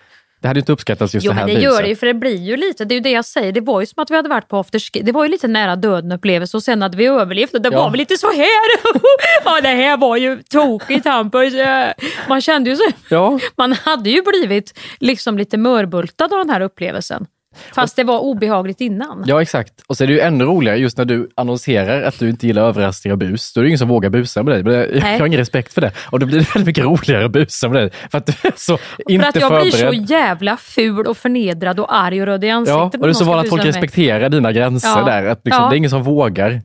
Det 0.45 0.49
hade 0.49 0.61
inte 0.61 0.73
uppskattats 0.73 1.15
just 1.15 1.27
Jo 1.27 1.33
det 1.33 1.39
här 1.39 1.47
men 1.47 1.55
det 1.55 1.61
gör 1.61 1.71
buset. 1.71 1.85
det 1.85 1.89
ju 1.89 1.97
för 1.97 2.07
det 2.07 2.15
blir 2.15 2.37
ju 2.37 2.57
lite, 2.57 2.85
det 2.85 2.93
är 2.95 2.97
ju 2.97 3.01
det 3.01 3.11
jag 3.11 3.25
säger, 3.25 3.53
det 3.53 3.61
var 3.61 3.81
ju 3.81 3.87
som 3.87 4.03
att 4.03 4.11
vi 4.11 4.17
hade 4.17 4.29
varit 4.29 4.49
på 4.49 4.59
afterski. 4.59 5.01
Det 5.03 5.13
var 5.13 5.25
ju 5.25 5.31
lite 5.31 5.49
nära 5.49 5.77
döden 5.77 6.13
upplevelse 6.13 6.57
och 6.57 6.63
sen 6.63 6.83
hade 6.83 6.97
vi 6.97 7.07
överlevt 7.07 7.55
och 7.55 7.63
det 7.63 7.69
Ja. 7.73 7.79
var 7.83 7.91
väl 7.91 7.99
lite 7.99 8.17
så 8.17 8.27
här. 8.33 8.47
ja 9.45 9.61
det 9.61 9.69
här 9.69 9.97
var 9.97 10.17
ju 10.17 10.43
tokigt 10.43 11.07
Hampus. 11.07 11.55
Eh, 11.55 11.93
Man 12.29 12.41
kände 12.41 12.71
ju 12.71 12.77
så. 12.77 12.83
Ja. 13.11 13.39
Man 13.57 13.73
hade 13.73 14.11
ju 14.11 14.23
blivit 14.23 14.79
liksom 15.01 15.39
lite 15.39 15.57
mörbultad 15.57 16.25
av 16.25 16.39
den 16.39 16.51
här 16.51 16.61
upplevelsen. 16.61 17.27
Fast 17.75 17.97
det 17.97 18.05
var 18.05 18.19
obehagligt 18.21 18.81
innan. 18.81 19.25
Ja, 19.27 19.43
exakt. 19.43 19.73
Och 19.87 19.97
så 19.97 20.05
är 20.05 20.09
det 20.09 20.15
ju 20.15 20.21
ännu 20.21 20.45
roligare 20.45 20.79
just 20.79 20.99
när 20.99 21.05
du 21.05 21.29
annonserar 21.35 22.03
att 22.03 22.19
du 22.19 22.29
inte 22.31 22.47
gillar 22.47 22.63
överraskningar 22.63 23.13
och 23.15 23.19
bus. 23.19 23.53
Då 23.53 23.61
är 23.61 23.63
det 23.63 23.69
ingen 23.69 23.79
som 23.79 23.89
vågar 23.89 24.11
busa 24.11 24.43
med 24.43 24.55
dig. 24.55 24.63
Men 24.63 24.75
jag, 24.75 24.89
Nej. 25.03 25.19
har 25.19 25.27
ingen 25.27 25.39
respekt 25.41 25.73
för 25.75 25.81
det. 25.81 25.93
Och 26.11 26.19
då 26.21 26.27
blir 26.27 26.39
det 26.39 26.55
väldigt 26.55 26.67
mycket 26.67 26.85
roligare 26.85 27.25
att 27.25 27.31
busa 27.31 27.69
med 27.69 27.83
dig. 27.83 27.91
För 28.11 28.19
att 28.19 28.27
du 28.27 28.33
är 28.43 28.53
så 28.57 28.79
inte 29.09 29.23
För 29.23 29.29
att 29.29 29.35
jag 29.37 29.49
förberedd. 29.49 29.91
blir 29.91 30.07
så 30.07 30.13
jävla 30.13 30.57
ful 30.57 31.07
och 31.07 31.17
förnedrad 31.17 31.81
och 31.81 31.95
arg 31.97 32.21
och 32.21 32.27
röd 32.27 32.45
i 32.45 32.51
ansiktet. 32.51 32.75
Ja, 32.77 32.85
och 32.99 33.03
du 33.03 33.09
är 33.09 33.13
så 33.13 33.25
van 33.25 33.39
att 33.39 33.49
folk 33.49 33.63
mig. 33.63 33.69
respekterar 33.69 34.29
dina 34.29 34.53
gränser 34.53 34.89
Ja. 34.89 35.05
där. 35.05 35.25
Att 35.27 35.41
liksom, 35.45 35.63
Ja. 35.63 35.69
Det 35.71 35.75
är 35.75 35.79
ingen 35.79 35.91
som 35.91 36.03
vågar. 36.03 36.63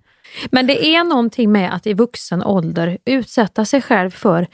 Men 0.52 0.68
det 0.68 0.86
är 0.86 1.04
någonting 1.04 1.52
med 1.52 1.74
att 1.74 1.88
i 1.88 1.94
vuxen 1.94 2.44
ålder 2.44 2.98
utsätta 3.06 3.66
sig 3.66 3.82
själv 3.82 4.10
för 4.12 4.48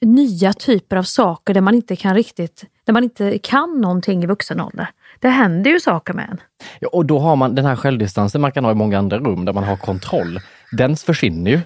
nya 0.00 0.52
typer 0.52 0.96
av 0.96 1.02
saker 1.02 1.54
där 1.54 1.60
man 1.60 1.74
inte 1.74 1.96
kan 1.96 2.14
riktigt, 2.14 2.64
där 2.84 2.92
man 2.92 3.04
inte 3.04 3.38
kan 3.38 3.80
någonting 3.80 4.24
i 4.24 4.26
vuxen 4.26 4.60
ålder. 4.60 4.88
Det 5.20 5.28
händer 5.28 5.70
ju 5.70 5.80
saker 5.80 6.14
med 6.14 6.28
en. 6.30 6.40
Ja, 6.80 6.88
och 6.92 7.06
då 7.06 7.18
har 7.18 7.36
man 7.36 7.54
den 7.54 7.64
här 7.64 7.76
självdistansen 7.76 8.40
man 8.40 8.52
kan 8.52 8.64
ha 8.64 8.72
i 8.72 8.74
många 8.74 8.98
andra 8.98 9.18
rum 9.18 9.44
där 9.44 9.52
man 9.52 9.64
har 9.64 9.76
kontroll. 9.76 10.40
Den 10.72 10.96
försvinner 10.96 11.50
ju. 11.50 11.60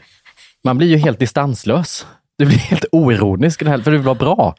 Man 0.65 0.79
blir 0.79 0.89
ju 0.89 0.97
helt 0.97 1.19
distanslös. 1.19 2.07
Du 2.39 2.47
blir 2.47 2.59
helt 2.59 2.85
oironisk 2.93 3.59
för 3.65 3.85
du 3.85 3.91
vill 3.91 4.01
vara 4.01 4.15
bra. 4.15 4.55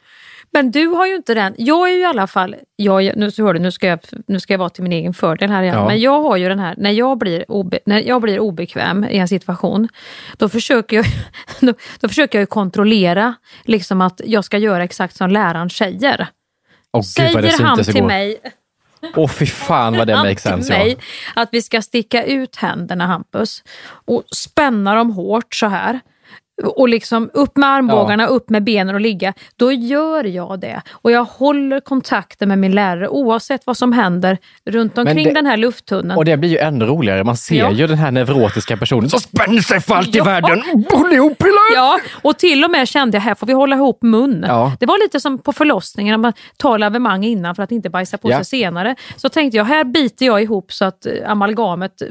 Men 0.54 0.70
du 0.70 0.86
har 0.86 1.06
ju 1.06 1.16
inte 1.16 1.34
den. 1.34 1.54
Jag 1.58 1.88
är 1.88 1.92
ju 1.94 2.00
i 2.00 2.04
alla 2.04 2.26
fall, 2.26 2.56
jag, 2.76 3.16
nu, 3.16 3.30
så 3.30 3.42
hör 3.44 3.54
du, 3.54 3.60
nu, 3.60 3.70
ska 3.72 3.86
jag, 3.86 3.98
nu 4.26 4.40
ska 4.40 4.52
jag 4.52 4.58
vara 4.58 4.68
till 4.68 4.82
min 4.82 4.92
egen 4.92 5.14
fördel 5.14 5.50
här 5.50 5.62
igen. 5.62 5.74
Ja. 5.76 5.86
Men 5.86 6.00
jag 6.00 6.22
har 6.22 6.36
ju 6.36 6.48
den 6.48 6.58
här, 6.58 6.74
när 6.78 6.90
jag, 6.90 7.18
blir 7.18 7.44
obe, 7.50 7.78
när 7.86 8.00
jag 8.00 8.22
blir 8.22 8.38
obekväm 8.38 9.04
i 9.04 9.18
en 9.18 9.28
situation, 9.28 9.88
då 10.36 10.48
försöker 10.48 10.96
jag, 10.96 11.06
då, 11.60 11.74
då 12.00 12.08
försöker 12.08 12.38
jag 12.38 12.42
ju 12.42 12.46
kontrollera 12.46 13.34
liksom 13.64 14.00
att 14.00 14.20
jag 14.24 14.44
ska 14.44 14.58
göra 14.58 14.84
exakt 14.84 15.16
som 15.16 15.30
läraren 15.30 15.70
säger. 15.70 16.16
Gud 16.92 17.02
det 17.02 17.04
Säger 17.04 17.62
han 17.64 17.76
syntes 17.76 17.86
till 17.86 17.96
igår. 17.96 18.06
mig, 18.06 18.38
Åh 19.16 19.28
fy 19.28 19.46
fan 19.46 19.96
vad 19.96 20.06
det 20.06 20.14
han 20.14 20.26
makes 20.26 20.42
sense. 20.42 20.72
mig 20.72 20.96
Ja. 21.36 21.42
att 21.42 21.48
vi 21.52 21.62
ska 21.62 21.82
sticka 21.82 22.24
ut 22.24 22.56
händerna 22.56 23.06
Hampus 23.06 23.62
och 23.84 24.22
spänna 24.34 24.94
dem 24.94 25.10
hårt 25.10 25.54
så 25.54 25.66
här. 25.66 26.00
Och 26.62 26.88
liksom 26.88 27.30
upp 27.34 27.56
med 27.56 27.68
armbågarna, 27.68 28.26
upp 28.26 28.50
med 28.50 28.64
benen 28.64 28.94
och 28.94 29.00
ligga. 29.00 29.34
Då 29.56 29.72
gör 29.72 30.24
jag 30.24 30.60
det. 30.60 30.82
Och 30.92 31.10
jag 31.10 31.24
håller 31.24 31.80
kontakten 31.80 32.48
med 32.48 32.58
min 32.58 32.72
lärare 32.72 33.08
oavsett 33.08 33.66
vad 33.66 33.76
som 33.76 33.92
händer 33.92 34.38
runt 34.70 34.98
omkring 34.98 35.24
det- 35.24 35.34
den 35.34 35.46
här 35.46 35.56
lufttunneln. 35.56 36.18
Och 36.18 36.24
det 36.24 36.36
blir 36.36 36.50
ju 36.50 36.58
ännu 36.58 36.84
roligare. 36.84 37.24
Man 37.24 37.36
ser 37.36 37.56
Ja. 37.56 37.72
ju 37.72 37.86
den 37.86 37.98
här 37.98 38.10
neurotiska 38.10 38.76
personen 38.76 39.10
som 39.10 39.20
spänner 39.20 39.60
sig 39.60 39.80
för 39.80 39.94
allt 39.94 40.14
i 40.14 40.18
Ja. 40.18 40.24
världen. 40.24 40.62
Håll 40.90 41.12
ihop 41.12 41.40
eller? 41.42 41.74
Ja, 41.76 41.98
och 42.22 42.38
till 42.38 42.64
och 42.64 42.70
med 42.70 42.88
kände 42.88 43.16
jag 43.16 43.22
här 43.22 43.34
får 43.34 43.46
vi 43.46 43.52
hålla 43.52 43.76
ihop 43.76 44.02
mun. 44.02 44.44
Ja. 44.48 44.72
Det 44.80 44.86
var 44.86 45.04
lite 45.04 45.20
som 45.20 45.38
på 45.38 45.52
förlossningen, 45.52 46.12
när 46.12 46.18
man 46.18 46.32
tar 46.56 46.78
lavemang 46.78 47.24
innan 47.24 47.54
för 47.54 47.62
att 47.62 47.72
inte 47.72 47.90
bajsa 47.90 48.18
på 48.18 48.30
Ja. 48.30 48.36
sig 48.36 48.44
senare. 48.44 48.94
Så 49.16 49.28
tänkte 49.28 49.56
jag, 49.56 49.64
här 49.64 49.84
biter 49.84 50.26
jag 50.26 50.42
ihop 50.42 50.72
så 50.72 50.84
att 50.84 51.06
eh, 51.06 51.12
amalgamet 51.26 52.02
eh, 52.02 52.08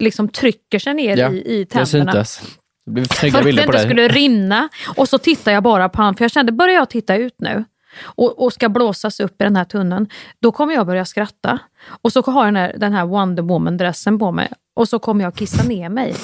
liksom 0.00 0.28
trycker 0.28 0.78
sig 0.78 0.94
ner 0.94 1.16
Ja, 1.16 1.30
i, 1.30 1.36
i 1.36 1.58
det 1.58 1.64
tänderna. 1.70 2.12
syntes. 2.12 2.42
Det 2.86 2.90
blev 2.90 3.04
snygga 3.04 3.32
För 3.32 3.38
att 3.38 3.44
det 3.44 3.48
bilder 3.48 3.66
på 3.66 3.72
inte 3.72 3.84
skulle 3.84 4.08
rinna. 4.08 4.68
Och 4.96 5.08
så 5.08 5.18
tittar 5.18 5.52
jag 5.52 5.62
bara 5.62 5.88
på 5.88 6.02
han, 6.02 6.14
för 6.14 6.24
jag 6.24 6.30
kände, 6.30 6.52
börjar 6.52 6.74
jag 6.74 6.90
titta 6.90 7.16
ut 7.16 7.34
nu 7.38 7.64
och, 8.02 8.44
och 8.44 8.52
ska 8.52 8.68
blåsas 8.68 9.20
upp 9.20 9.40
i 9.40 9.44
den 9.44 9.56
här 9.56 9.64
tunneln, 9.64 10.08
då 10.40 10.52
kommer 10.52 10.74
jag 10.74 10.86
börja 10.86 11.04
skratta. 11.04 11.58
Och 12.02 12.12
så 12.12 12.22
har 12.22 12.44
jag 12.44 12.54
den 12.54 12.56
här, 12.56 12.74
den 12.78 12.92
här 12.92 13.06
Wonder 13.06 13.42
Woman-dressen 13.42 14.18
på 14.18 14.32
mig 14.32 14.52
och 14.74 14.88
så 14.88 14.98
kommer 14.98 15.24
jag 15.24 15.34
kissa 15.34 15.68
ner 15.68 15.88
mig. 15.88 16.14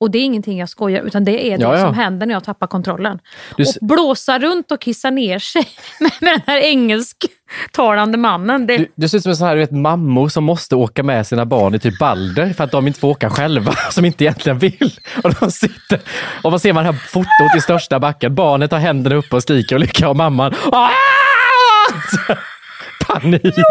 Och 0.00 0.10
det 0.10 0.18
är 0.18 0.22
ingenting 0.24 0.58
jag 0.58 0.68
skojar 0.68 1.02
utan 1.02 1.24
det 1.24 1.52
är 1.52 1.58
det 1.58 1.62
Ja, 1.62 1.78
ja. 1.78 1.84
som 1.84 1.94
händer 1.94 2.26
när 2.26 2.34
jag 2.34 2.44
tappar 2.44 2.66
kontrollen. 2.66 3.18
Du 3.56 3.62
Och 3.64 3.68
blåsa 3.80 4.38
runt 4.38 4.72
och 4.72 4.80
kissa 4.80 5.10
ner 5.10 5.38
sig 5.38 5.68
med, 6.00 6.12
med 6.20 6.32
den 6.32 6.40
här 6.46 6.58
engelsktalande 6.58 8.18
mannen. 8.18 8.66
Det, 8.66 8.76
Du, 8.78 8.88
du 8.94 9.08
ser 9.08 9.16
ut 9.18 9.22
som 9.22 9.30
en 9.30 9.36
sån 9.36 9.46
här 9.46 9.54
du 9.54 9.60
vet, 9.60 9.70
mammor 9.70 10.28
som 10.28 10.44
måste 10.44 10.76
åka 10.76 11.02
med 11.02 11.26
sina 11.26 11.44
barn 11.46 11.74
i 11.74 11.78
typ 11.78 11.98
Balder 11.98 12.52
för 12.52 12.64
att 12.64 12.70
de 12.70 12.86
inte 12.86 13.00
får 13.00 13.08
åka 13.08 13.30
själva, 13.30 13.72
som 13.90 14.04
inte 14.04 14.24
egentligen 14.24 14.58
vill. 14.58 14.92
Och 15.24 15.34
de 15.40 15.50
sitter, 15.50 16.00
och 16.42 16.50
man 16.50 16.60
ser 16.60 16.72
man 16.72 16.84
här 16.84 16.92
fotot 16.92 17.56
i 17.56 17.60
största 17.60 17.98
backen. 17.98 18.34
Barnet 18.34 18.72
har 18.72 18.78
händerna 18.78 19.16
uppe 19.16 19.36
och 19.36 19.42
skriker 19.42 19.76
och 19.76 19.80
lyckas 19.80 20.08
och 20.08 20.16
mamman 20.16 20.54
"Ah!" 20.72 20.88
Panik. 23.08 23.40
Ja, 23.44 23.64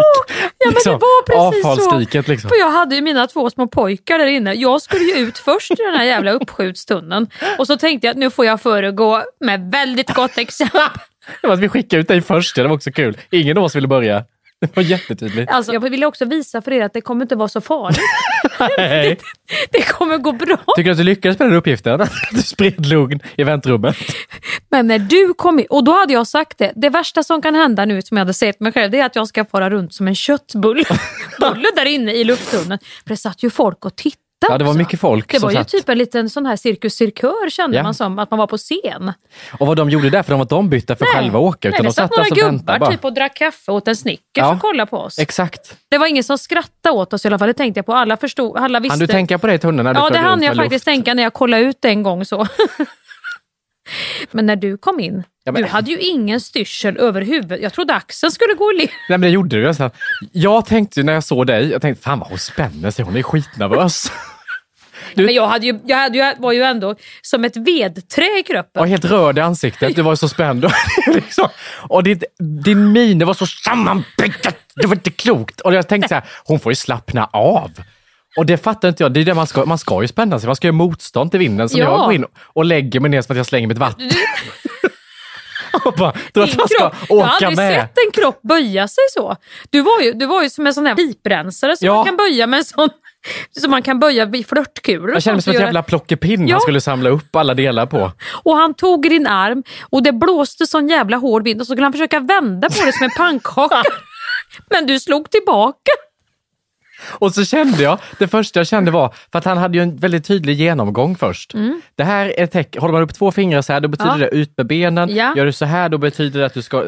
men 0.66 0.74
Liksom, 0.74 0.94
det 0.94 1.00
var 1.00 1.24
precis 1.26 1.62
så. 1.62 1.68
avfallsskriket 1.70 2.28
liksom. 2.28 2.50
För 2.50 2.58
jag 2.58 2.72
hade 2.72 2.96
ju 2.96 3.02
mina 3.02 3.28
två 3.28 3.50
små 3.50 3.68
pojkar 3.68 4.18
där 4.20 4.26
inne. 4.26 4.54
Jag 4.54 4.82
skulle 4.82 5.04
ju 5.04 5.16
ut 5.28 5.38
först 5.38 5.72
i 5.72 5.76
den 5.76 5.94
här 5.96 6.04
jävla 6.06 6.32
uppskjutstunneln. 6.32 7.28
Och 7.58 7.68
så 7.68 7.78
tänkte 7.78 8.08
jag 8.08 8.12
att 8.12 8.18
nu 8.18 8.30
får 8.30 8.46
jag 8.46 8.62
föregå 8.62 9.24
med 9.40 9.72
väldigt 9.72 10.14
gott 10.14 10.38
exempel. 10.38 10.82
Det 11.42 11.48
var 11.48 11.54
att 11.54 11.60
vi 11.60 11.70
skickade 11.70 12.02
ut 12.02 12.08
dig 12.08 12.22
först, 12.22 12.56
det 12.56 12.64
var 12.64 12.72
också 12.72 12.92
kul. 12.92 13.18
Ingen 13.32 13.58
av 13.58 13.64
oss 13.64 13.76
ville 13.76 13.88
börja. 13.88 14.24
Det 14.62 14.76
var 14.76 14.84
jättetydligt. 14.84 15.52
Alltså, 15.52 15.74
jag 15.74 15.80
ville 15.80 16.06
också 16.06 16.26
visa 16.26 16.62
för 16.62 16.72
er 16.72 16.84
att 16.84 16.94
det 16.94 17.02
kommer 17.02 17.26
inte 17.26 17.36
vara 17.36 17.48
så 17.48 17.62
farligt. 17.62 18.00
Nej. 18.78 19.20
Det 19.72 19.82
kommer 19.82 20.18
gå 20.18 20.32
bra. 20.32 20.58
Tycker 20.76 20.84
du 20.84 20.92
att 20.92 20.98
du 20.98 21.04
lyckades 21.04 21.40
med 21.40 21.48
den 21.48 21.58
uppgiften? 21.58 22.00
Du 22.32 22.42
spred 22.42 22.86
lugn 22.86 23.20
i 23.36 23.44
väntrummet? 23.44 23.96
Men 24.70 24.88
när 24.88 25.00
du 25.00 25.34
kom 25.34 25.60
in, 25.60 25.66
och 25.70 25.84
då 25.84 25.92
hade 25.92 26.14
jag 26.14 26.28
sagt 26.28 26.58
det, 26.58 26.72
det 26.76 26.90
värsta 26.90 27.24
som 27.24 27.42
kan 27.42 27.56
hända 27.56 27.86
nu 27.86 28.02
som 28.02 28.18
jag 28.18 28.22
hade 28.22 28.34
sett 28.34 28.60
mig 28.60 28.72
själv, 28.72 28.92
det 28.92 29.00
är 29.00 29.06
att 29.06 29.16
jag 29.16 29.28
ska 29.28 29.46
fara 29.46 29.70
runt 29.70 29.94
som 29.94 30.08
en 30.08 30.16
köttbulle 30.16 30.84
bulle 31.40 31.68
där 31.76 31.86
inne 31.86 32.14
i 32.14 32.24
lufttunneln. 32.24 32.80
För 33.04 33.10
det 33.10 33.18
satt 33.18 33.44
ju 33.44 33.50
folk 33.50 33.86
och 33.86 33.96
tittade 33.96 34.27
Ja, 34.50 34.58
det 34.58 34.64
var 34.64 34.72
också. 34.72 34.78
mycket 34.78 35.00
folk 35.00 35.32
Det 35.32 35.40
var 35.40 35.52
ju 35.52 35.58
satt. 35.58 35.68
typ 35.68 35.90
en 35.90 35.98
liten 35.98 36.30
sån 36.30 36.46
här 36.46 36.56
cirkus 36.56 36.94
cirkör 36.96 37.50
kände 37.50 37.78
Ja. 37.78 37.84
man 37.84 37.94
som, 37.94 38.20
att 38.20 38.32
man 38.32 38.38
var 38.38 38.48
på 38.48 38.58
scen. 38.58 39.14
Och 39.60 39.68
vad 39.68 39.78
de 39.78 39.90
gjorde 39.90 40.10
där, 40.10 40.24
för 40.24 40.32
de 40.32 40.36
var 40.40 40.46
inte 40.46 40.56
ombytta 40.56 40.96
för 40.96 41.06
själva 41.06 41.40
att 41.40 41.44
åka, 41.46 41.70
Nej, 41.70 41.76
utan 41.76 41.84
det 41.84 41.90
de 41.90 41.94
satt 41.94 42.10
satt 42.16 42.18
några 42.36 42.50
väntade 42.52 42.80
gubbar 42.80 42.92
typ 42.92 43.06
och 43.06 43.14
drack 43.14 43.36
kaffe 43.38 43.72
åt 43.72 43.88
en 43.88 43.96
Snickers 43.96 44.22
Ja. 44.34 44.54
och 44.54 44.60
kollade 44.62 44.90
på 44.90 44.98
oss. 44.98 45.20
Exakt. 45.20 45.78
Det 45.92 45.98
var 45.98 46.08
ingen 46.08 46.24
som 46.24 46.38
skrattade 46.38 46.96
åt 46.96 47.14
oss 47.14 47.26
i 47.26 47.28
alla 47.28 47.40
fall, 47.40 47.48
det 47.48 47.54
tänkte 47.54 47.78
jag 47.78 47.86
på. 47.86 47.94
Alla 47.94 48.18
förstod, 48.18 48.58
alla 48.58 48.80
visste. 48.80 48.92
Han 48.94 49.00
du 49.00 49.08
tänka 49.08 49.38
på 49.38 49.48
det 49.48 49.54
i 49.54 49.60
tunneln 49.60 49.84
när 49.86 49.94
du 49.94 50.00
Ja, 50.00 50.10
det 50.10 50.18
hann 50.20 50.42
jag 50.44 50.56
faktiskt 50.56 50.72
luft? 50.74 50.86
tänka 50.86 51.14
när 51.14 51.24
jag 51.24 51.34
kollade 51.34 51.64
ut 51.64 51.86
en 51.86 52.04
gång 52.04 52.26
så. 52.26 52.48
Men 54.32 54.46
när 54.46 54.56
du 54.56 54.78
kom 54.78 55.00
in, 55.00 55.24
Ja, 55.44 55.52
men- 55.52 55.62
du 55.62 55.68
hade 55.68 55.92
ju 55.92 56.00
ingen 56.00 56.42
styrsel 56.42 56.98
över 56.98 57.22
huvudet. 57.22 57.62
Jag 57.62 57.74
trodde 57.74 57.94
axeln 57.94 58.32
skulle 58.32 58.54
gå 58.54 58.72
i 58.72 58.78
led. 58.78 58.90
Nej 59.10 59.18
men 59.18 59.22
det 59.22 59.30
gjorde 59.30 59.56
du 59.62 59.64
nästan. 59.64 59.92
Jag 60.32 60.66
tänkte 60.66 61.00
ju 61.00 61.04
när 61.04 61.14
jag 61.14 61.24
såg 61.24 61.48
dig, 61.48 61.70
jag 61.72 61.82
tänkte 61.82 62.04
fan 62.04 62.20
vad 62.20 62.30
hon 62.30 62.38
spänner 62.40 62.92
sig, 62.92 63.06
hon 63.06 63.16
är 63.18 63.24
skitnervös. 63.24 64.12
Men 65.14 65.34
jag, 65.34 65.48
hade 65.48 65.66
ju, 65.66 65.80
jag 65.86 65.98
hade 65.98 66.18
ju, 66.18 66.34
var 66.38 66.52
ju 66.52 66.64
ändå 66.64 66.96
som 67.22 67.46
ett 67.46 67.58
vedträ 67.58 68.40
i 68.40 68.44
kroppen. 68.44 68.82
Och 68.82 68.88
helt 68.88 69.06
röd 69.06 69.38
i 69.38 69.42
ansiktet, 69.42 69.96
du 69.96 70.02
var 70.02 70.16
så 70.16 70.30
spänd. 70.30 70.66
liksom. 71.08 71.50
Och 71.90 72.04
ditt, 72.04 72.24
din 72.64 72.92
min 72.92 73.26
var 73.26 73.34
så 73.34 73.46
sammanbiten, 73.46 74.54
det 74.76 74.88
var 74.88 74.96
inte 74.96 75.12
klokt. 75.12 75.62
Och 75.62 75.74
jag 75.74 75.88
tänkte 75.88 76.10
så 76.10 76.16
här, 76.16 76.24
hon 76.44 76.60
får 76.60 76.72
ju 76.72 76.76
slappna 76.76 77.26
av. 77.34 77.72
Och 78.38 78.46
det 78.46 78.58
fattar 78.58 78.90
inte 78.90 79.04
jag, 79.04 79.12
det 79.14 79.20
är 79.20 79.26
det 79.26 79.34
man 79.34 79.48
ska, 79.48 79.66
man 79.66 79.78
ska 79.78 80.02
ju 80.02 80.08
spänna 80.08 80.40
sig, 80.40 80.48
man 80.48 80.56
ska 80.56 80.68
göra 80.68 80.76
motstånd 80.76 81.32
till 81.32 81.40
vinden. 81.40 81.70
Så 81.70 81.80
Ja. 81.80 81.84
jag 81.84 82.00
går 82.00 82.14
in 82.14 82.26
och 82.40 82.66
lägger 82.66 83.00
mig 83.00 83.12
ner 83.12 83.22
som 83.22 83.34
att 83.34 83.38
jag 83.38 83.46
slänger 83.46 83.68
mitt 83.68 83.78
vatten. 83.78 84.10
och 85.86 85.94
bara, 85.94 86.12
tror 86.34 86.44
att 86.44 86.58
man 86.58 86.68
ska 86.68 86.78
kropp, 86.90 86.96
jag 87.10 87.16
har 87.16 87.24
åka 87.24 87.30
aldrig 87.48 87.56
med. 87.58 87.74
sett 87.82 87.98
en 88.06 88.12
kropp 88.22 88.42
böja 88.42 88.88
sig 88.88 89.04
så. 89.14 89.36
Du 89.70 89.82
var 89.82 90.02
ju, 90.02 90.14
du 90.14 90.26
var 90.26 90.44
ju 90.44 90.50
som 90.50 90.68
en 90.68 90.74
sån 90.74 90.86
här 90.86 90.96
piprensare 90.96 91.78
som 91.78 91.86
Ja. 91.88 91.96
man 91.96 92.06
kan 92.06 92.18
böja 92.18 92.48
med 92.48 92.58
en 92.58 92.66
sån 92.66 92.90
som 93.60 93.72
man 93.72 93.82
kan 93.82 94.00
böja 94.00 94.26
vid 94.26 94.48
flörtkulor. 94.48 95.12
Jag 95.14 95.24
kände 95.24 95.36
mig 95.36 95.42
som 95.44 95.54
ett 95.54 95.60
jävla 95.62 95.84
plockepinn 95.84 96.48
Ja. 96.48 96.54
han 96.56 96.62
skulle 96.62 96.82
samla 96.82 97.10
upp 97.10 97.36
alla 97.36 97.54
delar 97.54 97.86
på. 97.86 98.12
Och 98.44 98.56
han 98.58 98.74
tog 98.74 99.02
din 99.10 99.28
arm 99.28 99.64
och 99.90 100.04
det 100.04 100.12
blåste 100.12 100.68
sån 100.68 100.88
jävla 100.88 101.18
hård 101.18 101.44
vind 101.44 101.62
och 101.62 101.68
så 101.68 101.72
skulle 101.74 101.86
han 101.86 101.92
försöka 101.94 102.20
vända 102.20 102.70
på 102.70 102.86
det 102.86 102.94
som 102.94 103.04
en 103.04 103.12
pannkaka. 103.18 103.84
Men 104.70 104.86
du 104.88 105.00
slog 105.00 105.30
tillbaka. 105.32 105.92
Och 107.10 107.34
så 107.34 107.46
kände 107.46 107.84
jag, 107.84 108.00
det 108.20 108.28
första 108.28 108.60
jag 108.60 108.68
kände 108.68 108.92
var, 108.92 109.14
för 109.32 109.40
att 109.40 109.46
han 109.46 109.58
hade 109.58 109.78
ju 109.78 109.84
en 109.84 109.96
väldigt 109.98 110.26
tydlig 110.28 110.54
genomgång 110.56 111.16
först. 111.16 111.54
Det 111.96 112.04
här 112.04 112.40
är 112.40 112.46
tecken, 112.48 112.82
håller 112.82 112.94
man 112.94 113.02
upp 113.02 113.14
två 113.14 113.32
fingrar 113.32 113.62
så 113.62 113.74
här, 113.74 113.80
då 113.80 113.88
betyder 113.88 114.10
Mm. 114.12 114.22
Ja. 114.22 114.30
det 114.32 114.36
ut 114.38 114.54
med 114.58 114.68
benen. 114.68 115.16
Ja. 115.16 115.34
Gör 115.38 115.46
du 115.46 115.52
så 115.52 115.66
här, 115.66 115.90
då 115.90 115.98
betyder 115.98 116.40
det 116.40 116.46
att 116.46 116.54
du 116.54 116.62
ska 116.62 116.78
eh, 116.78 116.88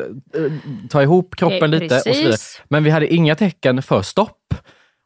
ta 0.90 1.02
ihop 1.04 1.36
kroppen 1.36 1.74
Eh, 1.74 1.80
lite. 1.80 1.96
Och 1.96 2.02
så 2.02 2.10
vidare. 2.10 2.36
Men 2.70 2.84
vi 2.84 2.90
hade 2.90 3.14
inga 3.14 3.36
tecken 3.36 3.82
för 3.82 4.02
stopp. 4.02 4.36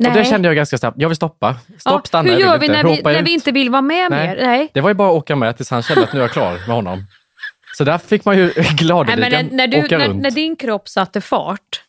Och 0.07 0.09
det 0.13 0.13
Nej. 0.13 0.25
kände 0.25 0.47
jag 0.47 0.55
ganska 0.55 0.77
snabbt, 0.77 0.97
jag 1.01 1.09
vill 1.09 1.15
stoppa. 1.15 1.55
Stopp, 1.77 1.93
Ja, 1.93 2.01
stanna, 2.05 2.31
hur 2.31 2.39
gör 2.39 2.57
vi 2.57 2.65
inte. 2.65 2.83
när, 2.83 2.89
vi 2.95 3.01
när 3.01 3.23
vi 3.23 3.33
inte 3.33 3.51
vill 3.51 3.69
vara 3.69 3.81
med 3.81 4.11
mer? 4.11 4.37
Nej. 4.41 4.69
Det 4.73 4.81
var 4.81 4.89
ju 4.89 4.93
bara 4.93 5.09
att 5.09 5.15
åka 5.15 5.35
med 5.35 5.57
tills 5.57 5.69
han 5.71 5.83
kände 5.83 6.03
att 6.03 6.13
nu 6.13 6.19
är 6.19 6.23
jag 6.23 6.31
klar 6.31 6.51
med 6.51 6.75
honom. 6.75 7.03
Så 7.77 7.83
där 7.83 7.97
fick 7.97 8.25
man 8.25 8.37
ju 8.37 8.53
Nej, 8.57 8.65
gladeligen 8.77 9.31
men 9.31 9.45
när, 9.57 9.67
när, 9.67 9.67
du, 9.67 9.85
åka 9.85 9.97
när, 9.97 10.07
runt. 10.07 10.21
när 10.21 10.31
din 10.31 10.55
kropp 10.55 10.89
satte 10.89 11.21
fart, 11.21 11.81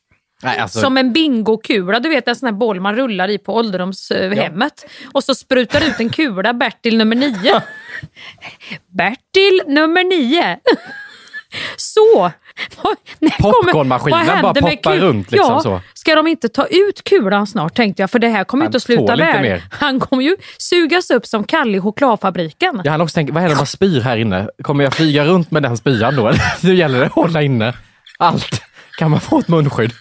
Nej, 0.44 0.59
alltså, 0.59 0.80
som 0.80 0.96
en 0.96 1.12
bingokula, 1.12 2.00
du 2.00 2.09
vet 2.09 2.28
en 2.28 2.37
sån 2.37 2.46
här 2.46 2.52
boll 2.52 2.80
man 2.80 2.96
rullar 2.96 3.28
i 3.28 3.38
på 3.38 3.54
ålderdomshemmet. 3.54 4.87
Och 5.12 5.24
så 5.24 5.35
sprutar 5.35 5.88
ut 5.88 6.00
en 6.00 6.11
kula, 6.11 6.52
Bertil 6.52 6.98
nummer 6.98 7.16
nio. 7.16 7.62
Bertil 8.87 9.62
nummer 9.66 10.04
nio. 10.04 10.59
Så! 11.76 12.30
Popcornmaskinen 13.40 14.42
bara 14.42 14.54
poppar 14.54 14.96
runt 14.96 15.30
liksom 15.30 15.52
ja, 15.52 15.61
så. 15.61 15.80
Ska 15.94 16.14
de 16.14 16.26
inte 16.26 16.48
ta 16.48 16.66
ut 16.66 17.04
kulan 17.04 17.46
snart 17.46 17.74
tänkte 17.74 18.02
jag, 18.02 18.11
för 18.11 18.18
det 18.18 18.28
här 18.28 18.44
kommer 18.44 18.64
Han 18.64 18.68
inte 18.68 18.76
att 18.76 18.83
sluta 18.83 19.16
mer. 19.16 19.62
Han 19.70 20.00
kommer 20.00 20.22
ju 20.22 20.37
sugas 20.59 21.11
upp 21.11 21.26
som 21.26 21.44
Kalle 21.44 21.76
i 21.76 21.80
chokladfabriken. 21.80 22.80
Jag 22.85 22.92
hann 22.92 23.00
också 23.00 23.14
tänka, 23.14 23.33
vad 23.33 23.42
händer 23.42 23.54
om 23.54 23.59
man 23.59 23.66
spyr 23.66 24.00
här 24.00 24.16
inne? 24.16 24.48
Kommer 24.62 24.85
jag 24.85 24.94
flyga 24.94 25.24
runt 25.24 25.50
med 25.50 25.62
den 25.62 25.76
spyan 25.76 26.16
då? 26.16 26.33
Nu 26.61 26.74
gäller 26.74 27.00
det 27.00 27.07
att 27.07 27.12
hålla 27.12 27.42
inne 27.42 27.74
allt. 28.18 28.62
Kan 28.98 29.11
man 29.11 29.20
få 29.20 29.38
ett 29.38 29.48
munskydd? 29.48 29.92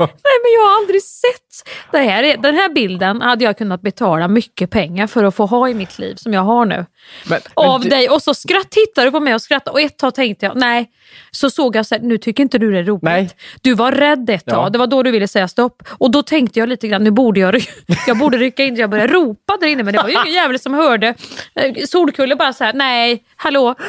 I 0.00 0.06
men 0.48 0.62
jag 0.64 0.70
har 0.70 0.76
aldrig 0.80 1.02
sett 1.02 1.68
det 1.92 1.98
här. 1.98 2.22
är- 2.22 2.36
Den 2.36 2.54
här 2.54 2.68
bilden 2.68 3.22
hade 3.22 3.44
jag 3.44 3.58
kunnat 3.58 3.82
betala 3.82 4.28
mycket 4.28 4.70
pengar 4.70 5.06
för 5.06 5.24
att 5.24 5.34
få 5.34 5.46
ha 5.46 5.68
i 5.68 5.74
mitt 5.74 5.98
liv 5.98 6.14
som 6.14 6.32
jag 6.32 6.40
har 6.40 6.64
nu. 6.66 6.86
Men, 7.28 7.40
Av 7.54 7.80
men, 7.80 7.88
dig. 7.88 8.08
Och 8.08 8.22
så 8.22 8.34
skratt, 8.34 8.70
tittade 8.70 9.06
du 9.06 9.10
på 9.10 9.20
mig 9.20 9.34
och 9.34 9.42
skrattade 9.42 9.70
och 9.72 9.80
ett 9.80 9.98
tag 9.98 10.14
tänkte 10.14 10.46
jag, 10.46 10.56
nej. 10.56 10.90
Så 11.30 11.50
såg 11.50 11.76
jag 11.76 11.86
så 11.86 11.94
här, 11.94 12.02
nu 12.02 12.18
tycker 12.18 12.42
inte 12.42 12.58
du 12.58 12.72
det 12.72 12.78
är 12.78 12.82
roligt. 12.84 13.02
Nej. 13.02 13.30
Du 13.62 13.74
var 13.74 13.92
rädd 13.92 14.30
ett 14.30 14.46
tag, 14.46 14.64
Ja. 14.66 14.70
det 14.70 14.78
var 14.78 14.86
då 14.86 15.02
du 15.02 15.10
ville 15.10 15.28
säga 15.28 15.48
stopp. 15.48 15.82
Och 15.90 16.10
då 16.10 16.22
tänkte 16.22 16.58
jag 16.58 16.68
lite 16.68 16.88
grann, 16.88 17.04
nu 17.04 17.10
borde 17.10 17.40
jag, 17.40 17.60
jag 18.06 18.18
borde 18.18 18.38
rycka 18.38 18.64
in. 18.64 18.76
Jag 18.76 18.90
började 18.90 19.12
ropa 19.12 19.56
där 19.60 19.66
inne 19.66 19.82
men 19.82 19.94
det 19.94 20.02
var 20.02 20.08
ju 20.08 20.14
ingen 20.14 20.32
jävel 20.32 20.58
som 20.58 20.74
hörde. 20.74 21.14
Eh, 21.54 21.74
Solkulle 21.86 22.36
bara 22.36 22.52
så 22.52 22.64
här, 22.64 22.72
nej, 22.72 23.22
hallå. 23.36 23.74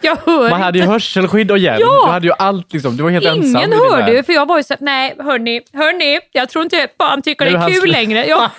Jag 0.00 0.16
hör 0.26 0.50
Man 0.50 0.62
hade 0.62 0.78
ju 0.78 0.84
inte. 0.84 0.92
hörselskydd 0.92 1.50
och 1.50 1.58
hjälm. 1.58 1.78
Ja. 1.80 2.04
Du 2.06 2.12
hade 2.12 2.26
ju 2.26 2.32
allt 2.38 2.72
liksom. 2.72 2.96
Du 2.96 3.02
var 3.02 3.10
helt 3.10 3.26
ensam. 3.26 3.62
i 3.62 3.64
Ingen 3.64 3.72
hörde 3.90 4.12
ju 4.12 4.22
för 4.22 4.32
jag 4.32 4.46
var 4.46 4.56
ju 4.56 4.62
såhär, 4.62 4.78
nej 4.80 5.16
hörni, 5.46 5.62
hörni, 5.72 6.18
jag 6.32 6.48
tror 6.48 6.64
inte 6.64 6.88
barn 6.98 7.22
tycker 7.22 7.44
det 7.44 7.50
är 7.50 7.80
kul 7.80 7.90
längre. 7.90 8.26
Ja, 8.26 8.50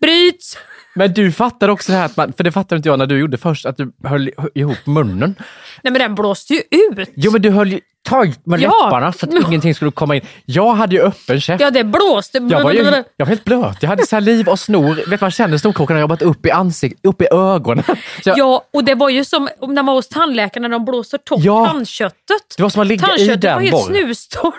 bryts. 0.00 0.58
Men 0.96 1.12
du 1.12 1.32
fattade 1.32 1.72
också 1.72 1.92
det 1.92 1.98
här, 1.98 2.04
att 2.06 2.16
man, 2.16 2.32
för 2.32 2.44
det 2.44 2.52
fattade 2.52 2.76
inte 2.76 2.88
jag 2.88 2.98
när 2.98 3.06
du 3.06 3.18
gjorde 3.18 3.38
först, 3.38 3.66
att 3.66 3.76
du 3.76 3.92
höll 4.04 4.30
ihop 4.54 4.86
munnen. 4.86 5.34
Nej 5.82 5.92
men 5.92 5.94
den 6.02 6.14
blåste 6.14 6.54
ju 6.54 6.60
ut. 6.70 7.08
Jo 7.16 7.32
men 7.32 7.42
du 7.42 7.50
höll 7.50 7.72
ju 7.72 7.80
tajt 8.08 8.46
med 8.46 8.60
Ja. 8.60 8.68
läpparna 8.84 9.12
så 9.12 9.26
att 9.26 9.34
ingenting 9.48 9.74
skulle 9.74 9.90
komma 9.90 10.16
in. 10.16 10.22
Jag 10.44 10.74
hade 10.74 10.94
ju 10.96 11.02
öppen 11.02 11.40
käft. 11.40 11.60
Ja 11.60 11.70
det 11.70 11.84
blåste. 11.84 12.38
Jag 12.38 12.62
var, 12.62 12.72
ju, 12.72 12.78
jag 13.16 13.26
var 13.26 13.26
helt 13.26 13.44
blöt. 13.44 13.76
Jag 13.80 13.88
hade 13.88 14.06
saliv 14.06 14.48
och 14.48 14.58
snor. 14.60 15.10
Vet 15.10 15.20
man 15.20 15.30
känner 15.30 15.58
snorkråkorna 15.58 16.00
jobbat 16.00 16.22
upp 16.22 16.46
i 16.46 16.50
ansiktet, 16.50 17.00
upp 17.06 17.22
i 17.22 17.26
ögonen. 17.32 17.84
Jag, 18.24 18.38
Ja, 18.38 18.64
och 18.72 18.84
det 18.84 18.94
var 18.94 19.08
ju 19.08 19.24
som 19.24 19.48
om 19.60 19.74
när 19.74 19.82
man 19.82 19.86
var 19.86 19.94
hos 19.94 20.08
tandläkaren 20.08 20.62
när 20.62 20.68
de 20.68 20.84
blåser 20.84 21.18
torrt 21.18 21.44
Ja. 21.44 21.66
tandköttet. 21.66 22.54
Det 22.56 22.62
var 22.62 22.70
som 22.70 22.82
att 22.82 22.86
ligga 22.88 23.06
i 23.06 23.08
Tandköttet 23.08 23.40
den 23.40 23.54
var 23.54 23.60
helt 23.60 23.72
borr. 23.72 24.52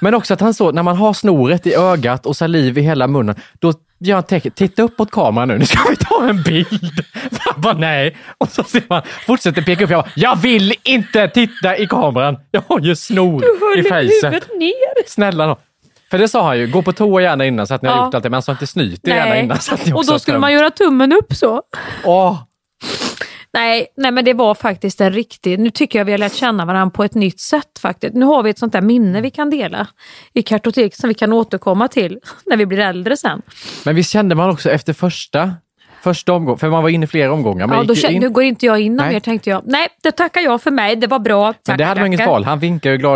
Men 0.00 0.14
också 0.14 0.34
att 0.34 0.40
han 0.40 0.54
såg, 0.54 0.74
när 0.74 0.82
man 0.82 0.96
har 0.96 1.12
snoret 1.12 1.66
i 1.66 1.74
ögat 1.74 2.26
och 2.26 2.36
saliv 2.36 2.78
i 2.78 2.80
hela 2.80 3.06
munnen, 3.06 3.34
då 3.60 3.72
gör 3.98 4.14
han 4.14 4.22
tecken, 4.24 4.52
titta 4.52 4.82
upp 4.82 4.98
mot 4.98 5.10
kameran 5.10 5.48
nu, 5.48 5.58
nu 5.58 5.66
ska 5.66 5.78
vi 5.90 5.96
ta 5.96 6.28
en 6.28 6.42
bild. 6.42 7.04
Jag 7.46 7.54
bara, 7.56 7.72
nej. 7.74 8.16
Och 8.38 8.48
så 8.48 8.62
ser 8.64 8.82
man, 8.88 9.02
fortsätter 9.26 9.62
peka 9.62 9.84
upp, 9.84 9.90
jag 9.90 10.02
bara, 10.04 10.10
jag 10.16 10.36
vill 10.36 10.74
inte 10.82 11.28
titta 11.28 11.76
i 11.76 11.86
kameran. 11.86 12.36
Jag 12.50 12.62
har 12.68 12.80
ju 12.80 12.96
snor 12.96 13.40
Du 13.40 13.66
höll 13.66 13.78
i 13.86 13.88
facet. 13.88 14.24
huvudet 14.32 14.48
ner. 14.58 15.06
Snälla 15.08 15.46
då. 15.46 15.56
För 16.10 16.18
det 16.18 16.28
sa 16.28 16.46
han 16.46 16.58
ju, 16.58 16.66
gå 16.66 16.82
på 16.82 16.92
toa 16.92 17.22
gärna 17.22 17.46
innan 17.46 17.66
så 17.66 17.74
att 17.74 17.82
ni 17.82 17.88
har 17.88 17.96
Ja. 17.96 18.04
gjort 18.04 18.14
allt 18.14 18.22
det, 18.22 18.30
men 18.30 18.34
han 18.34 18.42
sa 18.42 18.52
inte 18.52 18.66
snyt 18.66 19.08
er 19.08 19.14
gärna 19.14 19.38
innan. 19.38 19.58
Så 19.60 19.74
att 19.74 19.86
ni 19.86 19.92
Och 19.92 20.06
då 20.06 20.12
har 20.12 20.18
skulle 20.18 20.38
man 20.38 20.52
göra 20.52 20.70
tummen 20.70 21.12
upp 21.12 21.34
så. 21.34 21.62
Åh, 22.04 22.38
Nej, 23.52 23.86
nej, 23.96 24.10
men 24.10 24.24
det 24.24 24.34
var 24.34 24.54
faktiskt 24.54 25.00
en 25.00 25.12
riktig... 25.12 25.58
Nu 25.58 25.70
tycker 25.70 25.98
jag 25.98 26.04
vi 26.04 26.12
har 26.12 26.18
lärt 26.18 26.34
känna 26.34 26.64
varandra 26.64 26.90
på 26.90 27.04
ett 27.04 27.14
nytt 27.14 27.40
sätt 27.40 27.78
faktiskt. 27.80 28.14
Nu 28.14 28.24
har 28.24 28.42
vi 28.42 28.50
ett 28.50 28.58
sånt 28.58 28.72
där 28.72 28.80
minne 28.80 29.20
vi 29.20 29.30
kan 29.30 29.50
dela 29.50 29.86
i 30.32 30.42
kartotek 30.42 30.94
som 30.94 31.08
vi 31.08 31.14
kan 31.14 31.32
återkomma 31.32 31.88
till 31.88 32.18
när 32.46 32.56
vi 32.56 32.66
blir 32.66 32.78
äldre 32.78 33.16
sen. 33.16 33.42
Men 33.84 33.94
visst 33.94 34.10
kände 34.10 34.34
man 34.34 34.50
också 34.50 34.70
efter 34.70 34.92
första, 34.92 35.54
första 36.02 36.32
omgången, 36.32 36.58
för 36.58 36.70
man 36.70 36.82
var 36.82 36.90
inne 36.90 37.04
i 37.04 37.06
flera 37.06 37.32
omgångar. 37.32 37.66
Man 37.66 37.76
Ja, 37.76 37.84
då 37.84 37.94
kände, 37.94 38.14
in, 38.14 38.22
nu 38.22 38.30
går 38.30 38.42
inte 38.44 38.66
jag 38.66 38.80
in 38.80 38.96
mer 38.96 39.20
tänkte 39.20 39.50
jag. 39.50 39.62
Nej, 39.66 39.88
det 40.02 40.12
tackar 40.12 40.40
jag 40.40 40.62
för 40.62 40.70
mig. 40.70 40.96
Det 40.96 41.06
var 41.06 41.18
bra. 41.18 41.44
men 41.46 41.54
Tackar, 41.54 41.78
det 41.78 41.84
hade 41.84 42.00
man 42.00 42.06
inget 42.06 42.26
val. 42.26 42.44
Han 42.44 42.58
vinkade 42.58 42.94
ju 42.94 43.06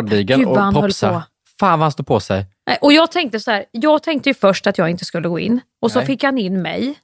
han 0.56 0.76
och 0.76 0.82
popsade. 0.82 1.22
Fan 1.60 1.78
vad 1.78 1.84
han 1.84 1.92
stod 1.92 2.06
på 2.06 2.20
sig. 2.20 2.46
Och 2.80 2.92
jag 2.92 3.12
tänkte 3.12 3.40
så 3.40 3.50
här, 3.50 3.64
jag 3.70 4.02
tänkte 4.02 4.30
ju 4.30 4.34
först 4.34 4.66
att 4.66 4.78
jag 4.78 4.90
inte 4.90 5.04
skulle 5.04 5.28
gå 5.28 5.38
in 5.38 5.60
och 5.82 5.90
så 5.90 5.98
Nej. 5.98 6.06
fick 6.06 6.22
han 6.22 6.38
in 6.38 6.62
mig. 6.62 6.94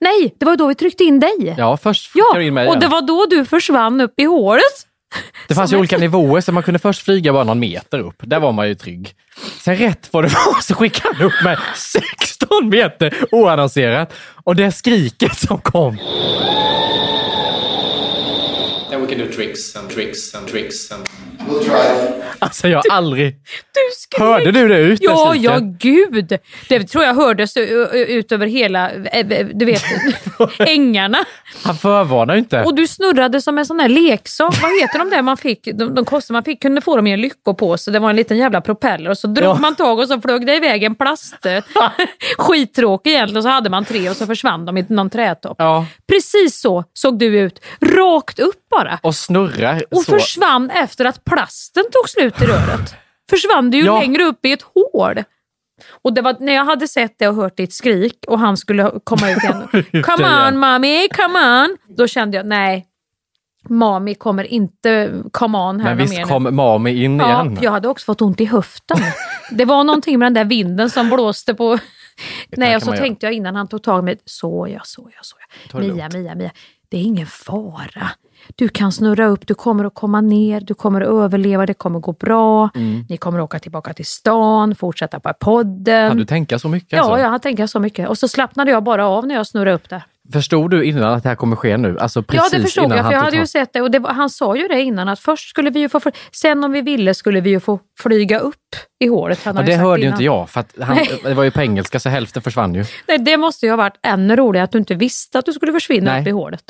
Nej, 0.00 0.34
det 0.38 0.44
var 0.46 0.56
då 0.56 0.66
vi 0.66 0.74
tryckte 0.74 1.04
in 1.04 1.20
dig. 1.20 1.54
Ja, 1.58 1.76
först 1.76 2.10
Ja, 2.14 2.40
in 2.40 2.54
mig 2.54 2.66
och 2.68 2.72
igen. 2.74 2.80
det 2.80 2.86
var 2.88 3.02
då 3.02 3.26
du 3.30 3.44
försvann 3.44 4.00
upp 4.00 4.14
i 4.20 4.24
håret. 4.24 4.86
Det 5.48 5.54
fanns 5.54 5.72
ju 5.72 5.76
olika 5.78 5.98
nivåer, 5.98 6.40
så 6.40 6.52
man 6.52 6.62
kunde 6.62 6.78
först 6.78 7.04
flyga 7.04 7.32
bara 7.32 7.44
någon 7.44 7.58
meter 7.60 7.98
upp. 7.98 8.16
Där 8.18 8.40
var 8.40 8.52
man 8.52 8.68
ju 8.68 8.74
trygg. 8.74 9.14
Sen 9.60 9.76
rätt 9.76 10.08
vad 10.10 10.24
det 10.24 10.28
var 10.46 10.60
så 10.62 10.74
skickade 10.74 11.14
han 11.14 11.26
upp 11.26 11.44
mig 11.44 11.56
16 11.76 12.68
meter 12.68 13.14
oannonserat. 13.32 14.14
Och 14.44 14.56
det 14.56 14.72
skriket 14.72 15.38
som 15.38 15.58
kom. 15.58 15.96
Then 18.90 19.00
we 19.00 19.06
can 19.06 19.18
do 19.18 19.29
tricks 19.40 19.76
and 19.76 19.90
tricks 19.90 20.34
and 20.34 20.46
tricks 20.48 20.92
and... 20.92 21.08
We'll 21.48 21.64
try. 21.64 22.22
Alltså 22.38 22.68
jag 22.68 22.78
har 22.78 22.96
aldrig... 22.96 23.34
Du 23.72 23.80
skrek. 23.96 24.20
Hörde 24.20 24.52
du 24.52 24.68
det 24.68 24.78
ut 24.78 24.98
Ja, 25.02 25.34
ja 25.34 25.58
gud. 25.62 26.38
Det 26.68 26.84
tror 26.84 27.04
jag 27.04 27.14
hördes 27.14 27.56
ut 27.56 28.32
över 28.32 28.46
hela, 28.46 28.90
eh, 28.90 29.46
du 29.54 29.64
vet, 29.64 29.82
ängarna. 30.58 31.18
Han 31.64 31.76
förvarnar 31.76 32.34
ju 32.34 32.38
inte. 32.38 32.62
Och 32.62 32.74
du 32.74 32.86
snurrade 32.86 33.40
som 33.40 33.58
en 33.58 33.66
sån 33.66 33.80
här 33.80 33.88
leksak. 33.88 34.62
Vad 34.62 34.80
heter 34.80 34.98
de 34.98 35.10
där 35.10 35.22
man 35.22 35.36
fick? 35.36 35.64
De, 35.74 35.94
de 35.94 36.04
kostade, 36.04 36.32
man 36.36 36.44
fick, 36.44 36.62
kunde 36.62 36.80
få 36.80 36.96
dem 36.96 37.06
i 37.06 37.12
en 37.12 37.20
lyckopåse. 37.20 37.90
Det 37.90 37.98
var 37.98 38.10
en 38.10 38.16
liten 38.16 38.36
jävla 38.38 38.60
propeller 38.60 39.10
och 39.10 39.18
så 39.18 39.26
drog 39.26 39.48
Ja. 39.48 39.58
man 39.60 39.76
tag 39.76 39.98
och 39.98 40.08
så 40.08 40.20
flög 40.20 40.46
det 40.46 40.56
iväg 40.56 40.82
en 40.84 40.94
plast. 40.94 41.34
eh, 41.46 41.62
Skittråkig 42.38 43.10
egentligen. 43.10 43.36
Och 43.36 43.42
så 43.42 43.48
hade 43.48 43.70
man 43.70 43.84
tre 43.84 44.10
och 44.10 44.16
så 44.16 44.26
försvann 44.26 44.64
de 44.66 44.76
i 44.78 44.86
någon 44.88 45.10
trätopp. 45.10 45.56
Ja, 45.58 45.86
Precis 46.08 46.60
så 46.60 46.84
såg 46.92 47.18
du 47.18 47.38
ut. 47.38 47.60
Rakt 47.80 48.38
upp 48.38 48.68
bara. 48.70 48.98
och 49.02 49.14
snurrar 49.30 49.82
Och 49.90 50.02
så. 50.02 50.12
försvann 50.12 50.70
efter 50.70 51.04
att 51.04 51.24
plasten 51.24 51.84
tog 51.92 52.08
slut 52.08 52.42
i 52.42 52.46
röret. 52.46 52.94
Försvann 53.30 53.70
du 53.70 53.78
ju 53.78 53.84
Ja. 53.84 54.00
längre 54.00 54.24
upp 54.24 54.46
i 54.46 54.52
ett 54.52 54.62
hål. 54.62 55.22
Och 56.02 56.12
det 56.12 56.22
var 56.22 56.36
när 56.40 56.52
jag 56.52 56.64
hade 56.64 56.88
sett 56.88 57.14
det 57.18 57.28
och 57.28 57.34
hört 57.34 57.56
ditt 57.56 57.72
skrik 57.72 58.24
och 58.26 58.38
han 58.38 58.56
skulle 58.56 58.92
komma 59.04 59.30
ut 59.30 59.38
igen. 59.44 59.68
Come 60.02 60.48
on 60.48 60.58
mommy, 60.58 61.08
come 61.08 61.38
on. 61.64 61.76
Då 61.96 62.06
kände 62.06 62.36
jag, 62.36 62.46
nej. 62.46 62.86
Mami 63.68 64.14
kommer 64.14 64.44
inte 64.44 65.12
come 65.32 65.58
on 65.58 65.80
här 65.80 65.88
Men 65.90 65.98
visst 65.98 66.16
mer 66.16 66.24
kom 66.24 66.56
Mami 66.56 67.04
in 67.04 67.18
Ja, 67.18 67.42
igen? 67.42 67.58
jag 67.62 67.70
hade 67.70 67.88
också 67.88 68.04
fått 68.04 68.22
ont 68.22 68.40
i 68.40 68.44
höften. 68.44 68.96
Det 69.50 69.64
var 69.64 69.84
någonting 69.84 70.18
med 70.18 70.26
den 70.26 70.34
där 70.34 70.44
vinden 70.44 70.90
som 70.90 71.08
blåste 71.10 71.54
på... 71.54 71.78
Nej, 72.56 72.76
och 72.76 72.82
så 72.82 72.86
man 72.88 72.96
göra. 72.96 73.04
tänkte 73.04 73.26
jag 73.26 73.32
innan 73.32 73.56
han 73.56 73.68
tog 73.68 73.82
tag 73.82 73.98
i 73.98 74.02
mig, 74.02 74.18
så 74.24 74.66
ja, 74.70 74.80
så 74.84 75.10
ja, 75.14 75.18
så 75.22 75.36
Ta 75.70 75.82
ja. 75.82 75.86
det 75.88 75.94
Mia, 75.94 76.08
Mia, 76.12 76.34
Mia, 76.34 76.50
det 76.88 76.96
är 76.96 77.02
ingen 77.02 77.26
fara. 77.26 78.10
Du 78.56 78.68
kan 78.68 78.92
snurra 78.92 79.26
upp, 79.26 79.46
du 79.46 79.54
kommer 79.54 79.84
att 79.84 79.94
komma 79.94 80.20
ner, 80.20 80.60
du 80.60 80.74
kommer 80.74 81.00
att 81.00 81.08
överleva, 81.08 81.66
det 81.66 81.74
kommer 81.74 81.98
att 81.98 82.04
gå 82.04 82.12
bra. 82.12 82.70
Mm. 82.74 83.04
Ni 83.08 83.16
kommer 83.16 83.38
att 83.38 83.44
åka 83.44 83.58
tillbaka 83.58 83.94
till 83.94 84.06
stan, 84.06 84.74
fortsätta 84.74 85.20
på 85.20 85.32
podden. 85.40 86.10
Kan 86.10 86.16
du 86.16 86.24
tänka 86.24 86.58
så 86.58 86.68
mycket? 86.68 86.92
Ja, 86.92 87.02
alltså? 87.02 87.18
jag 87.18 87.28
har 87.28 87.38
tänkt 87.38 87.70
så 87.70 87.80
mycket. 87.80 88.08
Och 88.08 88.18
så 88.18 88.28
slappnade 88.28 88.70
jag 88.70 88.82
bara 88.82 89.06
av 89.06 89.26
när 89.26 89.34
jag 89.34 89.46
snurrade 89.46 89.72
upp 89.72 89.88
där. 89.88 90.02
Förstod 90.32 90.70
du 90.70 90.84
innan 90.84 91.02
att 91.02 91.22
det 91.22 91.28
här 91.28 91.36
kommer 91.36 91.56
ske 91.56 91.76
nu? 91.76 91.98
Alltså 91.98 92.22
precis 92.22 92.52
ja, 92.52 92.58
det 92.58 92.64
förstod 92.64 92.84
innan 92.84 92.96
jag, 92.96 93.06
för 93.06 93.12
jag 93.12 93.20
hade 93.20 93.36
ju 93.36 93.46
sett 93.46 93.72
det. 93.72 93.80
Och 93.80 93.90
det 93.90 93.98
var, 93.98 94.12
han 94.12 94.30
sa 94.30 94.56
ju 94.56 94.68
det 94.68 94.80
innan, 94.80 95.08
att 95.08 95.20
först 95.20 95.48
skulle 95.48 95.70
vi 95.70 95.80
ju 95.80 95.88
få... 95.88 96.00
Sen 96.32 96.64
om 96.64 96.72
vi 96.72 96.80
ville 96.80 97.14
skulle 97.14 97.40
vi 97.40 97.50
ju 97.50 97.60
få 97.60 97.78
flyga 97.98 98.38
upp 98.38 98.56
i 99.00 99.06
håret. 99.06 99.44
Han 99.44 99.56
Ja, 99.56 99.62
det 99.62 99.76
hörde 99.76 100.02
ju 100.02 100.08
inte 100.08 100.24
jag, 100.24 100.50
för 100.50 100.64
han, 100.80 100.98
det 101.24 101.34
var 101.34 101.44
ju 101.44 101.50
på 101.50 101.60
engelska 101.60 102.00
så 102.00 102.08
hälften 102.08 102.42
försvann 102.42 102.74
ju. 102.74 102.84
Nej, 103.08 103.18
det 103.18 103.36
måste 103.36 103.66
ju 103.66 103.72
ha 103.72 103.76
varit 103.76 103.98
ännu 104.02 104.36
roligare 104.36 104.64
att 104.64 104.72
du 104.72 104.78
inte 104.78 104.94
visste 104.94 105.38
att 105.38 105.44
du 105.44 105.52
skulle 105.52 105.72
försvinna 105.72 106.12
Nej. 106.12 106.20
upp 106.20 106.26
i 106.26 106.30
hålet. 106.30 106.64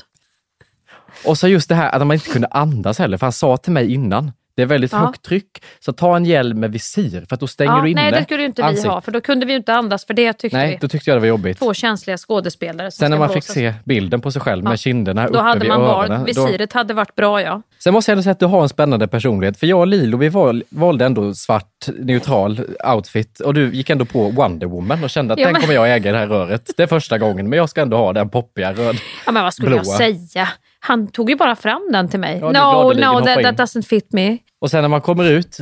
Och 1.25 1.39
så 1.39 1.49
just 1.49 1.69
det 1.69 1.75
här 1.75 1.91
att 1.95 2.07
man 2.07 2.15
inte 2.15 2.31
kunde 2.31 2.49
andas 2.51 2.99
heller, 2.99 3.17
för 3.17 3.27
han 3.27 3.33
sa 3.33 3.57
till 3.57 3.73
mig 3.73 3.93
innan, 3.93 4.33
det 4.57 4.63
är 4.63 4.67
väldigt 4.67 4.93
Ja. 4.93 4.99
högt 4.99 5.23
tryck, 5.23 5.63
så 5.81 5.93
ta 5.93 6.17
en 6.17 6.25
hjälm 6.25 6.61
med 6.61 6.73
visir, 6.73 7.25
för 7.29 7.35
att 7.35 7.41
då 7.41 7.47
stänger 7.47 7.73
Ja, 7.77 7.83
du 7.83 7.91
inne 7.91 8.03
nej, 8.03 8.13
det 8.13 8.25
skulle 8.25 8.41
ju 8.41 8.47
inte 8.47 8.63
vi 8.63 8.69
ansikt- 8.69 8.89
ha, 8.89 9.01
för 9.01 9.13
då 9.13 9.21
kunde 9.21 9.47
vi 9.47 9.55
inte 9.55 9.75
andas 9.75 10.05
för 10.05 10.15
det 10.15 10.33
tyckte 10.33 10.57
Nej, 10.59 10.71
vi. 10.71 10.79
då 10.81 10.89
tyckte 10.89 11.11
jag 11.11 11.17
det 11.17 11.21
var 11.21 11.27
jobbigt. 11.27 11.59
Två 11.59 11.75
känsliga 11.75 12.17
skådespelare 12.17 12.91
Sen 12.91 13.11
när 13.11 13.19
man 13.19 13.29
fick 13.29 13.45
se 13.45 13.75
bilden 13.85 14.21
på 14.21 14.31
sig 14.31 14.43
själv 14.43 14.65
med 14.65 14.73
Ja. 14.73 14.77
kinderna 14.77 15.23
Då 15.23 15.29
uppe 15.29 15.39
hade 15.39 15.61
vid 15.61 15.69
man 15.69 15.81
öronen. 15.81 16.21
varit, 16.23 16.37
då- 16.37 16.47
visiret 16.47 16.73
hade 16.73 16.95
varit 16.95 17.15
bra 17.15 17.43
ja. 17.43 17.63
Sen 17.79 17.93
måste 17.93 18.11
jag 18.11 18.15
ändå 18.15 18.23
säga 18.23 18.33
att 18.33 18.41
du 18.41 18.47
har 18.47 18.63
en 18.63 18.69
spännande 18.69 19.09
personlighet. 19.09 19.59
För 19.59 19.67
jag 19.67 19.79
och 19.81 19.87
Lilo, 19.87 20.19
vi 20.19 20.29
val, 20.29 20.63
valde 20.69 21.05
ändå 21.07 21.35
svart, 21.35 21.87
neutral 21.99 22.61
outfit 22.95 23.41
och 23.41 23.55
du 23.55 23.73
gick 23.75 23.91
ändå 23.91 24.05
på 24.05 24.31
Wonder 24.31 24.67
Woman 24.67 25.05
och 25.05 25.11
kände 25.11 25.35
att 25.35 25.41
Ja, 25.41 25.47
den 25.47 25.53
men- 25.53 25.63
kommer 25.63 25.75
jag 25.75 25.95
äga 25.95 26.11
i 26.11 26.13
det 26.13 26.19
här 26.19 26.27
röret. 26.27 26.71
Det 26.77 26.83
är 26.83 26.87
första 26.87 27.19
gången, 27.19 27.49
men 27.49 27.57
jag 27.57 27.71
ska 27.71 27.81
ändå 27.83 27.97
ha 27.97 28.13
den 28.13 28.29
poppiga 28.29 28.73
röd. 28.73 28.97
ja 29.27 29.33
men 29.33 29.43
vad 29.45 29.55
skulle 29.55 29.77
jag 29.77 29.83
Blåa. 29.85 29.97
säga? 29.97 30.49
Han 30.81 31.07
tog 31.11 31.31
ju 31.31 31.37
bara 31.37 31.57
fram 31.57 31.89
den 31.93 32.09
till 32.09 32.21
mig. 32.21 32.39
Ja, 32.41 32.53
no, 32.53 32.93
no, 32.93 33.25
that, 33.25 33.43
that 33.43 33.55
doesn't 33.69 33.83
fit 33.83 34.13
me. 34.13 34.39
Och 34.61 34.71
sen 34.71 34.83
när 34.83 34.89
man 34.89 35.01
kommer 35.01 35.25
ut 35.25 35.59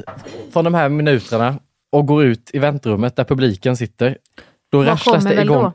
från 0.53 0.65
de 0.65 0.75
här 0.75 0.89
minuterna 0.89 1.55
och 1.93 2.07
går 2.07 2.25
ut 2.25 2.51
i 2.53 2.59
väntrummet 2.59 3.17
där 3.17 3.25
publiken 3.25 3.77
sitter, 3.77 4.17
då 4.73 4.79
Vad 4.79 4.87
rasslas 4.87 5.25
det 5.25 5.43
igång. 5.43 5.63
då? 5.63 5.73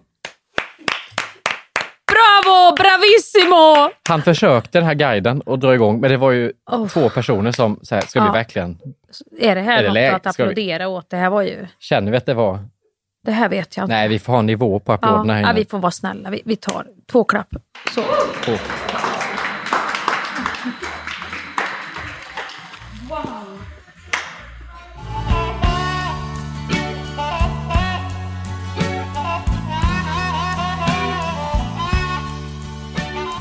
Bravo, 2.12 2.76
bravissimo! 2.76 3.92
Han 4.10 4.22
försökte 4.22 4.78
den 4.80 4.86
här 4.88 4.94
guiden 4.94 5.42
och 5.42 5.60
dra 5.60 5.74
igång, 5.74 6.00
men 6.02 6.12
det 6.12 6.18
var 6.18 6.32
ju 6.32 6.52
Oh. 6.72 6.88
två 6.88 7.10
personer 7.10 7.52
som 7.52 7.80
så 7.82 7.96
här, 7.96 8.02
ska 8.02 8.20
vi 8.22 8.26
Ja. 8.26 8.32
verkligen, 8.34 8.78
Är 9.40 9.56
det 9.56 9.62
här 9.62 9.78
Är 9.78 9.82
det 9.82 9.88
något 9.88 9.94
läge? 9.94 10.16
att 10.16 10.34
Ska 10.34 10.44
vi- 10.44 10.50
applådera 10.50 10.88
åt? 10.88 11.10
Det 11.10 11.18
här 11.18 11.30
var 11.30 11.42
ju... 11.42 11.68
känner 11.80 12.12
vi 12.12 12.18
att 12.18 12.26
det 12.26 12.34
var, 12.34 12.60
Det 13.26 13.32
här 13.32 13.50
vet 13.50 13.78
jag 13.78 13.84
inte. 13.84 13.96
nej 13.96 14.08
vi 14.08 14.20
får 14.20 14.34
ha 14.34 14.40
en 14.40 14.46
nivå 14.46 14.80
på 14.80 14.92
ja, 14.92 14.96
applåderna 14.96 15.34
här 15.34 15.42
ja, 15.42 15.50
inne. 15.50 15.60
vi 15.60 15.66
får 15.66 15.80
vara 15.80 15.92
snälla. 15.92 16.30
Vi, 16.30 16.42
vi 16.46 16.56
tar 16.56 16.88
två 17.12 17.24
klapp. 17.24 17.50
Så. 17.96 18.02
Två. 18.46 18.52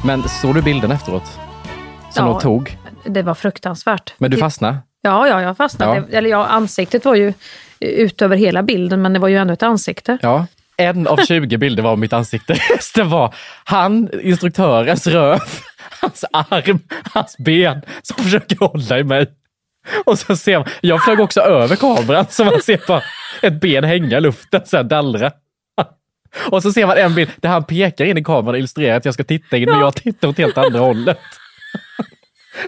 Men 0.05 0.29
såg 0.29 0.55
du 0.55 0.63
bilden 0.63 0.91
efteråt? 0.91 1.39
Som 2.11 2.27
Ja. 2.27 2.33
de 2.33 2.41
tog? 2.41 2.79
Det 3.05 3.23
var 3.23 3.35
fruktansvärt. 3.35 4.15
Men 4.19 4.31
du 4.31 4.37
Det- 4.37 4.41
fastnade? 4.41 4.79
Ja, 5.03 5.29
ja, 5.29 5.43
jag 5.43 5.57
fastnade. 5.57 6.05
Ja. 6.11 6.17
Eller 6.19 6.31
ja, 6.31 6.47
ansiktet 6.47 7.05
var 7.05 7.15
ju 7.15 7.33
ut 7.81 8.23
över 8.23 8.37
hela 8.37 8.63
bilden, 8.63 9.03
men 9.03 9.13
det 9.13 9.19
var 9.19 9.29
ju 9.29 9.37
ändå 9.37 9.53
ett 9.53 9.63
ansikte. 9.63 10.19
Ja. 10.23 10.47
En 10.77 11.07
av 11.07 11.17
20 11.17 11.57
bilder 11.57 11.83
var 11.83 11.97
mitt 11.97 12.13
ansikte. 12.13 12.53
Resten 12.77 13.11
var 13.11 13.35
han, 13.65 14.09
instruktörens 14.23 15.07
röv, 15.07 15.39
hans 16.01 16.25
arm, 16.33 16.79
hans 17.13 17.37
ben 17.39 17.83
som 18.03 18.25
försöker 18.25 18.57
hålla 18.57 18.99
i 18.99 19.05
mig. 19.05 19.27
Och 20.05 20.19
så 20.19 20.37
ser 20.37 20.59
man, 20.59 20.69
jag 20.81 21.05
flög 21.05 21.21
också 21.21 21.41
över 21.41 21.77
kameran 21.77 22.27
så 22.31 22.45
man 22.45 22.61
ser 22.63 22.81
bara 22.89 23.03
ett 23.43 23.61
ben 23.61 23.85
hänga 23.85 24.19
i 24.19 24.21
luften, 24.21 24.61
så 24.65 24.77
här 24.77 24.85
dallra. 24.85 25.31
Och 26.51 26.63
så 26.63 26.73
ser 26.73 26.87
man 26.87 26.97
en 26.97 27.15
bild 27.15 27.31
där 27.37 27.49
han 27.49 27.65
pekar 27.65 28.05
in 28.05 28.19
i 28.19 28.25
kameran 28.25 28.49
och 28.49 28.59
illustrerar 28.59 28.97
att 28.97 29.05
jag 29.05 29.15
ska 29.15 29.25
titta 29.25 29.57
in, 29.57 29.71
men 29.71 29.81
jag 29.81 29.95
tittar 29.95 30.29
åt 30.29 30.39
helt 30.39 30.59
andra 30.59 30.81
hållet. 30.81 31.19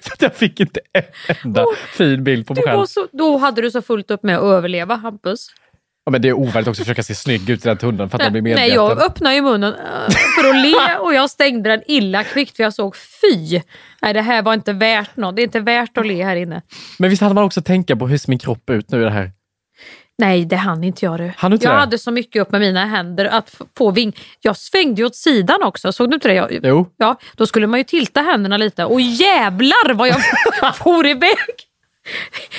Så 0.03 0.12
att 0.12 0.22
jag 0.22 0.35
fick 0.35 0.61
inte 0.61 0.81
en 0.92 1.03
enda 1.44 1.64
fin 1.92 2.24
bild 2.24 2.46
på 2.46 2.55
mig 2.55 2.62
själv. 2.64 2.87
så, 2.87 3.07
då 3.12 3.37
hade 3.37 3.62
du 3.62 3.70
så 3.70 3.83
fullt 3.83 4.11
upp 4.11 4.22
med 4.22 4.37
att 4.37 4.42
överleva, 4.42 4.94
Hampus. 4.94 5.46
Ja, 6.05 6.11
men 6.11 6.22
det 6.22 6.29
är 6.29 6.33
ovärdigt 6.33 6.68
också 6.68 6.83
att 6.83 6.87
försöka 6.87 7.03
se 7.03 7.14
snygg 7.14 7.50
ut 7.50 7.66
i 7.66 7.68
den 7.68 7.77
tunneln 7.77 8.11
för 8.11 8.18
att 8.18 8.24
man 8.24 8.33
blir 8.33 8.42
Nej, 8.42 8.55
medveten. 8.55 8.74
jag 8.74 9.03
öppnade 9.03 9.35
ju 9.35 9.42
munnen 9.42 9.74
äh, 9.74 10.14
för 10.38 10.48
att 10.48 10.57
le 10.57 10.96
och 11.00 11.14
jag 11.14 11.31
stängde 11.31 11.70
den 11.70 11.83
illa 11.87 12.24
kvickt 12.24 12.57
för 12.57 12.62
jag 12.62 12.74
såg 12.74 12.96
fy. 12.96 13.61
Nej, 14.03 14.14
det 14.14 14.20
här 14.20 14.42
var 14.42 14.55
inte 14.55 14.72
värt 14.72 15.16
något. 15.16 15.37
Det 15.37 15.42
är 15.42 15.44
inte 15.44 15.61
värt 15.61 15.98
att 15.98 16.07
le 16.07 16.24
här 16.24 16.37
inne. 16.37 16.62
Men 16.98 17.11
visst 17.11 17.22
hade 17.22 17.35
man 17.35 17.44
också 17.44 17.62
tänka 17.62 17.96
på 17.96 18.09
hur 18.09 18.18
ser 18.18 18.31
min 18.31 18.38
kropp 18.38 18.70
ut 18.70 18.90
nu 18.90 19.00
i 19.00 19.05
det 19.05 19.11
här? 19.11 19.31
Nej, 20.18 20.44
det 20.44 20.57
hann 20.57 20.85
inte 20.85 21.05
jag 21.05 21.20
du. 21.20 21.33
Jag 21.42 21.61
det? 21.61 21.68
hade 21.68 21.98
så 21.98 22.11
mycket 22.11 22.42
upp 22.42 22.53
med 22.53 22.61
mina 22.61 22.87
händer 22.87 23.24
att 23.24 23.61
få 23.79 23.90
ving. 23.90 24.16
Jag 24.40 24.57
svängde 24.57 25.00
ju 25.00 25.07
åt 25.07 25.16
sidan 25.16 25.62
också, 25.62 25.92
såg 25.92 26.11
du 26.11 26.14
inte 26.14 26.29
det? 26.29 26.35
Jag, 26.35 26.61
Jo. 26.62 26.87
Ja, 26.96 27.18
då 27.37 27.46
skulle 27.46 27.66
man 27.66 27.81
ju 27.81 27.85
tilta 27.85 28.20
händerna 28.20 28.57
lite 28.57 28.85
och 28.85 29.00
jävlar 29.00 29.94
vad 29.94 30.09
jag 30.09 30.16
for 30.77 31.07
iväg. 31.07 31.37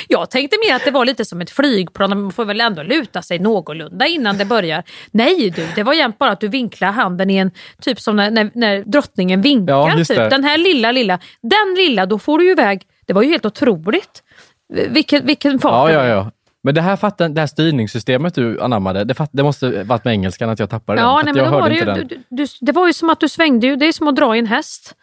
Jag 0.08 0.30
tänkte 0.30 0.58
mer 0.68 0.76
att 0.76 0.86
det 0.86 0.92
var 0.92 1.06
lite 1.06 1.26
som 1.26 1.42
ett 1.42 1.50
flygplan, 1.50 2.10
man 2.10 2.32
får 2.32 2.46
väl 2.46 2.62
ändå 2.62 2.84
luta 2.84 3.22
sig 3.22 3.40
någorlunda 3.40 4.08
innan 4.08 4.38
det 4.38 4.46
börjar. 4.46 4.84
Nej 5.12 5.50
du, 5.50 5.68
det 5.76 5.84
var 5.84 5.94
jämt 5.94 6.18
bara 6.18 6.32
att 6.32 6.40
du 6.40 6.48
vinklar 6.48 6.92
handen 6.92 7.30
i 7.30 7.36
en, 7.38 7.52
typ 7.82 8.00
som 8.00 8.16
när, 8.16 8.32
när, 8.32 8.52
när 8.54 8.84
drottningen 8.84 9.42
vinkar. 9.42 9.74
Ja, 9.74 10.06
typ. 10.06 10.18
Den 10.18 10.44
här 10.44 10.58
lilla, 10.58 10.92
lilla, 10.92 11.20
den 11.42 11.76
lilla, 11.78 12.06
då 12.06 12.20
får 12.20 12.40
du 12.40 12.46
ju 12.46 12.52
iväg. 12.52 12.84
Det 13.06 13.14
var 13.14 13.22
ju 13.22 13.30
helt 13.30 13.46
otroligt. 13.46 14.24
Vilken, 14.90 15.26
vilken 15.26 15.60
fart. 15.60 15.92
Ja, 15.92 15.92
ja, 15.92 16.08
ja. 16.08 16.32
Men 16.66 16.76
det 16.76 16.82
här, 16.82 16.96
fatten, 16.96 17.34
det 17.34 17.42
här 17.42 17.48
styrningssystemet 17.48 18.36
du 18.36 18.62
anammade, 18.62 19.04
det, 19.04 19.14
fatt, 19.14 19.30
det 19.34 19.44
måste 19.44 19.84
varit 19.84 20.06
med 20.06 20.12
engelskan 20.12 20.50
att 20.50 20.60
jag 20.60 20.70
tappade 20.70 21.02
Ja, 21.02 21.22
den. 21.26 21.36
nej, 21.36 21.44
jag 21.44 21.52
det, 21.54 21.58
hörde 21.58 21.74
ju, 21.74 21.80
inte 21.80 21.94
du, 21.94 22.04
den. 22.04 22.24
du, 22.30 22.46
det 22.62 22.72
var 22.72 22.88
ju 22.88 22.94
som 22.94 23.10
att 23.10 23.20
du 23.20 23.30
svängde 23.30 23.68
ju. 23.68 23.76
Det 23.76 23.86
är 23.86 23.92
som 23.92 24.08
att 24.08 24.16
dra 24.16 24.36
i 24.36 24.40
en 24.40 24.46
häst. 24.48 24.96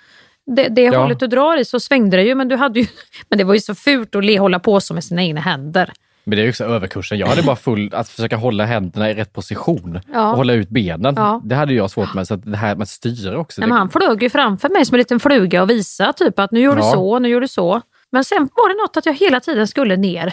Det, 0.57 0.69
det 0.69 0.83
Ja. 0.83 1.01
hållet 1.03 1.21
du 1.21 1.27
drar 1.27 1.57
i 1.57 1.65
så 1.65 1.81
svängde 1.81 2.17
det 2.17 2.23
ju 2.23 2.35
men, 2.35 2.49
du 2.49 2.57
hade 2.57 2.81
ju, 2.81 2.87
men 3.29 3.39
det 3.39 3.45
var 3.45 3.55
ju 3.55 3.61
så 3.61 3.75
fult 3.75 4.15
att 4.15 4.25
le, 4.25 4.39
hålla 4.39 4.59
på 4.59 4.81
så 4.81 4.95
med 4.95 5.05
sina 5.05 5.23
egna 5.23 5.41
händer. 5.41 5.93
Men 6.25 6.37
det 6.37 6.43
är 6.43 6.45
ju 6.45 6.51
också 6.51 6.65
överkursen. 6.65 7.19
Jag 7.19 7.27
hade 7.27 7.43
bara 7.43 7.57
full 7.57 7.91
att 7.95 8.09
försöka 8.09 8.37
hålla 8.37 8.65
händerna 8.65 9.11
i 9.11 9.15
rätt 9.15 9.33
position 9.33 10.01
Ja. 10.13 10.31
och 10.31 10.37
hålla 10.37 10.53
ut 10.53 10.69
benen. 10.69 11.15
Ja. 11.17 11.41
Det 11.45 11.55
hade 11.55 11.75
jag 11.75 11.91
svårt 11.91 12.15
med. 12.15 12.27
Så 12.29 12.35
att 12.35 12.45
det 12.45 12.57
här 12.57 12.75
med 12.77 12.83
att 12.83 12.89
styra 12.89 13.39
också. 13.39 13.61
Nej, 13.61 13.69
men 13.69 13.79
han 13.79 13.91
flög 13.91 14.23
ju 14.23 14.31
framför 14.31 14.69
mig 14.69 14.85
som 14.87 14.95
en 14.95 14.99
liten 14.99 15.21
fluga 15.21 15.63
och 15.63 15.71
visade 15.71 16.13
typ 16.13 16.39
att 16.39 16.53
nu 16.53 16.61
gör 16.61 16.75
du 16.77 16.83
Ja. 16.83 16.93
så, 16.93 17.19
nu 17.19 17.29
gör 17.29 17.41
du 17.41 17.49
så. 17.49 17.81
Men 18.13 18.25
sen 18.25 18.49
var 18.57 18.69
det 18.69 18.83
något 18.83 18.97
att 18.97 19.07
jag 19.07 19.15
hela 19.15 19.41
tiden 19.41 19.69
skulle 19.69 19.97
ner. 19.97 20.33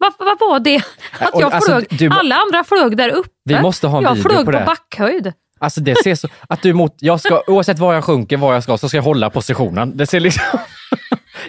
Vad, 0.00 0.12
vad 0.18 0.38
var 0.40 0.60
det? 0.60 0.82
Att 1.18 1.34
och 1.34 1.42
jag 1.42 1.52
alltså, 1.52 1.70
flög, 1.72 1.86
du 1.90 2.08
alla 2.08 2.34
andra 2.34 2.64
flög 2.64 2.96
där 2.96 3.08
uppe. 3.08 3.30
Vi 3.44 3.60
måste 3.60 3.86
ha 3.86 3.98
en 3.98 4.04
jag 4.04 4.14
video 4.14 4.28
flög 4.30 4.38
på 4.38 4.44
på 4.44 4.50
det. 4.58 4.64
backhöjd. 4.64 5.32
Alltså 5.60 5.80
det 5.80 6.02
ser 6.04 6.14
så, 6.14 6.28
att 6.48 6.62
du 6.62 6.72
mot, 6.72 6.96
jag 6.98 7.20
ska, 7.20 7.42
oavsett 7.46 7.78
var 7.78 7.94
jag 7.94 8.04
sjunker, 8.04 8.36
var 8.36 8.54
jag 8.54 8.62
ska, 8.62 8.78
så 8.78 8.88
ska 8.88 8.96
jag 8.98 9.04
hålla 9.04 9.30
positionen. 9.30 9.96
Det 9.96 10.06
ser 10.06 10.20
liksom, 10.20 10.42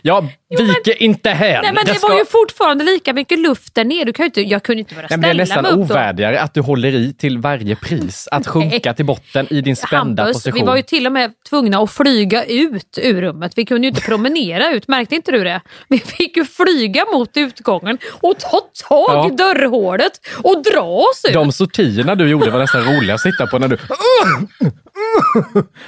Jag 0.01 0.27
viker 0.49 1.04
inte 1.04 1.30
här. 1.30 1.62
Nej 1.62 1.73
men 1.73 1.86
det 1.86 1.95
ska- 1.95 2.08
var 2.08 2.17
ju 2.19 2.25
fortfarande 2.25 2.84
lika 2.84 3.13
mycket 3.13 3.39
luft 3.39 3.75
där 3.75 3.84
nere. 3.86 4.04
Du 4.04 4.13
kan 4.13 4.25
inte, 4.25 4.41
jag 4.41 4.63
kunde 4.63 4.80
inte 4.80 4.95
bara 4.95 5.08
Nej, 5.10 5.19
men 5.19 5.38
det 5.38 5.43
är 5.43 5.45
ställa 5.45 5.62
nästan 5.62 5.63
mig 5.77 5.84
upp 5.84 5.89
då. 5.89 5.93
ovärdigare 5.95 6.41
att 6.41 6.54
du 6.54 6.62
håller 6.62 6.95
i 6.95 7.13
till 7.13 7.38
varje 7.38 7.75
pris. 7.75 8.27
Att 8.32 8.47
sjunka 8.47 8.93
till 8.93 9.06
botten 9.06 9.47
i 9.54 9.62
din 9.62 9.75
spända 9.75 10.23
Hampus, 10.23 10.38
position. 10.43 10.60
vi 10.60 10.65
var 10.67 10.75
ju 10.75 10.82
till 10.82 11.06
och 11.06 11.12
med 11.12 11.32
tvungna 11.49 11.80
att 11.80 11.91
flyga 11.91 12.43
ut 12.45 12.97
ur 13.01 13.21
rummet. 13.21 13.51
Vi 13.56 13.65
kunde 13.65 13.88
ju 13.88 13.89
inte 13.89 14.01
promenera 14.01 14.71
ut, 14.71 14.88
märkte 14.88 15.15
inte 15.15 15.32
du 15.32 15.43
det? 15.43 15.62
Vi 15.88 15.99
fick 15.99 16.38
ju 16.38 16.45
flyga 16.45 17.06
mot 17.13 17.30
utgången 17.38 17.97
och 18.21 18.39
ta 18.39 18.60
tag 18.89 19.10
Ja. 19.15 19.27
i 19.27 19.36
dörrhålet 19.36 20.12
och 20.43 20.63
dra 20.63 20.82
oss 20.82 21.25
ut. 21.27 21.34
De 21.34 21.51
sortierna 21.51 22.15
du 22.15 22.30
gjorde 22.30 22.49
var 22.51 22.60
nästan 22.60 22.84
roliga 22.84 23.13
att 23.15 23.21
sitta 23.21 23.47
på 23.47 23.60
när 23.60 23.67
du... 23.67 23.77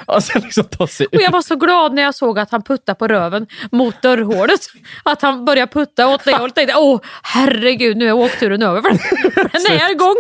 Alltså 0.05 0.39
liksom 0.39 0.63
ta 0.63 0.87
sig 0.87 1.05
Och 1.05 1.13
jag 1.15 1.23
ut. 1.23 1.31
var 1.33 1.41
så 1.41 1.55
glad 1.55 1.93
när 1.93 2.01
jag 2.03 2.15
såg 2.15 2.39
att 2.39 2.51
han 2.51 2.63
puttade 2.63 2.95
på 2.99 3.07
röven 3.07 3.47
mot 3.71 4.01
dörrhålet. 4.01 4.59
Att 5.03 5.21
han 5.21 5.45
började 5.45 5.71
putta 5.71 6.07
åt 6.07 6.23
det 6.25 6.35
hållet. 6.37 6.55
Tänkte, 6.55 6.75
åh 6.77 6.99
herregud 7.23 7.97
nu 7.97 8.07
är 8.07 8.13
åkturen 8.13 8.63
över 8.63 8.81
den 9.51 9.79
är 9.81 9.91
igång. 9.91 10.15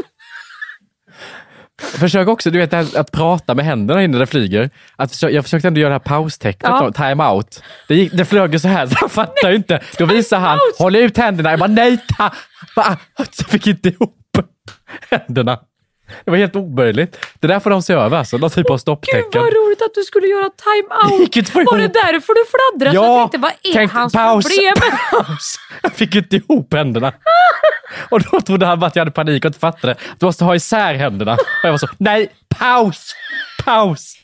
Försök 1.81 2.27
också, 2.27 2.51
du 2.51 2.59
vet, 2.59 2.71
det 2.71 2.77
här 2.77 2.97
att 2.99 3.11
prata 3.11 3.55
med 3.55 3.65
händerna 3.65 4.03
innan 4.03 4.19
det 4.19 4.25
flyger. 4.25 4.69
Att 4.95 5.11
försö- 5.11 5.29
jag 5.29 5.43
försökte 5.43 5.67
ändå 5.67 5.79
göra 5.79 5.89
det 5.89 5.93
här 5.93 5.99
paustecknet, 5.99 6.71
Ja. 6.71 6.81
då, 6.81 6.91
time 6.91 7.23
out. 7.23 7.63
Det, 7.87 7.95
gick, 7.95 8.13
det 8.13 8.25
flög 8.25 8.53
ju 8.53 8.59
så 8.59 8.67
här, 8.67 8.87
så 8.87 8.95
han 8.99 9.09
fattar 9.09 9.49
ju 9.49 9.55
inte. 9.55 9.81
Då 9.97 10.05
visar 10.05 10.39
han, 10.39 10.59
håll 10.79 10.95
ut 10.95 11.17
händerna. 11.17 11.49
Jag 11.49 11.59
bara, 11.59 11.67
nej, 11.67 11.97
ta. 12.17 12.31
Jag 13.17 13.27
fick 13.49 13.67
inte 13.67 13.89
ihop 13.89 14.17
händerna. 15.09 15.59
Det 16.25 16.31
var 16.31 16.37
helt 16.37 16.55
omöjligt. 16.55 17.25
Det 17.39 17.47
där 17.47 17.59
får 17.59 17.69
de 17.69 17.81
se 17.81 17.93
över, 17.93 18.17
alltså. 18.17 18.37
Någon 18.37 18.49
typ 18.49 18.69
av 18.69 18.73
Gud 18.75 18.81
stopptecken. 18.81 19.41
vad 19.41 19.53
roligt 19.53 19.81
att 19.81 19.93
du 19.95 20.01
skulle 20.03 20.27
göra 20.27 20.49
time 20.49 21.19
gick 21.19 21.37
inte 21.37 21.49
out. 21.49 21.53
få 21.53 21.61
ihop. 21.61 21.71
Var 21.71 21.77
det 21.79 21.87
därför 21.87 22.33
du 22.33 22.43
fladdrade? 22.49 22.97
så 22.97 23.03
jag 23.03 23.31
tänkte, 23.31 23.37
vad 23.37 23.51
är 23.63 23.73
tänk, 23.73 23.91
hans 23.91 24.13
paus, 24.13 24.45
problem? 24.45 24.73
Paus. 25.11 25.55
Jag 25.81 25.93
fick 25.93 26.15
inte 26.15 26.35
ihop 26.35 26.73
händerna. 26.73 27.13
Och 28.09 28.21
då 28.21 28.41
trodde 28.41 28.65
han 28.65 28.79
bara 28.79 28.87
att 28.87 28.95
jag 28.95 29.01
hade 29.01 29.11
panik 29.11 29.45
och 29.45 29.49
inte 29.49 29.59
fattade. 29.59 29.95
Du 30.19 30.25
måste 30.25 30.43
ha 30.43 30.55
isär 30.55 30.93
händerna. 30.93 31.33
Och 31.33 31.39
jag 31.63 31.71
var 31.71 31.77
så, 31.77 31.87
nej, 31.97 32.29
paus, 32.49 33.15
paus. 33.65 34.15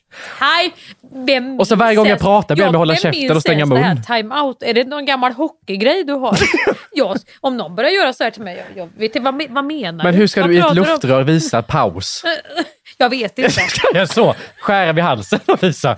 Nej, 0.42 0.74
vem 1.14 1.60
Och 1.60 1.68
så 1.68 1.76
varje 1.76 1.96
gång 1.96 2.08
jag 2.08 2.20
pratar 2.20 2.56
ber 2.56 2.64
jag 2.64 2.72
mig 2.72 2.78
hålla 2.80 2.96
käften 2.96 3.36
och 3.36 3.42
stänga 3.42 3.66
mun. 3.66 4.04
Time 4.04 4.36
out. 4.36 4.64
Är 4.64 4.74
det 4.74 4.84
någon 4.84 5.06
gammal 5.06 5.32
hockeygrej 5.32 6.04
du 6.04 6.14
har? 6.14 6.38
jag, 6.92 7.18
om 7.42 7.58
någon 7.58 7.76
börjar 7.76 7.92
göra 7.92 8.14
så 8.14 8.24
här 8.24 8.32
till 8.32 8.42
mig, 8.42 8.64
jag, 8.76 8.78
jag 8.84 9.00
vet 9.00 9.16
inte, 9.16 9.20
vad, 9.20 9.44
vad 9.50 9.66
menar 9.66 10.04
Men 10.04 10.14
hur 10.14 10.28
ska 10.28 10.42
Vad 10.42 10.50
du 10.50 10.56
i 10.56 10.60
ett 10.60 10.66
om? 10.66 10.76
luftrör 10.76 11.24
visa 11.24 11.62
paus? 11.62 12.24
Jag 12.98 13.10
vet 13.10 13.40
inte. 13.40 14.08
Så? 14.08 14.36
Skära 14.60 14.94
vid 14.94 15.04
halsen 15.04 15.40
och 15.46 15.64
visa? 15.64 15.98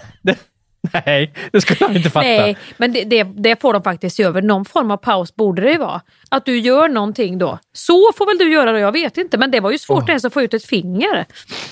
Nej, 1.05 1.33
det 1.51 1.61
skulle 1.61 1.85
han 1.85 1.95
inte 1.95 2.09
fatta. 2.09 2.27
Nej, 2.27 2.57
men 2.77 2.93
det, 2.93 3.03
det, 3.03 3.23
det 3.23 3.61
får 3.61 3.73
de 3.73 3.83
faktiskt 3.83 4.15
se 4.15 4.23
över. 4.23 4.41
Någon 4.41 4.65
form 4.65 4.91
av 4.91 4.97
paus 4.97 5.35
borde 5.35 5.61
det 5.61 5.71
ju 5.71 5.77
vara. 5.77 6.01
Att 6.29 6.45
du 6.45 6.59
gör 6.59 6.89
någonting 6.89 7.37
då. 7.37 7.59
Så 7.73 8.11
får 8.17 8.25
väl 8.25 8.37
du 8.37 8.53
göra 8.53 8.71
det, 8.71 8.79
jag 8.79 8.91
vet 8.91 9.17
inte. 9.17 9.37
Men 9.37 9.51
det 9.51 9.59
var 9.59 9.71
ju 9.71 9.77
svårt 9.77 10.09
ens 10.09 10.25
att 10.25 10.33
få 10.33 10.41
ut 10.41 10.53
ett 10.53 10.65
finger. 10.65 11.25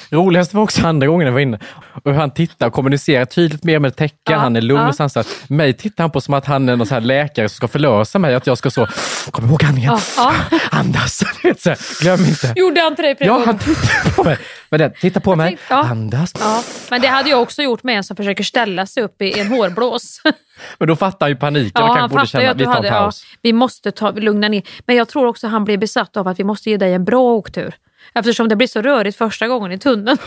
Roligast 0.10 0.54
var 0.54 0.64
också 0.64 0.88
andra 0.88 1.08
gången 1.08 1.26
jag 1.26 1.34
var 1.34 1.40
inne 1.40 1.60
och 2.04 2.12
hur 2.12 2.20
han 2.20 2.32
tittar 2.32 2.68
och 2.68 2.74
kommunicerar 2.74 3.26
tydligt 3.26 3.64
mer 3.64 3.80
med 3.80 3.96
tecken. 3.96 4.18
Ja, 4.30 4.38
han 4.38 4.56
är 4.56 4.62
lugn 4.62 4.82
ja. 4.82 4.88
och 4.88 4.96
sansad. 4.96 5.26
Mig 5.48 5.74
tittar 5.74 6.04
han 6.04 6.12
på 6.12 6.22
som 6.22 6.34
att 6.34 6.46
han 6.46 6.70
är 6.70 6.76
någon 6.76 6.88
här 6.88 7.02
läkare 7.02 7.50
som 7.50 7.56
ska 7.56 7.68
förlösa 7.68 8.20
mig. 8.20 8.36
Att 8.36 8.48
jag 8.48 8.58
ska 8.58 8.72
så, 8.72 8.88
kom 9.32 9.46
ihåg 9.46 9.64
andningen, 9.64 9.98
Ja, 10.18 10.34
ja. 10.52 10.60
andas. 10.72 11.24
Glöm 12.02 12.26
inte. 12.26 12.54
Gjorde 12.56 12.82
han 12.82 12.96
till 12.96 13.04
dig 13.04 13.16
Ja, 13.20 13.42
han 13.46 13.58
tittar 13.58 14.16
på 14.16 14.24
mig. 14.24 14.38
Men 14.72 14.80
det, 14.80 14.90
titta 14.90 15.20
på 15.20 15.36
mig, 15.36 15.48
tänkte- 15.50 15.66
ja. 15.74 15.84
andas. 15.84 16.32
ja, 16.40 16.64
men 16.92 17.02
det 17.02 17.08
hade 17.08 17.30
jag 17.30 17.42
också 17.42 17.62
gjort 17.62 17.84
med 17.84 17.98
en 17.98 18.04
som 18.04 18.16
försöker 18.16 18.44
ställa 18.44 18.86
sig 18.86 19.04
upp 19.04 19.22
i 19.22 19.40
en 19.40 19.48
hårblås. 19.48 20.22
Men 20.78 20.88
då 20.88 20.96
fattar 20.96 21.26
han 21.26 21.30
ju 21.32 21.36
paniken 21.36 21.84
och 21.84 21.90
Ja, 21.90 21.96
kanske 21.96 22.02
han 22.02 22.10
borde 22.10 22.28
känna, 22.28 22.52
att 22.52 22.58
vi 22.58 22.64
tar 22.64 22.72
en 22.72 22.76
hade, 22.76 22.88
ja, 22.88 22.94
paus. 22.94 23.24
vi 23.42 23.54
måste 23.54 23.92
ta, 23.92 24.12
lugna 24.12 24.48
ner. 24.48 24.64
Men 24.86 24.96
jag 24.96 25.08
tror 25.08 25.26
också 25.26 25.48
han 25.48 25.66
blir 25.66 25.78
besatt 25.78 26.18
av 26.18 26.28
att 26.28 26.40
vi 26.40 26.44
måste 26.44 26.70
ge 26.70 26.78
dig 26.78 26.94
en 26.94 27.06
bra 27.06 27.22
åktur. 27.34 27.74
Eftersom 28.14 28.48
det 28.50 28.56
blir 28.56 28.68
så 28.68 28.82
rörigt 28.82 29.18
första 29.18 29.48
gången 29.48 29.72
i 29.72 29.80
tunneln. 29.80 30.18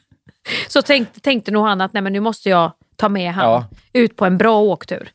så 0.68 0.82
tänkte, 0.82 1.20
tänkte 1.20 1.50
nog 1.50 1.66
han 1.66 1.80
att 1.80 1.92
nej, 1.92 2.02
men 2.02 2.12
nu 2.12 2.20
måste 2.20 2.48
jag 2.48 2.72
ta 2.96 3.08
med 3.08 3.32
han 3.32 3.44
Ja. 3.44 3.64
ut 3.92 4.16
på 4.16 4.24
en 4.24 4.38
bra 4.38 4.60
åktur. 4.60 5.08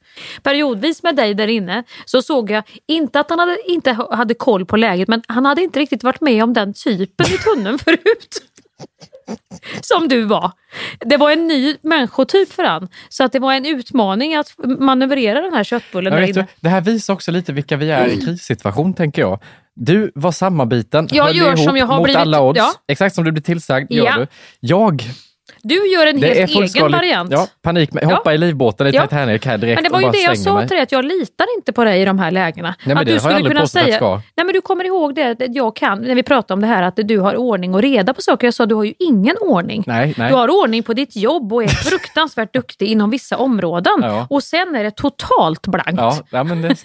Periodvis 0.43 1.03
med 1.03 1.15
dig 1.15 1.33
där 1.33 1.47
inne 1.47 1.83
så 2.05 2.21
såg 2.21 2.51
jag 2.51 2.63
inte 2.87 3.19
att 3.19 3.29
han 3.29 3.39
hade, 3.39 3.57
inte 3.67 3.91
hade 4.11 4.33
koll 4.33 4.65
på 4.65 4.77
läget 4.77 5.07
men 5.07 5.21
han 5.27 5.45
hade 5.45 5.61
inte 5.61 5.79
riktigt 5.79 6.03
varit 6.03 6.21
med 6.21 6.43
om 6.43 6.53
den 6.53 6.73
typen 6.73 7.25
i 7.25 7.37
tunneln 7.37 7.79
förut. 7.85 8.43
Som 9.81 10.07
du 10.07 10.23
var. 10.23 10.51
Det 10.99 11.17
var 11.17 11.31
en 11.31 11.47
ny 11.47 11.75
människotyp 11.81 12.53
för 12.53 12.63
han. 12.63 12.87
Så 13.09 13.23
att 13.23 13.31
det 13.31 13.39
var 13.39 13.53
en 13.53 13.65
utmaning 13.65 14.35
att 14.35 14.53
manövrera 14.79 15.41
den 15.41 15.53
här 15.53 15.63
köttbullen 15.63 16.13
där 16.13 16.21
inne. 16.21 16.47
det 16.59 16.69
här 16.69 16.81
visar 16.81 17.13
också 17.13 17.31
lite 17.31 17.53
vilka 17.53 17.77
vi 17.77 17.91
är 17.91 18.07
i 18.07 18.21
krissituation, 18.21 18.93
tänker 18.93 19.21
jag. 19.21 19.39
Du 19.75 20.11
var 20.15 20.31
sammanbiten, 20.31 21.07
Jag 21.11 21.23
höll 21.23 21.37
gör 21.37 21.47
ihop 21.53 21.59
som 21.65 21.77
jag 21.77 21.85
har 21.85 21.97
mot 21.97 22.03
blivit- 22.03 22.19
alla 22.21 22.41
odds. 22.41 22.57
ja. 22.57 22.73
Exakt 22.87 23.15
som 23.15 23.23
du 23.23 23.31
blir 23.31 23.43
tillsagd, 23.43 23.91
gör 23.91 24.05
Ja. 24.05 24.17
du. 24.17 24.27
Jag, 24.59 25.03
Du 25.63 25.87
gör 25.87 26.07
en 26.07 26.19
det 26.19 26.27
helt 26.53 26.75
egen 26.75 26.91
variant. 26.91 27.31
Ja, 27.31 27.47
panik 27.61 27.93
med, 27.93 28.03
hoppa 28.03 28.33
i 28.33 28.37
livbåten 28.37 28.87
i 28.87 28.91
Ja. 28.93 29.01
Titanic 29.01 29.45
här 29.45 29.57
direkt 29.57 29.75
Men 29.75 29.83
det 29.83 29.89
var 29.89 30.01
ju 30.01 30.09
det 30.11 30.17
jag 30.17 30.37
sa 30.37 30.53
mig. 30.53 30.67
till 30.67 30.75
dig, 30.75 30.83
att 30.83 30.91
jag 30.91 31.05
litar 31.05 31.45
inte 31.57 31.73
på 31.73 31.83
dig 31.83 32.01
i 32.01 32.05
de 32.05 32.19
här 32.19 32.31
lägena. 32.31 32.75
men 32.85 32.97
att 32.97 33.07
påstått 33.07 33.81
att 33.81 33.87
jag 33.87 33.95
ska. 33.95 34.15
Nej 34.15 34.45
men 34.45 34.53
du 34.53 34.61
kommer 34.61 34.85
ihåg 34.85 35.15
det, 35.15 35.35
jag 35.39 35.75
kan, 35.75 36.01
när 36.01 36.15
vi 36.15 36.23
pratade 36.23 36.53
om 36.53 36.61
det 36.61 36.67
här 36.67 36.83
att 36.83 36.95
du 36.95 37.19
har 37.19 37.35
ordning 37.35 37.73
och 37.75 37.81
reda 37.81 38.13
på 38.13 38.21
saker. 38.21 38.47
Jag 38.47 38.53
sa 38.53 38.65
du 38.65 38.75
har 38.75 38.83
ju 38.83 38.93
ingen 38.99 39.35
ordning. 39.41 39.83
Nej, 39.87 40.13
nej. 40.17 40.29
Du 40.29 40.35
har 40.35 40.61
ordning 40.61 40.83
på 40.83 40.93
ditt 40.93 41.15
jobb 41.15 41.53
och 41.53 41.63
är 41.63 41.67
fruktansvärt 41.67 42.53
duktig 42.61 42.87
inom 42.87 43.09
vissa 43.09 43.37
områden. 43.37 43.99
Ja. 44.01 44.27
Och 44.29 44.43
sen 44.43 44.75
är 44.75 44.83
det 44.83 44.91
totalt 44.91 45.67
blankt. 45.67 45.93
Ja, 45.97 46.17
ja, 46.29 46.43
men 46.43 46.61
det, 46.61 46.75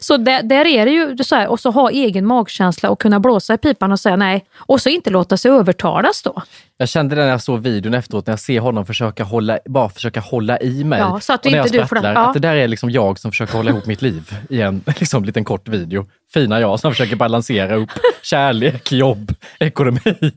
Så 0.00 0.16
där, 0.16 0.42
där 0.42 0.66
är 0.66 0.86
det 0.86 0.92
ju 0.92 1.16
så 1.16 1.34
här, 1.34 1.48
och 1.48 1.60
så 1.60 1.70
ha 1.70 1.90
egen 1.90 2.26
magkänsla 2.26 2.90
och 2.90 3.00
kunna 3.00 3.20
blåsa 3.20 3.54
i 3.54 3.58
pipan 3.58 3.92
och 3.92 4.00
säga 4.00 4.16
nej. 4.16 4.44
Och 4.56 4.80
så 4.80 4.88
inte 4.88 5.10
låta 5.10 5.36
sig 5.36 5.50
övertalas 5.50 6.22
då. 6.22 6.42
jag 6.76 6.88
kände 6.88 7.16
det 7.16 7.22
när 7.22 7.30
jag 7.30 7.42
såg 7.42 7.60
videon 7.60 7.94
efteråt, 7.94 8.26
när 8.26 8.32
jag 8.32 8.40
ser 8.40 8.60
honom 8.60 8.86
försöka 8.86 9.24
hålla, 9.24 9.58
bara 9.64 9.88
försöka 9.88 10.20
hålla 10.20 10.60
i 10.60 10.84
mig. 10.84 10.98
Ja, 10.98 11.20
så 11.20 11.32
att 11.32 11.46
och 11.46 11.52
när 11.52 11.58
jag 11.58 11.72
du 11.72 11.86
sprattlar, 11.86 12.12
ja. 12.12 12.26
att 12.26 12.34
det 12.34 12.40
där 12.40 12.56
är 12.56 12.68
liksom 12.68 12.90
jag 12.90 13.18
som 13.18 13.30
försöker 13.30 13.52
hålla 13.52 13.70
ihop 13.70 13.86
mitt 13.86 14.02
liv 14.02 14.36
i 14.50 14.60
en 14.60 14.84
liksom, 14.98 15.24
liten 15.24 15.44
kort 15.44 15.68
video. 15.68 16.06
Fina 16.34 16.60
jag 16.60 16.80
som 16.80 16.90
försöker 16.90 17.16
balansera 17.16 17.76
upp 17.76 17.90
kärlek, 18.22 18.92
jobb, 18.92 19.32
ekonomi, 19.58 20.32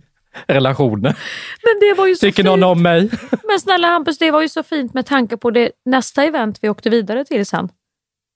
relationer. 0.48 1.16
Men 1.64 1.80
det 1.80 1.94
var 1.98 2.08
ju 2.08 2.16
så 2.16 2.20
Tycker 2.20 2.44
fint. 2.44 2.46
någon 2.46 2.64
om 2.64 2.82
mig? 2.84 3.10
Men 3.48 3.60
snälla 3.60 3.88
Hampus, 3.88 4.18
det 4.18 4.32
var 4.32 4.42
ju 4.42 4.50
så 4.50 4.64
fint 4.64 4.94
med 4.94 5.06
tanke 5.06 5.38
på 5.38 5.52
det 5.52 5.72
nästa 5.86 6.24
event 6.24 6.60
vi 6.62 6.70
åkte 6.70 6.90
vidare 6.90 7.26
till 7.26 7.46
sen. 7.46 7.70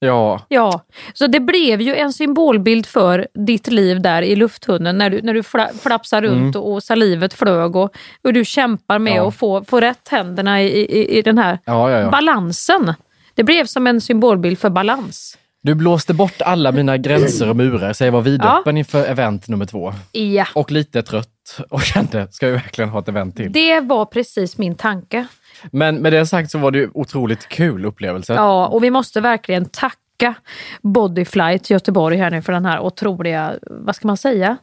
Ja, 0.06 0.46
Ja, 0.50 0.82
så 1.14 1.28
det 1.28 1.40
blev 1.40 1.82
ju 1.82 1.96
en 1.96 2.14
symbolbild 2.14 2.86
för 2.86 3.28
ditt 3.34 3.68
liv 3.68 4.02
där 4.02 4.22
i 4.22 4.36
lufttunneln 4.36 4.98
när 4.98 5.10
du, 5.10 5.22
när 5.22 5.34
du 5.34 5.44
fla, 5.44 5.70
flapsar 5.82 6.22
runt 6.22 6.56
och, 6.56 6.74
och 6.74 6.84
salivet 6.84 7.34
flög 7.34 7.76
och, 7.76 7.96
och 8.24 8.34
du 8.34 8.46
kämpar 8.46 9.00
med 9.00 9.12
Mm. 9.12 9.24
Ja. 9.24 9.28
att 9.28 9.36
få, 9.36 9.64
få 9.64 9.80
rätt 9.80 10.08
händerna 10.10 10.62
i, 10.62 10.68
i, 10.68 11.18
i 11.18 11.22
den 11.22 11.38
här 11.38 11.60
ja. 11.66 12.10
balansen. 12.12 12.94
Det 13.36 13.44
blev 13.44 13.66
som 13.66 13.88
en 13.88 14.02
symbolbild 14.02 14.60
för 14.60 14.70
balans. 14.70 15.38
Du 15.64 15.76
blåste 15.76 16.14
bort 16.14 16.42
alla 16.42 16.72
mina 16.72 16.98
gränser 16.98 17.50
och 17.50 17.56
murar 17.56 17.94
så 17.94 18.04
jag 18.04 18.12
var 18.12 18.22
vidöppen 18.22 18.78
inför 18.78 19.06
event 19.06 19.48
nummer 19.48 19.66
två. 19.66 19.94
Ja, 20.12 20.46
Och 20.54 20.72
lite 20.72 21.02
trött 21.02 21.60
och 21.70 21.82
kände, 21.82 22.28
ska 22.32 22.48
vi 22.48 22.54
verkligen 22.54 22.90
ha 22.90 23.00
ett 23.00 23.08
event 23.08 23.36
till? 23.36 23.52
det 23.52 23.80
var 23.80 24.06
precis 24.06 24.58
min 24.58 24.76
tanke. 24.76 25.28
Men 25.72 25.96
med 25.96 26.14
det 26.14 26.26
sagt 26.26 26.52
så 26.52 26.58
var 26.58 26.72
det 26.72 26.80
ju 26.80 26.90
otroligt 26.94 27.48
kul 27.48 27.86
upplevelse. 27.86 28.34
Ja, 28.34 28.68
och 28.68 28.84
vi 28.84 28.90
måste 28.92 29.22
verkligen 29.22 29.66
tacka 29.66 30.34
Bodyflight 30.82 31.70
Göteborg 31.70 32.18
här 32.18 32.32
nu 32.32 32.42
för 32.42 32.54
den 32.54 32.66
här 32.66 32.80
otroliga, 32.80 33.54
vad 33.62 33.96
ska 33.96 34.08
man 34.08 34.18
säga, 34.18 34.58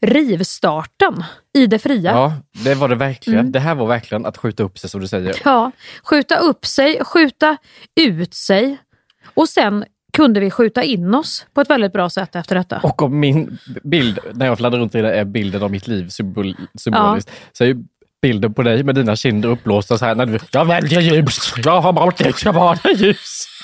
rivstarten 0.00 1.24
i 1.54 1.66
det 1.66 1.78
fria. 1.78 2.10
Ja, 2.12 2.32
det 2.64 2.74
var 2.74 2.88
det 2.88 2.94
verkligen. 2.94 3.40
Mm. 3.40 3.52
Det 3.52 3.60
här 3.60 3.74
var 3.74 3.86
verkligen 3.86 4.26
att 4.26 4.36
skjuta 4.36 4.62
upp 4.62 4.78
sig 4.78 4.90
som 4.90 5.00
du 5.00 5.08
säger. 5.08 5.34
Ja, 5.44 5.70
skjuta 6.04 6.36
upp 6.36 6.66
sig, 6.66 7.04
skjuta 7.04 7.56
ut 8.00 8.34
sig 8.34 8.76
och 9.34 9.48
sen 9.48 9.84
kunde 10.16 10.40
vi 10.40 10.50
skjuta 10.50 10.82
in 10.82 11.14
oss 11.14 11.46
på 11.54 11.60
ett 11.60 11.70
väldigt 11.70 11.92
bra 11.92 12.10
sätt 12.10 12.36
efter 12.36 12.54
detta. 12.54 12.80
Och 12.82 13.02
om 13.02 13.20
min 13.20 13.58
bild, 13.82 14.18
när 14.32 14.46
jag 14.46 14.58
fladdrar 14.58 14.78
runt 14.78 14.94
i 14.94 15.00
det, 15.00 15.14
är 15.14 15.24
bilden 15.24 15.62
av 15.62 15.70
mitt 15.70 15.86
liv 15.86 16.08
symbol, 16.08 16.56
symboliskt, 16.78 17.30
så 17.52 17.64
är 17.64 17.68
ju 17.68 17.76
bilden 18.22 18.54
på 18.54 18.62
dig 18.62 18.82
med 18.82 18.94
dina 18.94 19.16
kinder 19.16 19.48
uppblåsta 19.48 19.98
så 19.98 20.04
här 20.04 20.14
när 20.14 20.26
du 20.26 20.38
Jag 20.50 20.64
väljer 20.64 21.00
ljus, 21.00 21.54
jag 21.64 21.80
har 21.80 21.92
valt, 21.92 22.44
jag 22.44 22.52
valde 22.52 22.92
ljus. 22.92 23.46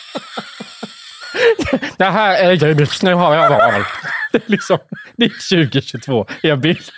Det 1.97 2.05
här 2.05 2.45
är 2.45 2.53
ljus, 2.53 3.03
nu 3.03 3.15
har 3.15 3.35
jag 3.35 3.51
valt. 3.51 3.87
Det 4.33 4.39
är 4.39 4.51
liksom, 4.51 4.79
det 5.17 5.25
är 5.25 5.65
2022 5.65 6.27
i 6.43 6.51
en 6.51 6.61
bild. 6.61 6.83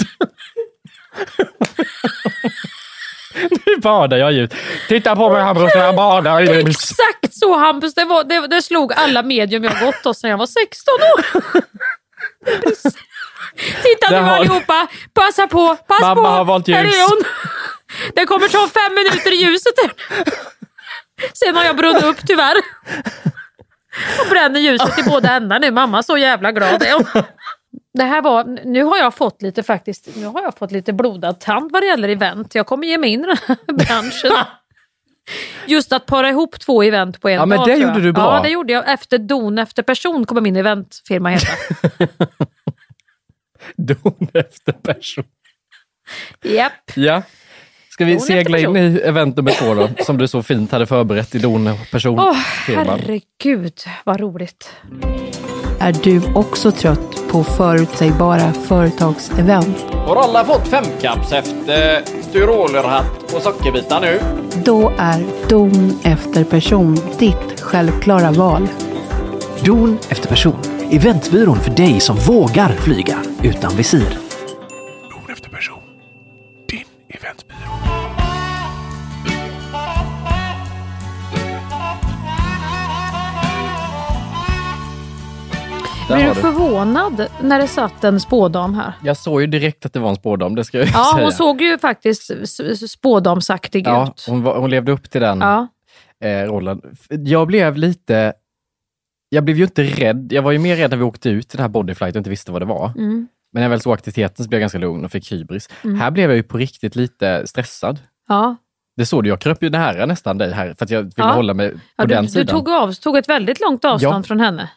Nu 3.66 3.76
badar 3.82 4.16
jag 4.16 4.32
ljus. 4.32 4.50
Titta 4.88 5.16
på 5.16 5.30
mig 5.30 5.42
Hampus, 5.42 5.70
jag 5.74 5.96
badar 5.96 6.40
i 6.40 6.44
ljus. 6.62 6.66
Exakt 6.76 7.34
så 7.34 7.56
Hampus, 7.58 7.94
det, 7.94 8.04
var, 8.04 8.24
det, 8.24 8.46
det 8.46 8.62
slog 8.62 8.92
alla 8.92 9.22
medium 9.22 9.64
jag 9.64 9.80
gått 9.80 10.04
hos 10.04 10.20
sedan 10.20 10.30
jag 10.30 10.38
var 10.38 10.46
16 10.46 10.92
år. 10.94 11.24
Titta 13.82 14.10
Det 14.10 14.16
nu 14.20 14.22
har- 14.26 14.36
allihopa, 14.36 14.86
passa 15.14 15.46
på, 15.46 15.76
pass 15.76 16.00
Mamma 16.00 16.14
på. 16.22 16.28
har 16.28 16.44
valt 16.44 16.68
Här 16.68 16.84
ljus. 16.84 16.94
är 16.96 17.00
hon. 17.08 17.22
Det 18.14 18.26
kommer 18.26 18.48
ta 18.48 18.68
fem 18.68 18.94
minuter 18.94 19.32
i 19.32 19.36
ljuset. 19.36 19.72
här. 19.82 19.92
Sen 21.34 21.56
har 21.56 21.64
jag 21.64 21.76
brunnit 21.76 22.02
upp 22.04 22.26
tyvärr. 22.26 22.56
Och 24.20 24.26
bränner 24.30 24.60
ljuset 24.60 24.98
i 24.98 25.02
båda 25.02 25.32
ändar 25.32 25.58
nu. 25.60 25.70
Mamma 25.70 26.02
så 26.02 26.18
jävla 26.18 26.52
glad 26.52 26.82
är 26.82 26.92
hon. 26.92 27.22
Det 27.98 28.04
här 28.04 28.22
var, 28.22 28.44
nu 28.64 28.82
har 28.82 28.98
jag 28.98 29.14
fått 29.14 29.42
lite 29.42 29.62
faktiskt, 29.62 30.08
nu 30.16 30.26
har 30.26 30.42
jag 30.42 30.56
fått 30.56 30.72
lite 30.72 30.92
blodad 30.92 31.40
tand 31.40 31.72
vad 31.72 31.82
det 31.82 31.86
gäller 31.86 32.08
event. 32.08 32.54
Jag 32.54 32.66
kommer 32.66 32.86
ge 32.86 32.98
mig 32.98 33.10
in 33.10 33.24
i 33.24 33.26
den 33.26 33.36
här 33.46 33.56
branschen. 33.72 34.30
Just 35.66 35.92
att 35.92 36.06
para 36.06 36.28
ihop 36.30 36.60
två 36.60 36.82
event 36.82 37.20
på 37.20 37.28
en 37.28 37.34
Ja, 37.34 37.46
men 37.46 37.58
dag. 37.58 37.68
det 37.68 37.76
gjorde 37.76 38.00
du 38.00 38.12
bra. 38.12 38.36
Ja, 38.36 38.42
det 38.42 38.48
gjorde 38.48 38.72
jag. 38.72 38.92
Efter 38.92 39.18
don 39.18 39.58
efter 39.58 39.82
person 39.82 40.26
kommer 40.26 40.40
min 40.40 40.56
eventfirma 40.56 41.28
heta. 41.28 41.46
Don 43.76 44.28
efter 44.34 44.72
person. 44.72 45.24
Japp. 46.44 46.72
Ja. 46.96 47.22
Ska 47.90 48.04
vi 48.04 48.12
Don 48.12 48.20
segla 48.20 48.58
in 48.58 48.76
i 48.76 49.00
event 49.04 49.36
nummer 49.36 49.52
två 49.52 49.74
då, 49.74 49.88
som 50.04 50.18
du 50.18 50.28
så 50.28 50.42
fint 50.42 50.72
hade 50.72 50.86
förberett 50.86 51.34
i 51.34 51.38
Don 51.38 51.70
person 51.90 52.18
Åh, 52.18 52.34
firman. 52.66 52.86
herregud 53.00 53.80
vad 54.04 54.20
roligt. 54.20 54.70
Är 55.78 55.92
du 55.92 56.20
också 56.34 56.70
trött 56.70 57.28
på 57.30 57.44
förutsägbara 57.44 58.52
företagsevent? 58.52 59.76
Har 60.06 60.16
alla 60.16 60.44
fått 60.44 60.68
femkappshäfte, 60.68 61.74
eh, 61.74 62.32
tyrolerhatt 62.32 63.32
och 63.34 63.42
sockerbitar 63.42 64.00
nu? 64.00 64.20
Då 64.64 64.92
är 64.98 65.24
Don 65.48 65.98
efter 66.02 66.44
person 66.44 66.98
ditt 67.18 67.60
självklara 67.60 68.30
val. 68.30 68.68
Don 69.64 69.98
efter 70.08 70.28
person. 70.28 70.56
Eventbyrån 70.90 71.60
för 71.60 71.70
dig 71.70 72.00
som 72.00 72.16
vågar 72.16 72.68
flyga 72.68 73.18
utan 73.42 73.76
visir. 73.76 74.18
Där 86.08 86.16
har 86.26 86.34
du 86.34 86.40
förvånad 86.40 87.26
när 87.42 87.58
det 87.60 87.68
satt 87.68 88.04
en 88.04 88.20
spådam 88.20 88.74
här? 88.74 88.92
Jag 89.02 89.16
såg 89.16 89.40
ju 89.40 89.46
direkt 89.46 89.86
att 89.86 89.92
det 89.92 90.00
var 90.00 90.08
en 90.10 90.16
spådam, 90.16 90.54
det 90.54 90.64
ska 90.64 90.78
jag 90.78 90.86
Ja, 90.86 91.10
säga. 91.14 91.24
hon 91.24 91.32
såg 91.32 91.60
ju 91.62 91.78
faktiskt 91.78 92.30
spådamsaktig 92.90 93.86
ja, 93.86 94.08
ut. 94.08 94.24
hon, 94.28 94.42
var, 94.42 94.58
hon 94.58 94.70
levde 94.70 94.92
upp 94.92 95.10
till 95.10 95.20
den 95.20 95.40
Ja. 95.40 95.66
eh, 96.24 96.42
rollen. 96.46 96.80
Jag 97.08 97.46
blev 97.46 97.76
lite... 97.76 98.32
Jag 99.28 99.44
blev 99.44 99.56
ju 99.56 99.64
inte 99.64 99.82
rädd. 99.82 100.32
Jag 100.32 100.42
var 100.42 100.52
ju 100.52 100.58
mer 100.58 100.76
rädd 100.76 100.90
när 100.90 100.96
vi 100.96 101.02
åkte 101.04 101.28
ut 101.30 101.48
till 101.48 101.56
den 101.56 101.64
här 101.64 101.68
bodyflight 101.68 102.14
och 102.14 102.18
inte 102.18 102.30
visste 102.30 102.52
vad 102.52 102.62
det 102.62 102.66
var. 102.66 102.86
Mm. 102.86 103.08
Men 103.52 103.60
när 103.60 103.62
jag 103.62 103.70
väl 103.70 103.80
såg 103.80 103.92
aktiviteten 103.94 104.44
så 104.44 104.48
blev 104.48 104.58
jag 104.58 104.62
ganska 104.62 104.78
lugn 104.78 105.04
och 105.04 105.10
fick 105.12 105.32
hybris. 105.32 105.68
Mm. 105.84 106.00
Här 106.00 106.10
blev 106.10 106.30
jag 106.30 106.36
ju 106.36 106.42
på 106.42 106.58
riktigt 106.58 106.96
lite 106.96 107.46
stressad. 107.46 107.98
Ja. 108.28 108.56
Det 108.96 109.06
såg 109.06 109.22
du, 109.24 109.28
jag 109.28 109.40
kröp 109.40 109.62
ju 109.62 109.70
nära 109.70 110.06
nästan 110.06 110.38
dig 110.38 110.52
här 110.52 110.74
för 110.78 110.84
att 110.84 110.90
jag 110.90 111.02
ville 111.02 111.12
Ja. 111.16 111.32
hålla 111.32 111.54
mig 111.54 111.70
på 111.70 111.78
Ja, 111.96 112.04
den 112.06 112.22
du, 112.22 112.26
du 112.26 112.32
sidan. 112.32 112.46
tog, 112.46 112.68
av, 112.68 112.92
tog 112.92 113.16
ett 113.16 113.28
väldigt 113.28 113.60
långt 113.60 113.84
avstånd 113.84 114.24
Ja. 114.24 114.28
från 114.28 114.40
henne. 114.40 114.70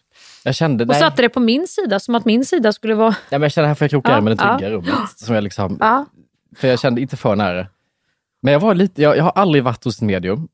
Jag 0.47 0.55
kände, 0.55 0.83
Och 0.83 0.87
nej, 0.87 0.99
satte 0.99 1.21
det 1.21 1.29
på 1.29 1.39
min 1.39 1.67
sida, 1.67 1.99
som 1.99 2.15
att 2.15 2.25
min 2.25 2.45
sida 2.45 2.73
skulle 2.73 2.95
vara... 2.95 3.09
ja, 3.09 3.15
men 3.37 3.41
jag 3.41 3.51
kände 3.51 3.67
här 3.67 3.75
får 3.75 3.85
jag 3.85 3.89
kroka 3.91 4.11
Ja, 4.11 4.31
i 4.31 4.35
ja. 4.39 4.57
trygga 4.57 4.71
rummet. 4.71 4.93
Som 5.15 5.35
jag 5.35 5.43
liksom, 5.43 5.77
Ja. 5.79 6.05
För 6.55 6.67
jag 6.67 6.79
kände 6.79 7.01
inte 7.01 7.17
för 7.17 7.35
nära. 7.35 7.67
Men 8.41 8.53
jag 8.53 8.59
var 8.59 8.75
lite, 8.75 9.01
jag, 9.01 9.17
jag 9.17 9.23
har 9.23 9.31
aldrig 9.31 9.63
varit 9.63 9.83
hos 9.83 9.95
ett 9.97 10.01
medium. 10.01 10.47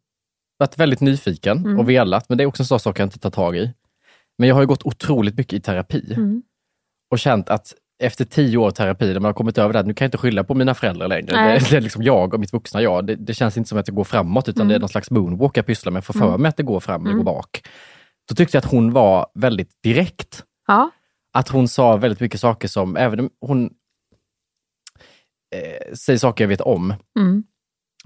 Varit 0.58 0.78
väldigt 0.80 1.02
nyfiken 1.02 1.58
Mm. 1.58 1.80
och 1.80 1.90
velat, 1.90 2.30
men 2.30 2.38
det 2.38 2.44
är 2.44 2.46
också 2.46 2.64
en 2.64 2.68
sån 2.68 2.80
sak 2.80 3.00
jag 3.00 3.06
inte 3.06 3.20
tar 3.20 3.30
tag 3.30 3.58
i. 3.58 3.74
Men 4.38 4.48
jag 4.50 4.56
har 4.56 4.62
ju 4.62 4.68
gått 4.68 4.84
otroligt 4.86 5.38
mycket 5.38 5.54
i 5.54 5.60
terapi 5.62 6.14
Mm. 6.18 6.42
och 7.12 7.20
känt 7.20 7.50
att 7.50 7.74
efter 8.02 8.26
tio 8.26 8.58
år 8.58 8.72
terapi, 8.72 9.06
när 9.14 9.20
man 9.20 9.26
har 9.30 9.34
kommit 9.34 9.58
över 9.58 9.74
det, 9.74 9.80
att 9.80 9.86
nu 9.88 9.94
kan 9.94 10.06
jag 10.06 10.08
inte 10.08 10.18
skylla 10.18 10.44
på 10.44 10.54
mina 10.56 10.74
föräldrar 10.74 11.08
längre. 11.08 11.36
Nej. 11.36 11.60
Det, 11.60 11.70
det 11.70 11.78
är 11.78 11.82
liksom 11.82 12.04
jag 12.04 12.34
och 12.34 12.40
mitt 12.40 12.54
vuxna 12.54 12.82
jag. 12.82 13.06
Det, 13.08 13.16
det 13.16 13.34
känns 13.34 13.58
inte 13.58 13.70
som 13.70 13.78
att 13.78 13.88
jag 13.88 13.96
går 13.96 14.04
framåt, 14.04 14.50
utan 14.50 14.62
Mm. 14.62 14.70
det 14.70 14.76
är 14.76 14.80
någon 14.80 14.90
slags 14.90 15.12
moonwalk 15.12 15.58
jag 15.58 15.66
pysslar 15.66 15.92
med. 15.92 16.06
Får 16.06 16.14
för 16.14 16.28
Mm. 16.28 16.42
mig 16.42 16.50
att 16.50 16.58
det 16.58 16.64
går 16.64 16.80
fram 16.80 17.02
Mm. 17.06 17.18
går 17.18 17.24
bak. 17.24 17.62
Då 18.30 18.36
tyckte 18.36 18.58
jag 18.58 18.66
att 18.66 18.72
hon 18.72 18.94
var 18.94 19.28
väldigt 19.36 19.70
direkt. 19.84 20.44
Ja. 20.68 20.90
Att 21.34 21.50
hon 21.50 21.68
sa 21.68 21.96
väldigt 21.98 22.20
mycket 22.20 22.40
saker 22.40 22.68
som, 22.68 22.98
även 22.98 23.20
om 23.20 23.30
hon 23.42 23.70
eh, 25.56 25.94
säger 25.96 26.20
saker 26.20 26.44
jag 26.44 26.50
vet 26.50 26.62
om, 26.62 26.94
Mm. 27.20 27.44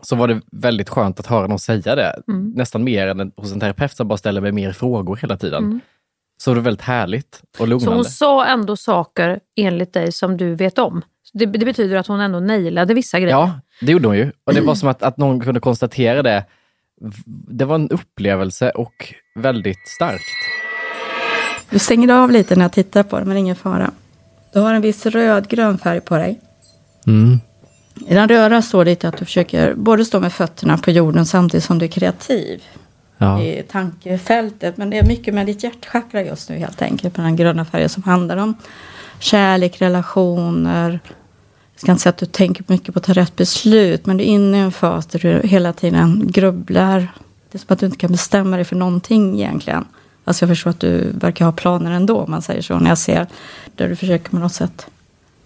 så 0.01 0.15
var 0.15 0.28
det 0.28 0.41
väldigt 0.51 0.89
skönt 0.89 1.20
att 1.20 1.26
höra 1.28 1.47
någon 1.47 1.59
säga 1.59 1.95
det. 1.95 2.22
Mm. 2.28 2.49
Nästan 2.55 2.84
mer 2.84 3.07
än 3.07 3.32
hos 3.38 3.51
en 3.53 3.59
terapeut 3.59 3.95
som 3.97 4.07
bara 4.07 4.18
ställer 4.18 4.41
mig 4.41 4.51
mer 4.51 4.72
frågor 4.72 5.15
hela 5.15 5.38
tiden. 5.38 5.63
Mm. 5.63 5.80
Så 6.43 6.51
det 6.51 6.55
var 6.55 6.63
väldigt 6.63 6.82
härligt 6.86 7.41
och 7.51 7.57
Så 7.57 7.65
lugnande. 7.65 7.95
hon 7.95 8.05
sa 8.05 8.45
ändå 8.45 8.76
saker 8.76 9.39
enligt 9.55 9.93
dig 9.93 10.11
som 10.11 10.38
du 10.38 10.55
vet 10.55 10.80
om. 10.80 11.01
Det, 11.34 11.45
det 11.45 11.65
betyder 11.65 11.95
att 11.97 12.07
hon 12.07 12.20
ändå 12.20 12.39
nailade 12.39 12.93
vissa 12.93 13.20
grejer. 13.20 13.36
Ja, 13.38 13.59
det 13.82 13.91
gjorde 13.91 14.07
hon 14.07 14.18
ju. 14.18 14.32
Och 14.43 14.53
det 14.53 14.61
var 14.61 14.76
som 14.76 14.89
att, 14.89 15.03
att 15.03 15.18
någon 15.18 15.39
kunde 15.39 15.59
konstatera 15.59 16.24
det. 16.24 16.45
Det 17.47 17.65
var 17.65 17.75
en 17.75 17.89
upplevelse 17.89 18.69
och 18.69 19.13
väldigt 19.35 19.87
starkt. 19.87 20.23
Du 21.69 21.79
stänger 21.79 22.13
av 22.13 22.31
lite 22.31 22.55
när 22.55 22.65
jag 22.65 22.71
tittar 22.71 23.03
på 23.03 23.19
det, 23.19 23.25
men 23.25 23.37
ingen 23.37 23.55
fara. 23.55 23.91
Du 24.53 24.59
har 24.59 24.73
en 24.73 24.81
viss 24.81 25.05
rödgrön 25.05 25.77
färg 25.77 26.01
på 26.01 26.15
dig. 26.17 26.39
Mm. 27.07 27.39
I 28.07 28.13
den 28.13 28.29
röda 28.29 28.61
står 28.61 28.85
det 28.85 28.91
lite 28.91 29.07
att 29.07 29.17
du 29.17 29.25
försöker 29.25 29.73
både 29.73 30.05
stå 30.05 30.19
med 30.19 30.33
fötterna 30.33 30.77
på 30.77 30.91
jorden 30.91 31.25
samtidigt 31.25 31.63
som 31.63 31.79
du 31.79 31.85
är 31.85 31.89
kreativ 31.89 32.63
Ja. 33.17 33.41
i 33.41 33.63
tankefältet. 33.71 34.77
Men 34.77 34.89
det 34.89 34.97
är 34.97 35.07
mycket 35.07 35.33
med 35.33 35.45
ditt 35.45 35.63
hjärtchakra 35.63 36.23
just 36.23 36.49
nu 36.49 36.57
helt 36.57 36.81
enkelt, 36.81 37.17
med 37.17 37.25
den 37.25 37.35
gröna 37.35 37.65
färgen 37.65 37.89
som 37.89 38.03
handlar 38.03 38.37
om 38.37 38.55
kärlek, 39.19 39.81
relationer. 39.81 40.99
Jag 41.78 41.82
ska 41.82 41.91
inte 41.91 42.03
säga 42.03 42.09
att 42.09 42.17
du 42.17 42.25
tänker 42.25 42.63
mycket 42.67 42.93
på 42.93 42.99
att 42.99 43.05
ta 43.05 43.13
rätt 43.13 43.36
beslut, 43.36 44.05
men 44.05 44.17
du 44.17 44.23
är 44.23 44.28
inne 44.28 44.57
i 44.57 44.61
en 44.61 44.71
fas 44.71 45.05
där 45.05 45.19
du 45.19 45.47
hela 45.47 45.73
tiden 45.73 46.28
grubblar. 46.28 46.99
Det 47.51 47.57
är 47.57 47.59
som 47.59 47.73
att 47.73 47.80
du 47.80 47.86
inte 47.86 47.97
kan 47.97 48.11
bestämma 48.11 48.55
dig 48.55 48.65
för 48.65 48.75
någonting 48.75 49.36
egentligen. 49.36 49.86
Alltså 50.23 50.43
jag 50.43 50.49
förstår 50.49 50.69
att 50.69 50.80
du 50.80 51.11
verkar 51.13 51.45
ha 51.45 51.51
planer 51.51 51.91
ändå, 51.91 52.19
om 52.19 52.32
man 52.32 52.41
säger 52.41 52.61
så, 52.61 52.80
när 52.80 52.89
jag 52.89 52.97
ser 52.97 53.28
där 53.75 53.89
du 53.89 53.95
försöker 53.95 54.30
på 54.30 54.38
något 54.38 54.53
sätt 54.53 54.88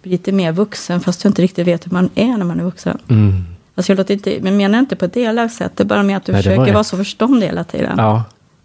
bli 0.02 0.12
lite 0.12 0.32
mer 0.32 0.52
vuxen, 0.52 1.00
fast 1.00 1.22
du 1.22 1.28
inte 1.28 1.42
riktigt 1.42 1.66
vet 1.66 1.86
hur 1.86 1.92
man 1.92 2.10
är 2.14 2.36
när 2.36 2.44
man 2.44 2.60
är 2.60 2.64
vuxen. 2.64 2.98
Mm. 3.08 3.44
Alltså 3.74 3.92
jag 3.92 3.96
låter 3.96 4.14
inte, 4.14 4.38
men 4.42 4.56
menar 4.56 4.78
inte 4.78 4.96
på 4.96 5.04
ett 5.04 5.16
elakt 5.16 5.54
sätt, 5.54 5.72
det 5.76 5.82
är 5.82 5.86
bara 5.86 6.02
med 6.02 6.16
att 6.16 6.24
du 6.24 6.32
Nej, 6.32 6.42
försöker 6.42 6.72
vara 6.72 6.84
så 6.84 6.96
förståndig 6.96 7.46
hela 7.46 7.64
tiden. 7.64 7.94
Ja. 7.98 8.24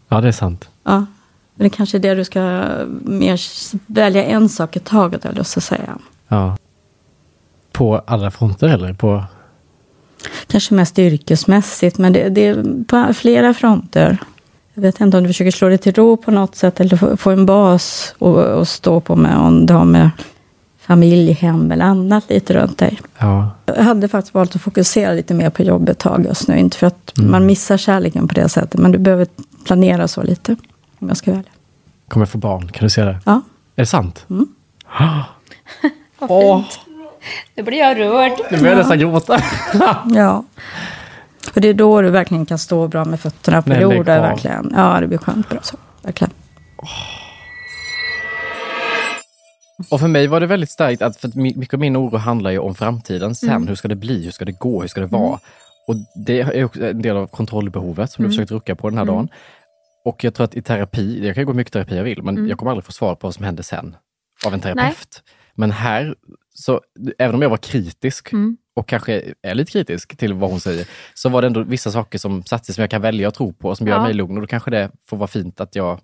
ja, 0.10 0.22
det 0.22 0.28
är 0.28 0.32
sant. 0.32 0.70
Ja. 0.84 1.06
Men 1.56 1.64
det 1.64 1.70
kanske 1.70 1.98
är 1.98 2.00
det 2.00 2.16
du 2.16 2.24
ska 2.24 2.64
mer 3.04 3.42
välja 3.86 4.24
en 4.24 4.50
sak 4.50 4.76
i 4.76 4.80
taget, 4.80 5.36
lust 5.36 5.58
att 5.58 5.64
säga. 5.64 5.98
Ja. 6.28 6.58
På 7.78 8.02
alla 8.08 8.32
fronter 8.32 8.68
eller? 8.68 8.94
På... 8.94 9.24
Kanske 10.48 10.74
mest 10.74 11.00
yrkesmässigt, 11.00 11.98
men 11.98 12.14
det, 12.14 12.30
det 12.30 12.48
är 12.48 12.84
på 12.88 13.14
flera 13.14 13.54
fronter. 13.54 14.18
Jag 14.74 14.82
vet 14.82 15.02
inte 15.02 15.18
om 15.18 15.24
du 15.24 15.30
försöker 15.30 15.52
slå 15.52 15.68
dig 15.70 15.78
till 15.78 15.94
ro 15.94 16.18
på 16.18 16.32
något 16.32 16.56
sätt, 16.56 16.80
eller 16.80 16.98
få, 16.98 17.18
få 17.18 17.32
en 17.32 17.46
bas 17.46 18.16
och, 18.18 18.38
och 18.38 18.68
stå 18.68 19.00
på 19.02 19.16
med, 19.16 19.38
om 19.38 19.66
du 19.66 19.74
har 19.74 19.86
med 19.86 20.10
familj, 20.80 21.32
hem 21.32 21.72
eller 21.72 21.86
annat 21.86 22.30
lite 22.30 22.54
runt 22.54 22.78
dig. 22.78 23.00
Ja. 23.18 23.50
Jag 23.66 23.84
hade 23.84 24.08
faktiskt 24.08 24.34
valt 24.34 24.56
att 24.56 24.62
fokusera 24.62 25.14
lite 25.14 25.34
mer 25.34 25.50
på 25.50 25.64
jobbet 25.64 25.90
ett 25.90 26.00
tag 26.00 26.26
just 26.26 26.48
nu. 26.48 26.58
Inte 26.60 26.78
för 26.78 26.88
att 26.88 27.18
Mm. 27.18 27.32
man 27.32 27.46
missar 27.46 27.78
kärleken 27.78 28.28
på 28.28 28.34
det 28.34 28.50
sättet, 28.50 28.80
men 28.80 28.92
du 28.92 28.98
behöver 28.98 29.28
planera 29.66 30.08
så 30.08 30.24
lite. 30.24 30.56
Om 31.00 31.08
jag 31.08 31.18
ska 31.18 31.32
välja. 31.32 31.52
Kommer 32.08 32.26
jag 32.26 32.30
få 32.30 32.38
barn? 32.38 32.68
Kan 32.68 32.84
du 32.84 32.90
se 32.90 33.04
det? 33.04 33.20
Ja. 33.26 33.42
Är 33.76 33.82
det 33.82 33.86
sant? 33.86 34.26
Mm. 34.30 34.48
Vad 36.20 36.32
Åh. 36.32 36.62
fint. 36.64 36.80
Nu 37.56 37.64
blir 37.64 37.78
jag 37.78 38.00
rörd. 38.00 38.32
Nu 38.52 38.58
börjar 38.58 38.72
jag 38.72 38.78
nästan 38.78 39.00
gråta. 39.00 39.40
Ja. 40.16 40.44
För 41.54 41.62
det 41.62 41.68
är 41.68 41.74
då 41.74 42.02
du 42.02 42.10
verkligen 42.10 42.46
kan 42.46 42.58
stå 42.60 42.88
bra 42.88 43.06
med 43.06 43.20
fötterna 43.20 43.62
på 43.62 43.70
Nej, 43.70 43.82
jorden. 43.82 44.06
Verkligen. 44.22 44.74
Ja, 44.76 44.98
det 45.02 45.08
blir 45.08 45.18
skönt 45.18 45.50
bra 45.50 45.60
så. 45.62 45.78
Verkligen. 46.04 46.32
Och 49.90 50.00
för 50.00 50.08
mig 50.08 50.28
var 50.28 50.40
det 50.40 50.46
väldigt 50.46 50.72
starkt 50.72 51.02
att 51.02 51.18
för 51.18 51.32
mycket 51.58 51.74
av 51.74 51.80
min 51.80 51.98
oro 51.98 52.18
handlar 52.18 52.52
ju 52.52 52.60
om 52.60 52.76
framtiden 52.76 53.36
sen. 53.36 53.50
Mm. 53.50 53.68
Hur 53.68 53.76
ska 53.76 53.88
det 53.88 53.96
bli? 53.96 54.24
Hur 54.24 54.32
ska 54.32 54.46
det 54.46 54.52
gå? 54.60 54.82
Hur 54.82 54.88
ska 54.88 55.02
det 55.02 55.08
vara? 55.08 55.40
Och 55.88 55.96
det 56.26 56.42
är 56.42 56.64
också 56.66 56.86
en 56.86 57.02
del 57.02 57.18
av 57.18 57.28
kontrollbehovet 57.28 58.12
som 58.12 58.22
Mm. 58.22 58.32
du 58.32 58.36
försökt 58.38 58.52
rucka 58.52 58.76
på 58.76 58.90
den 58.90 58.98
här 58.98 59.04
Mm. 59.04 59.16
dagen. 59.16 59.30
Och 60.06 60.24
jag 60.24 60.34
tror 60.34 60.44
att 60.46 60.56
i 60.56 60.62
terapi, 60.62 61.26
jag 61.28 61.36
kan 61.36 61.46
gå 61.46 61.54
mycket 61.54 61.74
terapi 61.74 61.98
jag 61.98 62.04
vill, 62.04 62.24
men 62.24 62.38
Mm. 62.38 62.50
jag 62.50 62.58
kommer 62.58 62.72
aldrig 62.72 62.86
få 62.86 62.92
svar 62.92 63.16
på 63.16 63.28
vad 63.28 63.34
som 63.36 63.46
hände 63.46 63.64
sen 63.64 63.96
av 64.46 64.54
en 64.54 64.60
terapeut. 64.60 65.24
Men 65.56 65.72
här, 65.72 66.16
så 66.60 66.82
även 67.18 67.36
om 67.36 67.42
jag 67.42 67.50
var 67.50 67.58
kritisk 67.58 68.32
Mm. 68.34 68.58
och 68.76 68.88
kanske 68.88 69.34
är 69.42 69.56
lite 69.56 69.72
kritisk 69.72 70.18
till 70.18 70.34
vad 70.34 70.50
hon 70.50 70.60
säger, 70.60 70.88
så 71.14 71.30
var 71.30 71.42
det 71.42 71.48
ändå 71.48 71.64
vissa 71.64 71.92
saker 71.92 72.18
som 72.20 72.44
satte 72.44 72.66
sig 72.66 72.76
som 72.76 72.82
jag 72.82 72.92
kan 72.92 73.02
välja 73.02 73.28
att 73.28 73.34
tro 73.36 73.54
på 73.54 73.70
och 73.70 73.78
som 73.78 73.88
gör 73.88 73.96
Ja. 73.96 74.04
mig 74.04 74.14
lugn. 74.14 74.36
Och 74.36 74.42
då 74.42 74.48
kanske 74.48 74.72
det 74.72 74.92
får 75.06 75.18
vara 75.18 75.28
fint 75.28 75.62
att 75.62 75.76
jag 75.76 76.00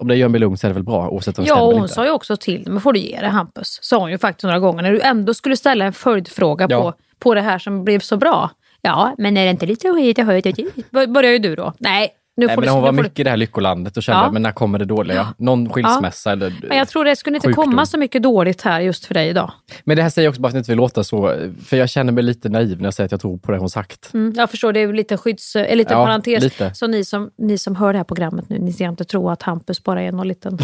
om 0.00 0.08
det 0.08 0.16
gör 0.16 0.28
mig 0.28 0.40
lugn 0.40 0.56
så 0.56 0.66
är 0.66 0.68
det 0.68 0.74
väl 0.74 0.82
bra 0.82 1.08
oavsett 1.08 1.38
om 1.38 1.44
det 1.44 1.48
Ja, 1.48 1.54
stämmer 1.54 1.66
eller 1.68 1.74
hon 1.74 1.82
inte. 1.84 1.94
sa 1.94 2.04
ju 2.04 2.10
också 2.10 2.36
till 2.36 2.64
men 2.66 2.80
får 2.80 2.92
du 2.92 3.00
ge 3.00 3.20
det 3.20 3.28
Hampus? 3.28 3.78
Sa 3.82 3.98
hon 3.98 4.10
ju 4.10 4.18
faktiskt 4.18 4.44
några 4.44 4.58
gånger. 4.58 4.82
När 4.82 4.92
du 4.92 5.00
ändå 5.00 5.34
skulle 5.34 5.56
ställa 5.56 5.84
en 5.84 5.92
följdfråga 5.92 6.66
Ja. 6.70 6.82
på, 6.82 6.94
på 7.18 7.34
det 7.34 7.40
här 7.40 7.58
som 7.58 7.84
blev 7.84 8.00
så 8.00 8.16
bra. 8.16 8.50
Ja, 8.82 9.14
men 9.18 9.36
är 9.36 9.44
det 9.44 9.50
inte 9.50 9.66
lite 9.66 9.88
höjt 9.88 10.18
och 10.18 10.24
höjt? 10.24 10.46
Börjar 10.90 11.32
ju 11.32 11.38
du 11.38 11.56
då. 11.56 11.72
Nej, 11.78 12.10
Nu 12.40 12.46
Nej, 12.46 12.56
men 12.60 12.68
hon 12.68 12.82
var 12.82 12.92
mycket 12.92 13.18
i 13.18 13.22
det 13.22 13.30
här 13.30 13.36
lyckolandet 13.36 13.96
och 13.96 14.02
kände, 14.02 14.20
Ja. 14.24 14.32
men 14.32 14.42
när 14.42 14.52
kommer 14.52 14.78
det 14.78 14.84
dåliga? 14.84 15.34
Någon 15.38 15.68
skilsmässa 15.70 16.32
eller 16.32 16.54
Men 16.68 16.78
jag 16.78 16.88
tror 16.88 17.04
det 17.04 17.16
skulle 17.16 17.36
inte 17.36 17.48
sjukdom. 17.48 17.64
komma 17.64 17.86
så 17.86 17.98
mycket 17.98 18.22
dåligt 18.22 18.62
här 18.62 18.80
just 18.80 19.04
för 19.04 19.14
dig 19.14 19.28
idag. 19.28 19.52
Men 19.84 19.96
det 19.96 20.02
här 20.02 20.10
säger 20.10 20.26
jag 20.26 20.30
också 20.30 20.40
bara 20.42 20.48
för 20.48 20.50
att 20.50 20.54
jag 20.54 20.60
inte 20.60 20.70
vill 20.72 20.76
låta 20.78 21.04
så, 21.04 21.34
för 21.64 21.76
jag 21.76 21.90
känner 21.90 22.12
mig 22.12 22.24
lite 22.24 22.48
naiv 22.48 22.78
när 22.78 22.84
jag 22.86 22.94
säger 22.94 23.06
att 23.06 23.12
jag 23.12 23.20
tror 23.20 23.38
på 23.38 23.52
det 23.52 23.58
hon 23.58 23.70
sagt. 23.70 24.14
Mm, 24.14 24.32
jag 24.36 24.50
förstår, 24.50 24.72
det 24.72 24.80
är 24.80 24.92
lite 24.92 25.16
skydds... 25.16 25.56
En 25.56 25.78
liten 25.78 25.98
Ja, 25.98 26.04
parentes. 26.06 26.42
lite. 26.44 26.74
Så 26.74 26.86
ni 26.86 27.04
som, 27.04 27.30
ni 27.38 27.58
som 27.58 27.76
hör 27.76 27.92
det 27.92 27.98
här 27.98 28.04
programmet 28.04 28.48
nu, 28.48 28.58
ni 28.58 28.72
ska 28.72 28.84
inte 28.84 29.04
tro 29.04 29.30
att 29.30 29.42
Hampus 29.42 29.84
bara 29.84 30.02
är 30.02 30.12
någon 30.12 30.28
liten 30.28 30.58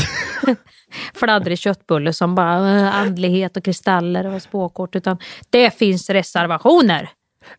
fladdrig 1.14 1.58
köttbulle 1.58 2.12
som 2.12 2.34
bara 2.34 2.80
äh, 2.80 2.96
andlighet 3.00 3.56
och 3.56 3.64
kristaller 3.64 4.26
och 4.34 4.42
spåkort. 4.42 4.96
Utan 4.96 5.18
det 5.50 5.70
finns 5.78 6.10
reservationer. 6.10 7.08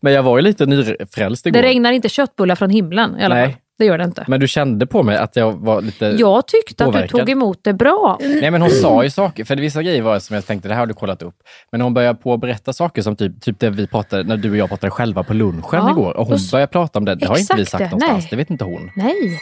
Men 0.00 0.12
jag 0.12 0.22
var 0.22 0.38
ju 0.38 0.42
lite 0.42 0.66
nyfrälst 0.66 1.46
igår. 1.46 1.62
Det 1.62 1.68
regnar 1.68 1.92
inte 1.92 2.08
köttbullar 2.08 2.54
från 2.54 2.70
himlen 2.70 3.18
i 3.20 3.24
alla 3.24 3.34
Nej. 3.34 3.52
fall. 3.52 3.60
Det 3.78 3.84
gör 3.84 3.98
det 3.98 4.04
inte. 4.04 4.24
Men 4.28 4.40
du 4.40 4.48
kände 4.48 4.86
på 4.86 5.02
mig 5.02 5.16
att 5.16 5.36
jag 5.36 5.52
var 5.52 5.80
lite 5.82 6.06
Jag 6.06 6.46
tyckte 6.46 6.84
att 6.84 6.92
du 6.92 6.92
påverkad. 6.98 7.20
tog 7.20 7.30
emot 7.30 7.58
det 7.62 7.72
bra. 7.72 8.18
Nej 8.20 8.50
men 8.50 8.62
hon 8.62 8.70
sa 8.70 9.04
ju 9.04 9.10
saker, 9.10 9.44
för 9.44 9.56
vissa 9.56 9.82
grejer 9.82 10.02
var 10.02 10.18
som 10.18 10.34
jag 10.34 10.46
tänkte, 10.46 10.68
det 10.68 10.74
här 10.74 10.80
har 10.80 10.86
du 10.86 10.94
kollat 10.94 11.22
upp. 11.22 11.34
Men 11.72 11.80
hon 11.80 11.94
började 11.94 12.18
på 12.18 12.34
att 12.34 12.40
berätta 12.40 12.72
saker 12.72 13.02
som 13.02 13.16
typ, 13.16 13.40
typ 13.42 13.60
det 13.60 13.70
vi 13.70 13.86
pratade, 13.86 14.22
när 14.22 14.36
du 14.36 14.50
och 14.50 14.56
jag 14.56 14.68
pratade 14.68 14.90
själva 14.90 15.22
på 15.24 15.34
lunchen 15.34 15.62
Ja, 15.72 15.90
igår. 15.90 16.16
Och 16.16 16.26
hon 16.26 16.34
och 16.34 16.40
började 16.52 16.72
prata 16.72 16.98
om 16.98 17.04
det, 17.04 17.14
det 17.14 17.26
har 17.26 17.38
inte 17.38 17.54
vi 17.56 17.66
sagt 17.66 17.78
det, 17.78 17.84
någonstans, 17.84 18.22
nej. 18.22 18.28
det 18.30 18.36
vet 18.36 18.50
inte 18.50 18.64
hon. 18.64 18.90
Nej. 18.96 19.40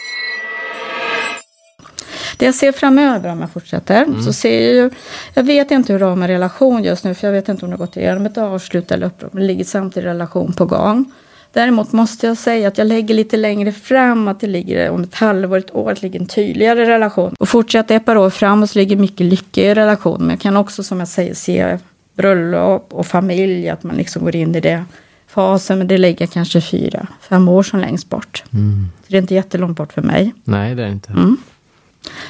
Det 2.37 2.45
jag 2.45 2.55
ser 2.55 2.71
framöver 2.71 3.29
om 3.31 3.41
jag 3.41 3.51
fortsätter, 3.51 4.03
Mm. 4.03 4.21
så 4.21 4.33
ser 4.33 4.61
jag 4.61 4.73
ju, 4.73 4.89
jag 5.33 5.43
vet 5.43 5.71
inte 5.71 5.93
hur 5.93 5.99
det 5.99 6.05
har 6.05 6.15
med 6.15 6.27
relation 6.29 6.83
just 6.83 7.03
nu, 7.03 7.13
för 7.15 7.27
jag 7.27 7.31
vet 7.33 7.49
inte 7.49 7.65
om 7.65 7.71
det 7.71 7.77
har 7.77 7.85
gått 7.85 7.97
igenom 7.97 8.25
ett 8.25 8.37
avslut 8.37 8.91
eller 8.91 9.07
uppbrott, 9.07 9.33
men 9.33 9.41
det 9.41 9.47
ligger 9.47 9.63
samtidigt 9.65 10.07
relation 10.07 10.53
på 10.53 10.65
gång. 10.65 11.11
Däremot 11.57 11.91
måste 11.91 12.27
jag 12.27 12.37
säga 12.37 12.67
att 12.67 12.77
jag 12.77 12.87
lägger 12.87 13.15
lite 13.15 13.37
längre 13.37 13.71
fram, 13.71 14.27
att 14.27 14.39
det 14.39 14.47
ligger 14.47 14.89
om 14.89 15.03
ett 15.03 15.15
halvår, 15.15 15.57
ett 15.57 15.75
år, 15.75 15.91
att 15.91 16.01
ligger 16.01 16.19
en 16.19 16.27
tydligare 16.27 16.85
relation. 16.85 17.35
Och 17.39 17.49
fortsätter 17.49 17.95
ett 17.95 18.05
par 18.05 18.15
år 18.15 18.29
framåt 18.29 18.69
så 18.69 18.79
ligger 18.79 18.95
mycket 18.95 19.25
lycka 19.25 19.61
i 19.61 19.73
relation, 19.73 20.19
men 20.19 20.29
jag 20.29 20.39
kan 20.39 20.57
också 20.57 20.83
som 20.83 20.99
jag 20.99 21.07
säger 21.07 21.33
se 21.33 21.77
bröllop 22.15 22.93
och 22.93 23.07
familj, 23.07 23.69
att 23.69 23.83
man 23.83 23.95
liksom 23.95 24.23
går 24.23 24.35
in 24.35 24.55
i 24.55 24.59
det 24.59 24.85
fasen, 25.27 25.77
men 25.77 25.87
det 25.87 25.97
ligger 25.97 26.27
kanske 26.27 26.61
fyra, 26.61 27.07
fem 27.21 27.49
år 27.49 27.63
som 27.63 27.79
längst 27.79 28.09
bort. 28.09 28.43
Så 29.01 29.07
det 29.07 29.17
är 29.17 29.21
inte 29.21 29.35
jättelångt 29.35 29.77
bort 29.77 29.93
för 29.93 30.01
mig. 30.01 30.33
Nej, 30.43 30.75
det 30.75 30.81
är 30.81 30.85
det 30.85 30.91
inte. 30.91 31.11
Mm. 31.11 31.37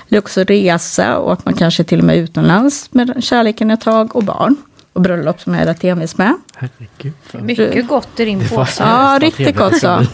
Det 0.10 0.16
är 0.16 0.20
också 0.20 0.44
resa 0.44 1.18
och 1.18 1.34
att 1.34 1.46
man 1.46 1.54
kanske 1.54 1.84
till 1.84 2.00
och 2.00 2.06
med 2.06 2.18
är 2.18 2.22
utomlands 2.22 2.90
med 2.92 3.24
kärleken 3.24 3.72
ett 3.72 3.82
tag 3.82 4.16
och 4.16 4.24
barn. 4.24 4.56
Och 4.98 5.04
bröllop 5.04 5.42
som 5.42 5.54
jag 5.54 5.62
är 5.64 5.66
rätt 5.66 5.84
envis 5.84 6.18
med. 6.18 6.34
Herregud. 6.56 7.14
Mycket 7.44 7.88
gott 7.88 8.20
i 8.20 8.26
din 8.26 8.40
påse. 8.50 8.84
Ja, 8.84 9.18
riktigt 9.22 9.56
gott 9.58 9.78
så. 9.80 9.88
att 9.88 10.08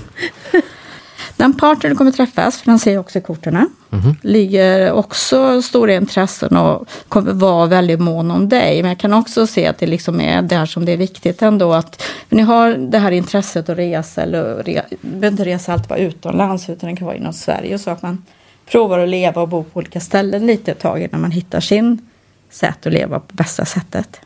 Den 1.38 1.54
partner 1.54 1.90
du 1.90 1.96
kommer 1.96 2.12
träffas, 2.12 2.58
för 2.58 2.66
den 2.66 2.80
ser 2.80 2.94
jag 2.94 3.00
också 3.02 3.20
i 3.20 3.22
korten, 3.22 3.70
Mhm. 3.90 4.16
ligger 4.22 4.92
också 4.92 5.62
stora 5.62 5.94
intressen 5.94 6.58
och 6.58 6.88
kommer 7.08 7.32
vara 7.34 7.66
väldigt 7.66 8.00
mån 8.00 8.32
om 8.32 8.50
dig. 8.50 8.82
Men 8.82 8.90
jag 8.90 8.98
kan 9.00 9.14
också 9.14 9.48
se 9.48 9.68
att 9.68 9.78
det 9.78 9.88
liksom 9.88 10.22
är 10.22 10.42
där 10.42 10.66
som 10.66 10.86
det 10.86 10.92
är 10.92 10.98
viktigt 10.98 11.42
ändå 11.42 11.74
att 11.74 12.04
ni 12.30 12.42
har 12.42 12.74
det 12.74 12.98
här 12.98 13.12
intresset 13.12 13.70
att 13.70 13.78
resa, 13.78 14.22
eller 14.22 14.64
re, 14.64 14.82
behöver 15.02 15.28
inte 15.28 15.46
resa 15.46 15.74
allt 15.74 15.90
vara 15.90 16.00
utomlands 16.00 16.70
utan 16.70 16.90
det 16.90 16.96
kan 16.96 17.06
vara 17.06 17.18
inom 17.18 17.34
Sverige 17.34 17.80
så 17.80 17.90
att 17.90 18.02
man 18.02 18.24
provar 18.72 19.00
att 19.00 19.10
leva 19.10 19.42
och 19.42 19.48
bo 19.48 19.64
på 19.64 19.80
olika 19.80 20.00
ställen 20.00 20.46
lite 20.46 20.72
ett 20.72 20.80
tag 20.80 21.02
innan 21.02 21.22
man 21.22 21.32
hittar 21.32 21.60
sin 21.60 22.10
sätt 22.50 22.86
att 22.88 22.94
leva 22.94 23.20
på 23.20 23.34
bästa 23.36 23.66
sättet. 23.66 24.20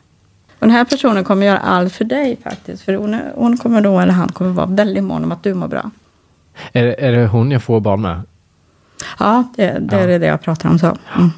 Och 0.58 0.66
den 0.66 0.70
här 0.70 0.84
personen 0.84 1.24
kommer 1.24 1.46
göra 1.46 1.58
allt 1.58 1.92
för 1.92 2.04
dig 2.04 2.36
faktiskt. 2.44 2.82
För 2.82 2.94
hon, 2.94 3.20
hon 3.34 3.56
kommer 3.56 3.80
då, 3.80 4.00
eller 4.00 4.12
han 4.12 4.28
kommer 4.28 4.50
vara 4.50 4.66
väldigt 4.66 5.04
mån 5.04 5.24
om 5.24 5.32
att 5.32 5.42
du 5.42 5.54
mår 5.54 5.68
bra. 5.68 5.90
Är, 6.72 6.84
det- 6.86 6.94
är 7.06 7.12
det 7.12 7.26
hon 7.26 7.50
jag 7.50 7.62
får 7.62 7.80
barn 7.80 8.00
med? 8.02 8.22
Ja, 9.18 9.44
det, 9.56 9.78
det 9.80 9.96
är 9.96 10.18
det 10.18 10.26
jag 10.26 10.42
pratar 10.42 10.68
om 10.68 10.78
så. 10.78 10.86
Mm. 11.16 11.30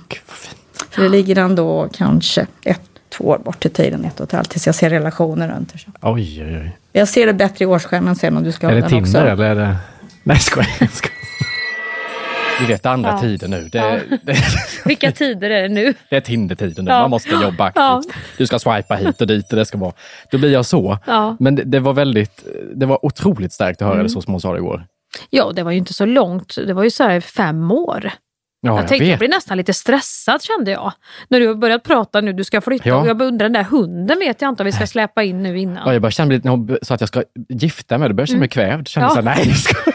För 0.91 1.03
det 1.03 1.09
ligger 1.09 1.39
ändå 1.39 1.89
kanske 1.93 2.47
ett, 2.65 2.81
två 3.09 3.25
år 3.25 3.39
bort 3.39 3.67
i 3.67 3.69
tiden, 3.69 4.05
ett 4.05 4.21
och 4.21 4.27
ett 4.27 4.33
halvt, 4.33 4.51
tills 4.51 4.67
jag 4.67 4.75
ser 4.75 4.91
relationer 4.91 5.49
runt. 5.49 5.71
Så. 5.81 5.91
Oj, 6.03 6.45
oj, 6.45 6.57
oj. 6.59 6.77
Jag 6.93 7.09
ser 7.09 7.27
det 7.27 7.33
bättre 7.33 7.63
i 7.65 7.67
årsstjärnan 7.67 8.17
sen 8.17 8.37
om 8.37 8.45
du 8.45 8.53
ska 8.53 8.67
ha 8.67 8.75
den 8.75 8.83
också. 8.85 8.97
Tinder 8.97 9.27
eller 9.27 9.45
är 9.45 9.55
det... 9.55 9.67
Nej, 10.23 10.37
jag 10.37 10.41
skojar. 10.41 10.69
jag 10.81 10.91
skojar. 10.91 11.20
Vi 12.61 12.67
vet 12.67 12.87
andra 12.87 13.11
Ja. 13.11 13.19
tider 13.21 13.49
nu. 13.49 13.69
Det, 13.73 13.79
Ja. 13.79 14.17
det, 14.23 14.37
Vilka 14.85 15.13
tider 15.13 15.51
är 15.51 15.63
det 15.63 15.69
nu? 15.69 15.95
det 16.11 16.17
är 16.17 16.21
Tinder-tiden 16.21 16.85
nu. 16.85 16.91
Ja. 16.91 17.01
Man 17.01 17.11
måste 17.11 17.31
jobba 17.31 17.65
aktivt. 17.65 18.15
Du 18.39 18.47
ska 18.47 18.59
swipa 18.59 18.95
hit 18.95 19.21
och 19.21 19.27
dit 19.27 19.51
och 19.53 19.57
det 19.57 19.65
ska 19.67 19.79
vara... 19.79 19.93
Då 20.31 20.39
blir 20.39 20.53
jag 20.53 20.67
så. 20.67 20.99
Men 21.39 21.55
det, 21.57 21.65
det 21.65 21.81
var 21.81 21.93
väldigt... 21.93 22.45
Det 22.75 22.87
var 22.87 23.05
otroligt 23.07 23.53
starkt 23.53 23.83
att 23.83 23.87
höra 23.87 23.95
Mm. 23.95 24.07
det 24.07 24.11
så 24.11 24.23
som 24.23 24.33
hon 24.35 24.41
sa 24.41 24.53
det 24.53 24.59
igår. 24.59 24.85
Ja, 25.31 25.53
det 25.55 25.63
var 25.63 25.71
ju 25.71 25.79
inte 25.79 25.95
så 25.95 26.07
långt. 26.07 26.57
Det 26.67 26.73
var 26.75 26.85
ju 26.85 26.91
så 26.91 27.05
här 27.05 27.21
fem 27.21 27.71
år. 27.71 28.11
Ja, 28.63 28.71
jag 28.73 28.79
jag, 28.79 28.89
tänkte, 28.89 29.07
jag 29.07 29.19
blir 29.19 29.29
nästan 29.29 29.57
lite 29.57 29.73
stressad 29.75 30.43
kände 30.43 30.71
jag. 30.71 30.93
När 31.29 31.41
du 31.41 31.47
har 31.47 31.55
börjat 31.55 31.83
prata 31.83 32.21
nu, 32.21 32.33
du 32.33 32.45
ska 32.45 32.61
flytta. 32.61 32.89
Ja. 32.89 32.97
Och 33.01 33.07
jag 33.09 33.21
undrar, 33.23 33.45
den 33.45 33.53
där 33.53 33.63
hunden 33.63 34.19
vet 34.19 34.43
jag 34.43 34.49
inte 34.49 34.63
om 34.63 34.65
vi 34.65 34.73
ska 34.73 34.87
släppa 34.87 35.23
in 35.23 35.43
nu 35.43 35.59
innan. 35.59 35.83
Ja, 35.87 35.93
jag 35.93 36.03
började 36.03 36.13
känna 36.15 36.31
lite, 36.33 36.49
när 36.49 36.57
hon 36.57 36.77
sa 36.83 36.95
att 36.95 37.01
jag 37.01 37.09
ska 37.09 37.23
gifta 37.49 37.99
mig, 37.99 38.09
då 38.09 38.15
började 38.15 38.23
jag 38.23 38.29
känna 38.29 38.39
mig 38.39 38.49
kvävd. 38.49 38.89
Kände 38.89 39.07
Ja. 39.07 39.11
så 39.11 39.15
här, 39.15 39.23
nej, 39.23 39.55
ska 39.55 39.90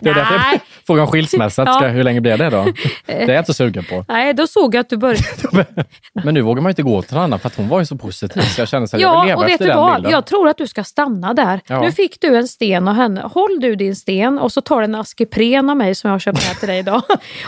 det 0.00 0.10
är 0.10 0.14
därför 0.14 0.34
jag 0.34 0.60
frågar 0.86 1.02
om 1.02 1.08
skilsmässa. 1.08 1.62
att 1.62 1.68
Ja. 1.68 1.74
Ska, 1.74 1.86
hur 1.88 2.04
länge 2.04 2.20
blir 2.20 2.38
det 2.38 2.50
då? 2.50 2.64
Det 3.06 3.12
är 3.22 3.28
jag 3.28 3.38
inte 3.38 3.54
sugen 3.54 3.84
på. 3.84 4.04
Nej, 4.08 4.34
då 4.34 4.46
såg 4.46 4.74
jag 4.74 4.80
att 4.80 4.88
du 4.88 4.96
började... 4.96 5.24
Men 6.24 6.34
nu 6.34 6.40
vågar 6.42 6.62
man 6.62 6.70
ju 6.70 6.72
inte 6.72 6.82
gå 6.82 7.02
till 7.02 7.14
någon 7.14 7.24
annan 7.24 7.38
för 7.38 7.46
att 7.46 7.56
hon 7.56 7.68
var 7.68 7.80
ju 7.80 7.86
så 7.86 7.96
positiv. 7.96 8.40
Så 8.42 8.60
jag 8.60 8.68
kände 8.68 8.88
så 8.88 8.96
här, 8.96 9.02
jag 9.02 9.10
vill 9.10 9.18
Ja, 9.30 9.36
leva 9.36 9.40
och 9.42 9.48
vet 9.48 9.52
efter 9.52 9.64
du 9.64 9.70
den 9.70 9.78
vad? 9.80 9.94
bilden. 9.94 10.12
Jag 10.12 10.26
tror 10.26 10.48
att 10.48 10.58
du 10.58 10.66
ska 10.66 10.84
stanna 10.84 11.34
där. 11.34 11.60
Ja. 11.66 11.80
Nu 11.80 11.92
fick 11.92 12.20
du 12.20 12.36
en 12.36 12.48
sten 12.48 12.88
av 12.88 12.94
henne. 12.94 13.20
Håll 13.34 13.60
du 13.60 13.74
din 13.76 13.96
sten 13.96 14.38
och 14.38 14.52
så 14.52 14.60
tar 14.60 14.78
du 14.78 14.84
en 14.84 14.94
ask 14.94 15.20
Ipren 15.20 15.70
av 15.70 15.76
mig 15.76 15.94
som 15.94 16.08
jag 16.08 16.14
har 16.14 16.18
köpt 16.20 16.42
här 16.44 16.54
till 16.54 16.68
dig 16.68 16.78
idag. 16.78 17.02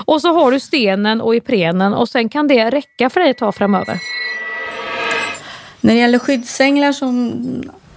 och 0.04 0.20
så 0.20 0.32
har 0.34 0.52
du 0.52 0.60
stenen 0.60 1.20
och 1.20 1.34
Iprenen 1.36 1.94
och 1.94 2.08
sen 2.08 2.28
kan 2.28 2.48
det 2.48 2.70
räcka 2.70 3.10
för 3.10 3.20
dig 3.20 3.30
ett 3.30 3.38
tag 3.38 3.54
framöver. 3.54 3.98
När 5.80 5.94
det 5.94 6.00
gäller 6.00 6.18
skyddsänglar 6.18 6.92
som... 6.92 7.32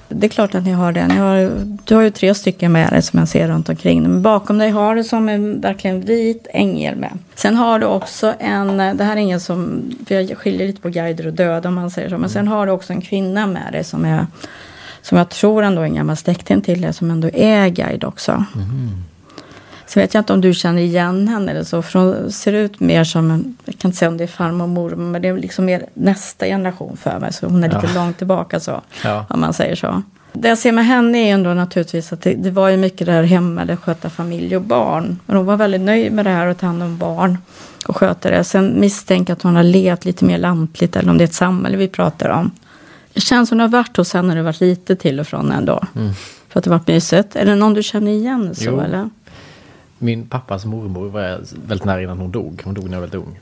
Det 0.10 0.28
är 0.28 0.30
klart 0.30 0.56
att 0.56 0.64
ni 0.64 0.72
har 0.72 0.92
det. 0.92 1.08
Ni 1.08 1.18
har, 1.18 1.52
du 1.86 1.96
har 1.96 2.02
ju 2.02 2.10
tre 2.10 2.34
stycken 2.34 2.72
med 2.72 2.90
dig 2.90 3.02
som 3.02 3.20
jag 3.20 3.28
ser 3.28 3.48
runt 3.48 3.70
omkring. 3.70 4.02
Men 4.02 4.22
bakom 4.22 4.58
dig 4.58 4.70
har 4.70 4.96
du 4.96 5.04
som 5.04 5.30
en 5.30 5.62
verkligen 5.62 6.02
vit 6.02 6.48
ängel 6.54 6.96
med. 6.96 7.18
Sen 7.36 7.56
har 7.56 7.80
du 7.80 7.86
också 7.86 8.34
en... 8.40 8.78
Det 8.78 9.04
här 9.04 9.12
är 9.12 9.18
ingen 9.18 9.40
som... 9.40 9.84
För 10.08 10.16
jag 10.16 10.38
skiljer 10.38 10.68
lite 10.68 10.82
på 10.82 10.90
guider 10.90 11.28
och 11.28 11.34
döda 11.34 11.70
om 11.70 11.76
man 11.76 11.92
säger 11.92 12.10
så. 12.10 12.18
Men 12.18 12.30
sen 12.30 12.48
har 12.48 12.66
du 12.66 12.72
också 12.72 12.94
en 12.94 13.02
kvinna 13.02 13.48
med 13.48 13.72
dig 13.72 13.84
som 13.84 14.06
är... 14.06 14.28
Som 15.02 15.18
jag 15.18 15.30
tror 15.30 15.64
ändå 15.64 15.82
är 15.82 15.86
en 15.86 15.96
gammal 15.96 16.18
släkting 16.18 16.62
till 16.62 16.82
dig 16.82 16.94
som 16.94 17.12
ändå 17.12 17.30
är 17.34 17.68
guide 17.68 18.04
också. 18.04 18.32
Mm. 18.56 19.04
Så 19.90 20.00
vet 20.00 20.14
jag 20.14 20.22
inte 20.22 20.34
om 20.34 20.42
du 20.42 20.54
känner 20.54 20.82
igen 20.82 21.28
henne 21.28 21.52
eller 21.52 21.64
så. 21.64 21.82
För 21.82 22.00
hon 22.00 22.32
ser 22.32 22.54
ut 22.54 22.80
mer 22.80 23.04
som 23.04 23.32
en, 23.32 23.58
jag 23.66 23.78
kan 23.80 23.90
inte 23.90 23.98
säga 23.98 24.10
om 24.10 24.18
det 24.18 24.24
är 24.24 24.28
farmor 24.28 24.64
och 24.64 24.70
mormor, 24.70 24.96
men 24.96 25.22
det 25.22 25.28
är 25.28 25.38
liksom 25.38 25.66
mer 25.66 25.86
nästa 25.94 26.46
generation 26.46 26.98
för 26.98 27.20
mig. 27.20 27.34
Så 27.34 27.46
hon 27.48 27.64
är 27.64 27.68
lite 27.70 27.90
Ja. 27.96 28.02
långt 28.04 28.18
tillbaka 28.18 28.60
så, 28.60 28.82
Ja. 29.04 29.26
om 29.30 29.40
man 29.42 29.54
säger 29.54 29.76
så. 29.76 30.02
Det 30.34 30.48
jag 30.50 30.58
ser 30.58 30.72
med 30.72 30.86
henne 30.86 31.18
är 31.18 31.34
ändå 31.34 31.54
naturligtvis 31.54 32.14
att 32.14 32.22
det, 32.22 32.34
det 32.34 32.52
var 32.52 32.70
ju 32.70 32.78
mycket 32.78 33.08
det 33.08 33.14
här 33.14 33.24
hemma, 33.24 33.66
det 33.66 33.78
sköta 33.78 34.10
familj 34.10 34.56
och 34.56 34.62
barn. 34.62 35.20
Men 35.26 35.38
hon 35.38 35.46
var 35.46 35.56
väldigt 35.58 35.82
nöjd 35.82 36.12
med 36.14 36.26
det 36.26 36.30
här 36.32 36.48
att 36.48 36.60
ta 36.60 36.66
hand 36.66 36.84
om 36.84 36.98
barn 36.98 37.38
och 37.88 37.98
sköta 37.98 38.30
det. 38.30 38.44
Sen 38.44 38.80
misstänker 38.80 39.32
jag 39.32 39.36
att 39.36 39.42
hon 39.44 39.56
har 39.56 39.64
levt 39.64 40.06
lite 40.06 40.26
mer 40.26 40.38
lantligt, 40.38 40.96
eller 40.96 41.12
om 41.12 41.18
det 41.18 41.24
är 41.24 41.28
ett 41.28 41.34
samhälle 41.34 41.78
vi 41.78 41.88
pratar 41.88 42.30
om. 42.30 42.52
Det 43.14 43.22
känns 43.22 43.50
som 43.50 43.58
du 43.58 43.64
har 43.64 43.70
varit 43.70 43.98
hos 43.98 44.14
henne 44.14 44.28
när 44.28 44.36
du 44.36 44.42
varit 44.42 44.62
lite 44.62 44.96
till 44.96 45.20
och 45.20 45.28
från 45.28 45.52
ändå. 45.52 45.84
Mm. 45.96 46.14
För 46.50 46.60
att 46.60 46.64
det 46.64 46.70
varit 46.70 46.88
mysigt. 46.88 47.36
Är 47.36 47.46
det 47.46 47.56
någon 47.56 47.74
du 47.74 47.84
känner 47.84 48.12
igen 48.12 48.56
så 48.56 48.64
Jo. 48.66 48.80
eller? 48.80 49.10
Min 50.00 50.28
pappas 50.28 50.66
mormor 50.66 51.10
var 51.10 51.22
jag 51.22 51.40
väldigt 51.68 51.86
nära 51.86 52.02
innan 52.02 52.18
hon 52.20 52.32
dog. 52.32 52.62
Hon 52.66 52.74
dog 52.74 52.84
när 52.86 52.92
jag 52.92 53.02
var 53.02 53.08
väldigt 53.08 53.28
ung. 53.28 53.40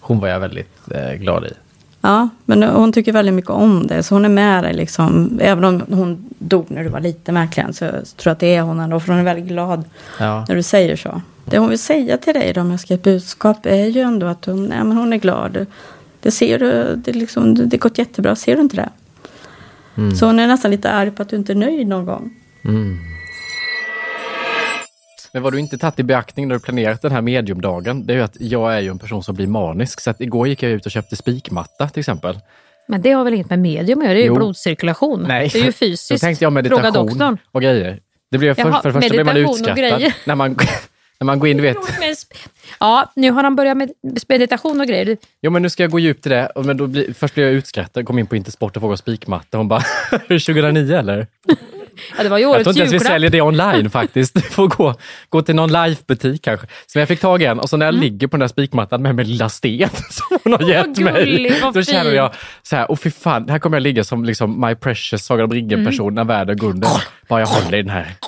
Hon 0.00 0.20
var 0.20 0.28
jag 0.28 0.40
väldigt 0.40 0.78
eh, 0.90 1.12
glad 1.12 1.44
i. 1.44 1.52
Ja, 2.00 2.28
men 2.44 2.62
hon 2.62 2.92
tycker 2.92 3.12
väldigt 3.12 3.34
mycket 3.34 3.50
om 3.50 3.86
det. 3.86 4.02
Så 4.02 4.14
hon 4.14 4.24
är 4.24 4.28
med 4.28 4.64
dig 4.64 4.74
liksom. 4.74 5.38
Även 5.42 5.64
om 5.64 5.82
hon 5.90 6.24
dog 6.38 6.70
när 6.70 6.82
du 6.84 6.88
var 6.88 7.00
liten 7.00 7.34
verkligen. 7.34 7.74
Så 7.74 7.84
jag 7.84 7.92
tror 8.16 8.32
att 8.32 8.38
det 8.38 8.54
är 8.54 8.62
hon 8.62 8.80
ändå. 8.80 9.00
För 9.00 9.08
hon 9.12 9.20
är 9.20 9.24
väldigt 9.24 9.46
glad 9.46 9.84
Ja. 10.18 10.44
när 10.48 10.56
du 10.56 10.62
säger 10.62 10.96
så. 10.96 11.20
Det 11.44 11.58
hon 11.58 11.68
vill 11.68 11.78
säga 11.78 12.18
till 12.18 12.34
dig 12.34 12.52
då, 12.52 12.60
om 12.60 12.70
jag 12.70 12.80
ska 12.80 12.94
ge 12.94 12.98
ett 12.98 13.02
budskap. 13.02 13.66
Är 13.66 13.86
ju 13.86 14.00
ändå 14.00 14.26
att 14.26 14.44
hon, 14.44 14.66
nej, 14.66 14.78
men 14.84 14.96
hon 14.96 15.12
är 15.12 15.16
glad. 15.16 15.66
Det 16.20 16.30
ser 16.30 16.58
du. 16.58 16.96
Det, 16.96 17.12
liksom, 17.12 17.68
det 17.68 17.76
gått 17.76 17.98
jättebra. 17.98 18.36
Ser 18.36 18.54
du 18.54 18.60
inte 18.60 18.76
det? 18.76 18.88
Mm. 19.96 20.14
Så 20.16 20.26
hon 20.26 20.38
är 20.38 20.46
nästan 20.46 20.70
lite 20.70 20.90
arg 20.90 21.10
på 21.10 21.22
att 21.22 21.28
du 21.28 21.36
inte 21.36 21.52
är 21.52 21.56
nöjd 21.56 21.88
någon 21.88 22.06
gång. 22.06 22.34
Mm. 22.64 22.98
Men 25.34 25.42
vad 25.42 25.52
du 25.52 25.58
inte 25.58 25.78
tagit 25.78 25.98
i 25.98 26.02
beaktning 26.02 26.48
när 26.48 26.54
du 26.54 26.60
planerat 26.60 27.02
den 27.02 27.12
här 27.12 27.20
mediumdagen, 27.20 28.06
det 28.06 28.12
är 28.12 28.16
ju 28.16 28.22
att 28.22 28.36
jag 28.40 28.74
är 28.76 28.80
ju 28.80 28.88
en 28.88 28.98
person 28.98 29.22
som 29.22 29.34
blir 29.34 29.46
manisk. 29.46 30.00
Så 30.00 30.10
att 30.10 30.20
igår 30.20 30.48
gick 30.48 30.62
jag 30.62 30.72
ut 30.72 30.86
och 30.86 30.92
köpte 30.92 31.16
spikmatta 31.16 31.88
till 31.88 32.00
exempel. 32.00 32.38
Men 32.88 33.02
det 33.02 33.10
har 33.12 33.24
väl 33.24 33.34
inget 33.34 33.50
med 33.50 33.58
medium 33.58 33.98
att 33.98 34.04
göra? 34.04 34.14
Det 34.14 34.20
är 34.20 34.22
ju 34.22 34.28
Jo. 34.28 34.34
blodcirkulation. 34.34 35.24
Nej, 35.28 35.50
det 35.52 35.58
är 35.58 35.64
ju 35.64 35.72
fysiskt. 35.72 36.10
Då 36.10 36.26
tänkte 36.26 36.44
jag 36.44 36.52
Fråga 36.52 36.62
meditation 36.62 37.06
doktorn. 37.06 37.38
och 37.52 37.62
grejer. 37.62 38.00
Det 38.30 38.38
blir 38.38 38.54
för, 38.54 38.62
Jaha, 38.62 38.82
för 38.82 38.88
det 38.88 38.92
första 38.92 39.14
blir 39.14 39.24
man 39.24 39.36
utskrattad. 39.36 40.12
När 40.24 40.34
man, 40.34 40.56
när 41.20 41.24
man 41.24 41.38
går 41.38 41.48
in, 41.48 41.56
du 41.56 41.62
vet. 41.62 41.76
Ja, 42.80 43.12
nu 43.16 43.30
har 43.30 43.42
han 43.42 43.56
börjat 43.56 43.76
med 43.76 43.90
meditation 44.28 44.80
och 44.80 44.86
grejer. 44.86 45.16
Jo 45.42 45.50
men 45.50 45.62
nu 45.62 45.70
ska 45.70 45.82
jag 45.82 45.90
gå 45.90 45.98
djupt 45.98 46.26
i 46.26 46.28
det. 46.28 46.52
Men 46.56 46.76
då 46.76 46.86
blir, 46.86 47.12
först 47.12 47.34
blir 47.34 47.44
jag 47.44 47.52
utskrattad, 47.52 48.06
kom 48.06 48.18
in 48.18 48.26
på 48.26 48.36
Intersport 48.36 48.76
och 48.76 48.80
frågade 48.82 48.92
om 48.92 48.98
spikmatta. 48.98 49.58
Hon 49.58 49.68
bara, 49.68 49.80
är 50.12 50.18
det 50.28 50.38
2009 50.38 50.96
eller? 50.96 51.26
Ja, 52.16 52.22
det 52.22 52.28
var 52.28 52.38
ju 52.38 52.42
Jag 52.42 52.50
årets 52.50 52.64
tror 52.64 52.70
inte 52.70 52.80
ens 52.80 52.92
vi 52.92 52.96
julklapp. 52.96 53.12
säljer 53.12 53.30
det 53.30 53.40
online 53.40 53.90
faktiskt. 53.90 54.34
Du 54.34 54.40
får 54.40 54.68
gå, 54.68 54.94
gå 55.28 55.42
till 55.42 55.54
någon 55.54 55.72
livebutik 55.72 56.42
kanske. 56.44 56.66
Så 56.86 56.98
jag 56.98 57.08
fick 57.08 57.20
tag 57.20 57.42
i 57.42 57.44
en 57.44 57.60
och 57.60 57.70
så 57.70 57.76
när 57.76 57.86
jag 57.86 57.94
ligger 57.94 58.26
på 58.26 58.36
den 58.36 58.40
där 58.40 58.48
spikmattan 58.48 59.02
med 59.02 59.14
min 59.14 59.26
lilla 59.26 59.48
sten 59.48 59.88
som 60.10 60.38
hon 60.44 60.52
har 60.52 60.62
gett 60.70 60.98
mig. 60.98 61.24
gullig, 61.24 61.52
vad 61.62 61.74
Då 61.74 61.82
känner 61.82 62.12
jag 62.12 62.34
så 62.62 62.76
här, 62.76 62.90
och 62.90 63.00
fy 63.00 63.10
fan, 63.10 63.48
här 63.48 63.58
kommer 63.58 63.76
jag 63.76 63.82
ligga 63.82 64.04
som 64.04 64.24
liksom 64.24 64.60
my 64.60 64.74
precious 64.74 65.24
Sagan 65.24 65.44
om 65.44 65.52
ringen-person 65.52 66.14
när 66.14 66.24
världen 66.24 66.56
går 66.56 66.70
under. 66.70 66.88
Bara 67.28 67.40
jag 67.40 67.46
håller 67.46 67.78
i 67.78 67.82
den 67.82 67.90
här. 67.90 68.14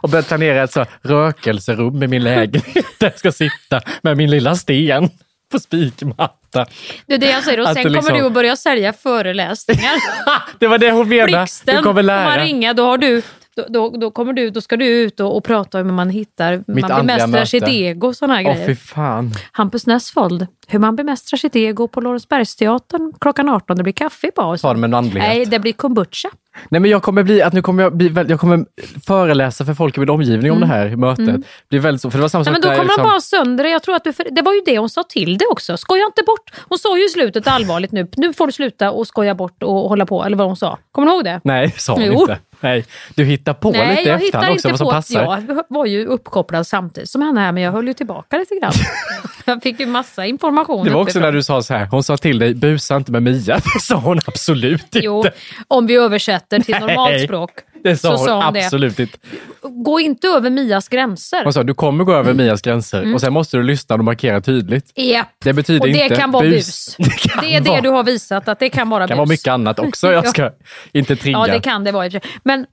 och 0.00 0.08
börjar 0.08 0.22
planera 0.22 0.62
ett 0.62 0.72
så 0.72 0.86
rökelserum 1.02 2.02
i 2.02 2.06
min 2.06 2.24
lägenhet 2.24 2.86
där 2.98 3.06
jag 3.10 3.18
ska 3.18 3.32
sitta 3.32 3.80
med 4.02 4.16
min 4.16 4.30
lilla 4.30 4.54
sten 4.56 5.10
på 5.50 5.58
spikmatta. 5.58 6.66
Det 7.06 7.14
är 7.14 7.18
det 7.18 7.30
jag 7.30 7.44
säger. 7.44 7.60
Och 7.60 7.68
Att 7.68 7.74
sen 7.74 7.92
liksom- 7.92 8.02
kommer 8.08 8.20
du 8.20 8.26
att 8.26 8.32
börja 8.32 8.56
sälja 8.56 8.92
föreläsningar. 8.92 9.92
Det 10.58 10.66
var 10.66 10.78
det 10.78 10.90
hon 10.90 11.08
menade. 11.08 11.26
Blixten, 11.38 11.76
Du 11.76 11.82
kommer 11.82 11.88
om 12.00 12.06
man 12.06 12.06
lära. 12.06 12.44
ringer, 12.44 12.74
då, 12.74 12.84
har 12.86 12.98
du, 12.98 13.22
då, 13.58 13.90
då, 13.90 13.96
då, 13.96 14.10
kommer 14.10 14.32
du, 14.32 14.50
då 14.50 14.60
ska 14.60 14.76
du 14.76 14.86
ut 14.86 15.20
och, 15.20 15.36
och 15.36 15.44
prata 15.44 15.80
om 15.80 15.86
hur 15.86 15.92
man 15.92 16.10
hittar, 16.10 16.64
Mitt 16.66 16.88
man 16.88 17.06
bemästrar 17.06 17.44
sitt 17.44 17.60
möte. 17.62 17.72
ego 17.74 18.06
och 18.06 18.16
sådana 18.16 18.34
här 18.34 18.46
Åh 18.46 18.52
grejer. 18.52 18.66
fy 18.66 18.74
fan. 18.74 19.30
Hampus 19.52 19.86
Nessvold, 19.86 20.46
hur 20.66 20.78
man 20.78 20.96
bemästrar 20.96 21.36
sitt 21.38 21.56
ego 21.56 21.88
på 21.88 22.00
Lorensbergsteatern 22.00 23.12
klockan 23.20 23.48
18. 23.48 23.76
Det 23.76 23.82
blir 23.82 23.92
kaffe 23.92 24.26
i 24.26 24.30
paus. 24.30 24.60
Ta 24.60 24.72
det 24.74 24.78
med 24.80 24.94
andlighet. 24.94 25.28
Nej, 25.28 25.46
det 25.46 25.58
blir 25.58 25.72
kombucha. 25.72 26.28
Nej 26.68 26.80
men 26.80 26.90
jag 26.90 27.02
kommer 27.02 27.22
bli, 27.22 27.42
att 27.42 27.52
nu 27.52 27.62
kommer 27.62 27.82
jag 27.82 27.96
bli, 27.96 28.12
jag 28.28 28.40
kommer 28.40 28.64
föreläsa 29.06 29.64
för 29.64 29.74
folk 29.74 29.96
i 29.96 30.00
min 30.00 30.10
omgivning 30.10 30.52
om 30.52 30.60
det 30.60 30.66
här 30.66 30.96
mötet. 30.96 31.28
Mm. 31.28 31.42
Blir 31.68 31.80
väldigt 31.80 32.02
så, 32.02 32.10
för 32.10 32.18
det 32.18 32.22
var 32.22 32.28
samma 32.28 32.44
Nej, 32.44 32.52
men 32.52 32.60
då 32.60 32.68
kommer 32.68 32.82
liksom- 32.84 33.02
de 33.04 33.08
bara 33.10 33.20
sönder. 33.20 33.64
Jag 33.64 33.82
tror 33.82 33.94
att 33.96 34.04
du, 34.04 34.12
det 34.30 34.42
var 34.42 34.52
ju 34.52 34.60
det 34.66 34.78
hon 34.78 34.90
sa 34.90 35.02
till 35.08 35.38
det 35.38 35.46
också. 35.46 35.76
Skoja 35.76 36.04
inte 36.06 36.22
bort. 36.26 36.50
Hon 36.68 36.78
sa 36.78 36.98
ju 36.98 37.04
i 37.04 37.08
slutet 37.08 37.46
allvarligt 37.48 37.92
nu, 37.92 38.08
nu 38.16 38.32
får 38.32 38.46
du 38.46 38.52
sluta 38.52 38.90
och 38.90 39.06
skoja 39.06 39.34
bort 39.34 39.62
och 39.62 39.74
hålla 39.88 40.06
på. 40.06 40.24
Eller 40.24 40.36
vad 40.36 40.46
hon 40.46 40.56
sa. 40.56 40.78
Kommer 40.92 41.08
du 41.08 41.14
ihåg 41.14 41.24
det? 41.24 41.40
Nej, 41.44 41.74
sa 41.76 41.92
hon 41.94 42.04
Jo. 42.04 42.20
inte. 42.20 42.38
Nej, 42.60 42.84
du 43.14 43.24
hittar 43.24 43.54
på 43.54 43.70
Nej, 43.70 43.96
lite 43.96 44.08
jag 44.08 44.22
efterhand 44.22 44.54
också 44.54 44.68
vad 44.68 44.78
som 44.78 44.86
på 44.86 44.90
passar. 44.90 45.44
jag 45.48 45.64
var 45.68 45.86
ju 45.86 46.04
uppkopplad 46.06 46.66
samtidigt 46.66 47.10
som 47.10 47.22
henne 47.22 47.40
här, 47.40 47.52
men 47.52 47.62
jag 47.62 47.72
höll 47.72 47.88
ju 47.88 47.94
tillbaka 47.94 48.38
lite 48.38 48.54
grann. 48.54 48.72
jag 49.44 49.62
fick 49.62 49.80
ju 49.80 49.86
massa 49.86 50.26
information 50.26 50.84
Det 50.84 50.92
var 50.92 51.00
också 51.00 51.20
när 51.20 51.32
du 51.32 51.42
sa 51.42 51.62
så 51.62 51.74
här, 51.74 51.86
hon 51.86 52.02
sa 52.02 52.16
till 52.16 52.38
dig, 52.38 52.54
busa 52.54 52.96
inte 52.96 53.12
med 53.12 53.22
Mia. 53.22 53.60
Det 53.74 53.80
sa 53.80 53.96
hon 53.96 54.20
absolut 54.26 54.82
inte. 54.82 54.98
Jo, 54.98 55.24
om 55.68 55.86
vi 55.86 55.94
översätter 55.94 56.60
till 56.60 56.74
Nej, 56.80 56.80
normalspråk. 56.80 57.50
Det 57.82 57.96
sa 57.96 58.08
så 58.08 58.16
hon, 58.16 58.26
sa 58.26 58.44
hon 58.44 58.54
det. 58.54 58.64
absolut 58.64 58.98
inte. 58.98 59.18
Gå 59.62 60.00
inte 60.00 60.28
över 60.28 60.50
Mias 60.50 60.88
gränser. 60.88 61.44
Hon 61.44 61.52
sa, 61.52 61.62
du 61.62 61.74
kommer 61.74 62.04
gå 62.04 62.12
över 62.12 62.34
Mias 62.34 62.62
gränser 62.62 63.02
Mm. 63.02 63.14
och 63.14 63.20
sen 63.20 63.32
måste 63.32 63.56
du 63.56 63.62
lyssna 63.62 63.94
och 63.96 64.04
markera 64.04 64.40
tydligt. 64.40 64.92
Japp. 64.98 65.28
Det 65.44 65.52
betyder 65.52 65.80
Och 65.80 65.86
det 65.92 66.02
inte 66.02 66.16
kan 66.16 66.30
vara 66.30 66.42
bus. 66.42 66.96
bus. 66.96 66.96
Det 66.98 67.28
kan 67.30 67.44
Det 67.44 67.54
är 67.54 67.60
det 67.60 67.70
vara- 67.70 67.80
du 67.80 67.88
har 67.88 68.04
visat, 68.04 68.48
att 68.48 68.58
det 68.58 68.68
kan 68.70 68.88
vara 68.88 69.02
Det 69.06 69.08
kan 69.08 69.14
bus. 69.16 69.18
vara 69.18 69.28
mycket 69.28 69.48
annat 69.48 69.78
också. 69.78 70.12
Jag 70.12 70.28
ska 70.28 70.50
inte 70.92 71.16
trigga. 71.16 71.38
Ja, 71.38 71.46
det 71.46 71.60
kan 71.60 71.84
det 71.84 71.92
vara. 71.92 72.10
Men 72.44 72.66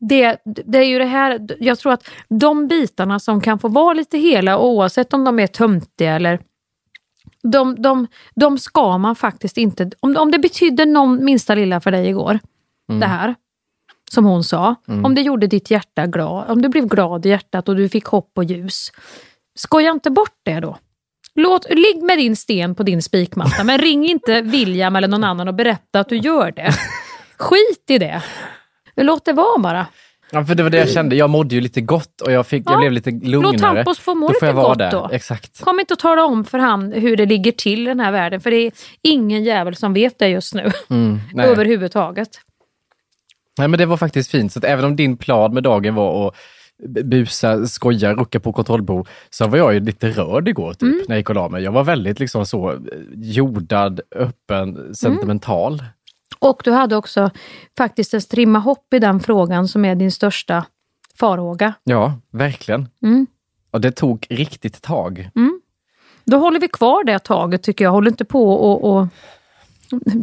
det, 0.00 0.36
det 0.44 0.78
är 0.78 0.82
ju 0.84 0.98
det 0.98 1.04
här, 1.04 1.40
jag 1.58 1.78
tror 1.78 1.92
att 1.92 2.08
de 2.28 2.68
bitarna 2.68 3.20
som 3.20 3.40
kan 3.40 3.58
få 3.58 3.68
vara 3.68 3.94
lite 3.94 4.18
hela, 4.18 4.58
oavsett 4.58 5.14
om 5.14 5.24
de 5.24 5.38
är 5.38 5.46
töntiga 5.46 6.14
eller 6.14 6.38
de, 7.52 7.82
de, 7.82 8.06
de 8.34 8.58
ska 8.58 8.98
man 8.98 9.16
faktiskt 9.16 9.56
inte... 9.58 9.90
Om, 10.00 10.16
om 10.16 10.30
det 10.30 10.38
betydde 10.38 10.84
någon 10.86 11.24
minsta 11.24 11.54
lilla 11.54 11.80
för 11.80 11.90
dig 11.90 12.08
igår, 12.08 12.38
Mm. 12.88 13.00
det 13.00 13.06
här, 13.06 13.34
som 14.14 14.24
hon 14.24 14.44
sa. 14.44 14.74
Mm. 14.88 15.04
Om 15.04 15.14
det 15.14 15.20
gjorde 15.20 15.46
ditt 15.46 15.70
hjärta 15.70 16.06
glad, 16.06 16.50
om 16.50 16.62
du 16.62 16.68
blev 16.68 16.86
glad 16.86 17.26
i 17.26 17.28
hjärtat 17.28 17.68
och 17.68 17.76
du 17.76 17.88
fick 17.88 18.04
hopp 18.04 18.30
och 18.36 18.44
ljus. 18.44 18.92
Skoja 19.58 19.90
inte 19.90 20.10
bort 20.10 20.36
det 20.44 20.60
då. 20.60 20.76
Låt, 21.34 21.66
ligg 21.70 22.02
med 22.02 22.18
din 22.18 22.36
sten 22.36 22.74
på 22.74 22.82
din 22.82 23.02
spikmatta, 23.02 23.64
men 23.64 23.78
ring 23.78 24.08
inte 24.08 24.40
William 24.42 24.96
eller 24.96 25.08
någon 25.08 25.24
annan 25.24 25.48
och 25.48 25.54
berätta 25.54 26.00
att 26.00 26.08
du 26.08 26.16
gör 26.16 26.52
det. 26.52 26.70
Skit 27.38 27.84
i 27.90 27.98
det. 27.98 28.22
Låt 28.96 29.24
det 29.24 29.32
vara 29.32 29.58
bara. 29.58 29.86
Ja, 30.30 30.44
för 30.44 30.54
det 30.54 30.62
var 30.62 30.70
det 30.70 30.78
jag 30.78 30.88
kände. 30.90 31.16
Jag 31.16 31.30
mådde 31.30 31.54
ju 31.54 31.60
lite 31.60 31.80
gott 31.80 32.20
och 32.20 32.32
jag, 32.32 32.46
fick, 32.46 32.62
jag 32.66 32.74
Ja. 32.74 32.78
blev 32.78 32.92
lite 32.92 33.10
lugnare. 33.10 33.52
Låt 33.52 33.60
Hampus 33.60 33.98
få 33.98 34.14
må 34.14 34.28
lite 34.28 34.46
jag 34.46 34.54
gott 34.54 34.78
där. 34.78 34.90
då. 34.90 35.08
Exakt. 35.12 35.60
Kom 35.60 35.80
inte 35.80 35.94
och 35.94 35.98
tala 36.00 36.24
om 36.24 36.44
för 36.44 36.58
han 36.58 36.92
hur 36.92 37.16
det 37.16 37.26
ligger 37.26 37.52
till 37.52 37.82
i 37.82 37.84
den 37.84 38.00
här 38.00 38.12
världen, 38.12 38.40
för 38.40 38.50
det 38.50 38.56
är 38.56 38.72
ingen 39.02 39.44
jävel 39.44 39.76
som 39.76 39.94
vet 39.94 40.18
det 40.18 40.28
just 40.28 40.54
nu. 40.54 40.70
Mm. 40.90 41.20
Överhuvudtaget. 41.38 42.28
Nej, 43.58 43.68
men 43.68 43.78
det 43.78 43.86
var 43.86 43.96
faktiskt 43.96 44.30
fint. 44.30 44.52
Så 44.52 44.60
även 44.62 44.84
om 44.84 44.96
din 44.96 45.16
plan 45.16 45.54
med 45.54 45.62
dagen 45.62 45.94
var 45.94 46.28
att 46.28 46.34
busa, 47.04 47.66
skoja, 47.66 48.14
rucka 48.14 48.40
på 48.40 48.52
kontrollbehov, 48.52 49.08
så 49.30 49.46
var 49.46 49.58
jag 49.58 49.74
ju 49.74 49.80
lite 49.80 50.10
rörd 50.10 50.48
igår 50.48 50.72
typ, 50.72 50.82
Mm. 50.82 50.98
när 51.08 51.14
jag 51.14 51.18
gick 51.18 51.28
och 51.28 51.34
la 51.34 51.48
mig. 51.48 51.62
Jag 51.62 51.72
var 51.72 51.84
väldigt 51.84 52.20
liksom 52.20 52.46
så 52.46 52.72
eh, 52.72 52.78
jordad, 53.14 54.00
öppen, 54.16 54.94
sentimental. 54.94 55.82
Och 56.38 56.60
du 56.64 56.72
hade 56.72 56.96
också 56.96 57.30
faktiskt 57.76 58.14
en 58.14 58.20
strimma 58.20 58.58
hopp 58.58 58.94
i 58.94 58.98
den 58.98 59.20
frågan 59.20 59.68
som 59.68 59.84
är 59.84 59.94
din 59.94 60.12
största 60.12 60.64
farhåga. 61.18 61.72
Ja, 61.84 62.12
verkligen. 62.32 62.88
Mm. 63.02 63.26
Och 63.70 63.80
det 63.80 63.90
tog 63.92 64.26
riktigt 64.30 64.82
tag. 64.82 65.30
Mm. 65.36 65.60
Då 66.24 66.36
håller 66.36 66.60
vi 66.60 66.68
kvar 66.68 67.04
det 67.04 67.18
taget 67.18 67.62
tycker 67.62 67.84
jag. 67.84 67.92
Håll 67.92 68.08
inte 68.08 68.24
på 68.24 68.54
och, 68.54 68.96
och 68.96 69.06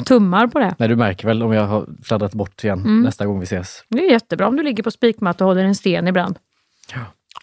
tummar 0.05 0.47
på 0.47 0.59
det. 0.59 0.75
Nej, 0.79 0.89
du 0.89 0.95
märker 0.95 1.27
väl 1.27 1.43
om 1.43 1.51
jag 1.53 1.67
har 1.67 1.85
fladdrat 2.03 2.33
bort 2.33 2.63
igen 2.63 2.79
Mm. 2.79 3.01
nästa 3.01 3.25
gång 3.25 3.39
vi 3.39 3.43
ses. 3.43 3.83
Det 3.89 4.05
är 4.07 4.11
jättebra 4.11 4.47
om 4.47 4.55
du 4.55 4.63
ligger 4.63 4.83
på 4.83 4.91
spikmatta 4.91 5.43
och 5.43 5.47
håller 5.49 5.63
en 5.63 5.75
sten 5.75 6.07
ibland. 6.07 6.37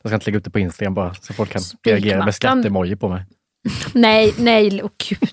Jag 0.02 0.10
ska 0.10 0.14
inte 0.14 0.26
lägga 0.26 0.38
upp 0.38 0.44
det 0.44 0.50
på 0.50 0.58
Instagram 0.58 0.94
bara, 0.94 1.14
så 1.14 1.32
folk 1.34 1.50
kan 1.50 1.62
reagera 1.84 2.24
med 2.24 2.34
skrattemoji 2.34 2.96
på 2.96 3.08
mig. 3.08 3.24
Nej, 3.92 4.34
nej, 4.38 4.82
oh, 4.82 4.90
gud. 5.08 5.32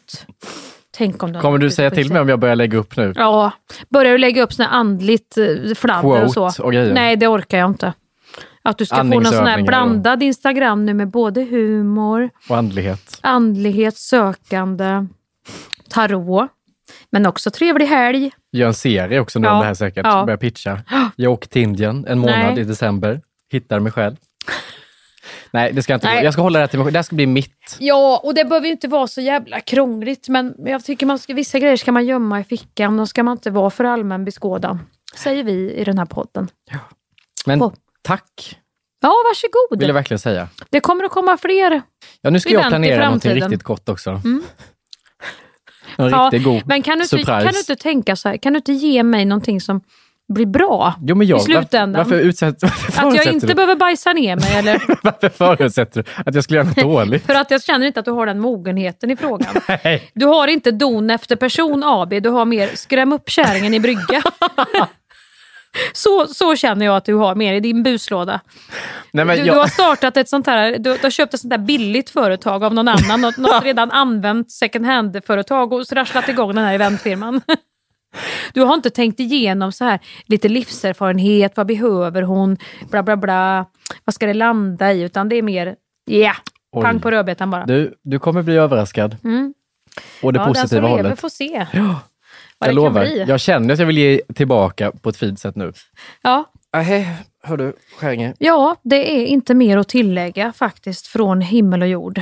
Tänk 0.97 1.23
om 1.23 1.33
du 1.33 1.39
Kommer 1.39 1.57
du 1.57 1.71
säga 1.71 1.91
till 1.91 2.11
mig 2.11 2.21
om 2.21 2.29
jag 2.29 2.39
börjar 2.39 2.55
lägga 2.55 2.77
upp 2.77 2.97
nu? 2.97 3.13
Ja, 3.15 3.51
börjar 3.89 4.11
du 4.11 4.17
lägga 4.17 4.43
upp 4.43 4.53
såna 4.53 4.69
andligt 4.69 5.38
eh, 5.38 5.73
fladder 5.75 6.23
och 6.23 6.31
så? 6.33 6.63
Och 6.63 6.71
grejer. 6.73 6.93
Nej, 6.93 7.15
det 7.15 7.27
orkar 7.27 7.57
jag 7.57 7.69
inte. 7.69 7.93
Att 8.61 8.77
du 8.77 8.86
ska 8.86 8.95
få 8.95 9.03
någon 9.03 9.25
sån 9.25 9.47
här 9.47 9.63
blandad 9.63 10.23
Instagram 10.23 10.86
nu 10.86 10.93
med 10.93 11.07
både 11.09 11.41
humor, 11.43 12.29
Och 12.49 12.57
andlighet. 12.57 13.19
andlighet, 13.21 13.97
sökande, 13.97 15.07
tarot. 15.89 16.49
Men 17.09 17.25
också 17.25 17.51
trevlig 17.51 17.85
helg. 17.85 18.31
Gör 18.51 18.67
en 18.67 18.73
serie 18.73 19.19
också 19.19 19.39
nu 19.39 19.47
Ja, 19.47 19.53
om 19.53 19.59
det 19.59 19.65
här 19.65 19.73
säkert. 19.73 20.05
ja. 20.05 20.25
Börjar 20.25 20.37
pitcha. 20.37 20.79
Jag 21.15 21.31
åker 21.31 21.47
till 21.49 21.61
Indien 21.61 22.05
en 22.07 22.19
månad 22.19 22.39
Nej. 22.53 22.59
i 22.59 22.63
december. 22.63 23.21
Hittar 23.51 23.79
mig 23.79 23.91
själv. 23.91 24.15
Nej, 25.51 25.73
det 25.73 25.83
ska 25.83 25.93
jag 25.93 25.97
inte 25.97 26.07
Nej. 26.07 26.23
Jag 26.23 26.33
ska 26.33 26.41
hålla 26.41 26.59
det 26.59 26.63
här 26.63 26.67
till 26.67 26.79
mig 26.79 26.85
själv. 26.85 26.93
Det 26.93 26.97
här 26.99 27.03
ska 27.03 27.15
bli 27.15 27.25
mitt. 27.27 27.77
Ja, 27.79 28.21
och 28.23 28.33
det 28.33 28.45
behöver 28.45 28.65
ju 28.67 28.71
inte 28.71 28.87
vara 28.87 29.07
så 29.07 29.21
jävla 29.21 29.59
krångligt. 29.59 30.29
Men 30.29 30.55
jag 30.57 30.83
tycker 30.83 31.05
man 31.05 31.19
ska, 31.19 31.33
vissa 31.33 31.59
grejer 31.59 31.77
ska 31.77 31.91
man 31.91 32.05
gömma 32.05 32.39
i 32.39 32.43
fickan. 32.43 32.97
De 32.97 33.07
ska 33.07 33.23
man 33.23 33.31
inte 33.31 33.49
vara 33.51 33.69
för 33.69 33.83
allmän 33.83 34.25
beskådan. 34.25 34.79
Säger 35.15 35.43
vi 35.43 35.73
i 35.73 35.83
den 35.83 35.97
här 35.97 36.05
podden. 36.05 36.47
Men 37.45 37.61
Åh. 37.61 37.73
tack, 38.01 38.59
Ja, 39.01 39.09
varsågod. 39.31 39.79
vill 39.79 39.87
jag 39.89 39.93
verkligen 39.93 40.19
säga. 40.19 40.47
Det 40.69 40.79
kommer 40.79 41.03
att 41.03 41.11
komma 41.11 41.37
fler. 41.37 41.81
Ja, 42.21 42.29
nu 42.29 42.39
ska 42.39 42.49
jag 42.53 42.67
planera 42.67 43.05
någonting 43.05 43.31
riktigt 43.33 43.63
gott 43.63 43.89
också. 43.89 44.09
Mm. 44.09 44.43
En 45.97 46.09
Ja, 46.09 46.29
riktigt 46.33 46.43
god 46.43 46.61
Men 46.65 46.81
kan 46.81 46.97
du, 46.97 47.03
inte, 47.03 47.07
surprise. 47.07 47.43
kan 47.43 47.53
du 47.53 47.59
inte 47.59 47.75
tänka 47.75 48.15
så 48.15 48.29
här, 48.29 48.37
kan 48.37 48.53
du 48.53 48.57
inte 48.57 48.73
ge 48.73 49.03
mig 49.03 49.25
någonting 49.25 49.61
som 49.61 49.81
blir 50.33 50.45
bra 50.45 50.93
Jo, 51.01 51.15
men 51.15 51.27
jag, 51.27 51.39
i 51.39 51.43
slutändan? 51.43 52.03
Varför, 52.03 52.19
utsätter, 52.19 52.67
varför 53.01 53.07
att 53.07 53.25
jag 53.25 53.33
inte 53.33 53.47
du? 53.47 53.53
behöver 53.53 53.75
bajsa 53.75 54.13
ner 54.13 54.35
mig 54.35 54.55
eller 54.55 54.81
Varför 55.03 55.29
förutsätter 55.29 56.03
du 56.03 56.09
att 56.25 56.35
jag 56.35 56.43
skulle 56.43 56.57
göra 56.59 56.67
något 56.67 56.77
dåligt? 56.81 57.25
för 57.25 57.35
att 57.35 57.51
jag 57.51 57.63
känner 57.63 57.85
inte 57.87 57.99
att 57.99 58.05
du 58.05 58.11
har 58.11 58.25
den 58.25 58.39
mogenheten 58.39 59.11
i 59.11 59.15
frågan. 59.15 59.53
Nej. 59.83 60.11
Du 60.13 60.25
har 60.25 60.47
inte 60.47 60.71
don 60.71 61.09
efter 61.09 61.35
person 61.35 61.83
AB, 61.85 62.09
du 62.23 62.29
har 62.29 62.45
mer 62.45 62.69
skräm 62.73 63.13
upp 63.13 63.29
kärringen 63.29 63.73
i 63.73 63.79
brygga. 63.79 64.21
Så, 65.93 66.28
så 66.28 66.55
känner 66.55 66.86
jag 66.86 66.95
att 66.95 67.05
du 67.05 67.13
har 67.13 67.36
mer 67.36 67.53
i 67.53 67.59
din 67.59 67.84
buslåda. 67.84 68.39
Nej, 69.11 69.26
du, 69.26 69.34
jag- 69.34 69.55
du 69.55 69.59
har 69.59 69.67
startat 69.67 70.17
ett 70.17 70.30
sånt 70.30 70.47
här, 70.47 70.71
du, 70.71 70.78
du 70.80 70.99
har 71.03 71.09
köpt 71.09 71.34
ett 71.34 71.39
sånt 71.39 71.51
där 71.51 71.57
billigt 71.57 72.09
företag 72.09 72.63
av 72.63 72.73
någon 72.73 72.88
annan, 72.88 73.21
något, 73.21 73.38
något 73.38 73.63
redan 73.63 73.91
använt 73.91 74.51
second 74.51 74.86
hand-företag 74.86 75.73
och 75.73 75.91
rasslat 75.91 76.30
igång 76.30 76.55
den 76.55 76.63
här 76.65 76.73
eventfirman. 76.73 77.41
Du 78.53 78.61
har 78.61 78.73
inte 78.73 78.89
tänkt 78.89 79.19
igenom 79.19 79.71
så 79.71 79.84
här 79.86 79.99
lite 80.26 80.47
livserfarenhet, 80.49 81.57
vad 81.57 81.67
behöver 81.67 82.21
hon, 82.21 82.57
bla 82.91 83.03
bla 83.03 83.17
bla, 83.17 83.65
vad 84.05 84.13
ska 84.13 84.26
det 84.26 84.34
landa 84.34 84.93
i, 84.93 85.01
utan 85.01 85.30
det 85.30 85.36
är 85.36 85.41
mer, 85.41 85.76
ja, 86.05 86.34
Oj. 86.71 86.84
pang 86.84 86.99
på 86.99 87.11
rödbetan 87.11 87.51
bara. 87.51 87.65
Du, 87.65 87.93
du 88.03 88.19
kommer 88.19 88.41
bli 88.41 88.55
överraskad. 88.57 89.17
Mm. 89.23 89.53
Och 90.23 90.34
det 90.34 90.39
ja, 90.39 90.45
positiva 90.45 90.67
den 90.82 90.89
som 90.89 90.97
lever 90.97 91.03
hållet. 91.03 91.19
får 91.19 91.30
se. 91.30 91.65
Ja, 91.73 91.99
vad 92.60 92.70
jag 92.70 92.76
det 92.76 92.82
kan 92.82 92.86
lovar. 92.93 93.01
bli. 93.01 93.26
Jag 93.28 93.39
känner 93.39 93.74
att 93.74 93.80
jag 93.80 93.86
vill 93.88 93.97
ge 93.97 94.22
tillbaka 94.36 94.91
på 94.91 95.10
ett 95.10 95.18
fint 95.18 95.39
sätt 95.39 95.56
nu. 95.56 95.74
Ja. 96.22 96.51
Nej, 96.74 97.08
hör 97.43 97.58
du, 97.58 97.74
Skäringe. 97.99 98.34
ja, 98.38 98.76
det 98.84 99.22
är 99.22 99.26
inte 99.26 99.53
mer 99.53 99.78
att 99.78 99.88
tillägga 99.89 100.53
faktiskt 100.53 101.08
från 101.08 101.41
himmel 101.41 101.82
och 101.82 101.88
jord. 101.88 102.22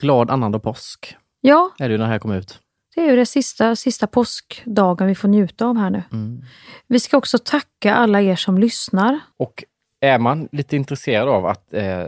Glad 0.00 0.30
annandag 0.30 0.58
påsk 0.58 1.16
Ja, 1.40 1.70
är 1.78 1.88
det 1.88 1.92
ju 1.92 1.98
när 1.98 2.04
det 2.04 2.10
här 2.12 2.18
kommer 2.18 2.36
ut. 2.38 2.58
det 2.94 3.00
är 3.00 3.10
ju 3.10 3.16
det 3.16 3.26
sista, 3.26 3.76
sista 3.76 4.06
påskdagen 4.06 5.06
vi 5.06 5.14
får 5.14 5.28
njuta 5.28 5.66
av 5.66 5.76
här 5.78 5.90
nu. 5.90 6.02
Mm. 6.12 6.42
Vi 6.86 7.00
ska 7.00 7.16
också 7.16 7.38
tacka 7.38 7.94
alla 7.94 8.20
er 8.22 8.36
som 8.36 8.58
lyssnar. 8.58 9.20
Och 9.36 9.64
är 10.00 10.18
man 10.18 10.48
lite 10.52 10.76
intresserad 10.76 11.28
av 11.28 11.46
att 11.46 11.74
eh, 11.74 12.06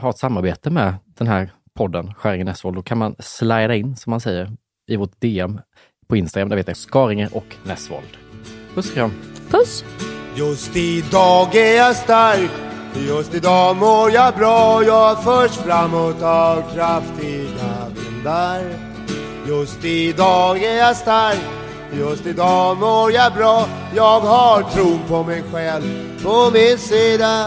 ha 0.00 0.10
ett 0.10 0.18
samarbete 0.18 0.70
med 0.70 0.94
den 1.18 1.26
här 1.26 1.50
podden, 1.74 2.14
Skäringen 2.14 2.46
Näsvold, 2.46 2.76
då 2.76 2.82
kan 2.82 2.98
man 2.98 3.14
slida 3.18 3.74
in, 3.74 3.96
som 3.96 4.10
man 4.10 4.20
säger, 4.20 4.50
i 4.86 4.96
vårt 4.96 5.20
DM 5.20 5.60
på 6.10 6.16
Instagram, 6.16 6.48
där 6.48 6.56
heter 6.56 6.70
jag 6.70 6.76
Skaringe 6.76 7.28
och 7.32 7.56
Näsvold. 7.64 8.16
Puss 8.74 8.88
och 8.88 8.94
kram! 8.94 9.12
Puss! 9.50 9.84
Just 10.34 10.76
idag 10.76 11.54
är 11.54 11.76
jag 11.76 11.96
stark 11.96 12.50
Just 13.08 13.34
idag 13.34 13.76
mår 13.76 14.10
jag 14.10 14.34
bra 14.34 14.82
Jag 14.82 15.24
förs 15.24 15.50
framåt 15.50 16.22
av 16.22 16.62
kraftiga 16.74 17.86
vindar 17.94 18.62
Just 19.48 19.84
idag 19.84 20.62
är 20.62 20.76
jag 20.76 20.96
stark 20.96 21.40
Just 21.92 22.26
idag 22.26 22.76
mår 22.76 23.12
jag 23.12 23.32
bra 23.32 23.68
Jag 23.96 24.20
har 24.20 24.62
tron 24.62 25.00
på 25.08 25.22
mig 25.22 25.42
själv 25.52 25.84
på 26.22 26.50
min 26.52 26.78
sida 26.78 27.46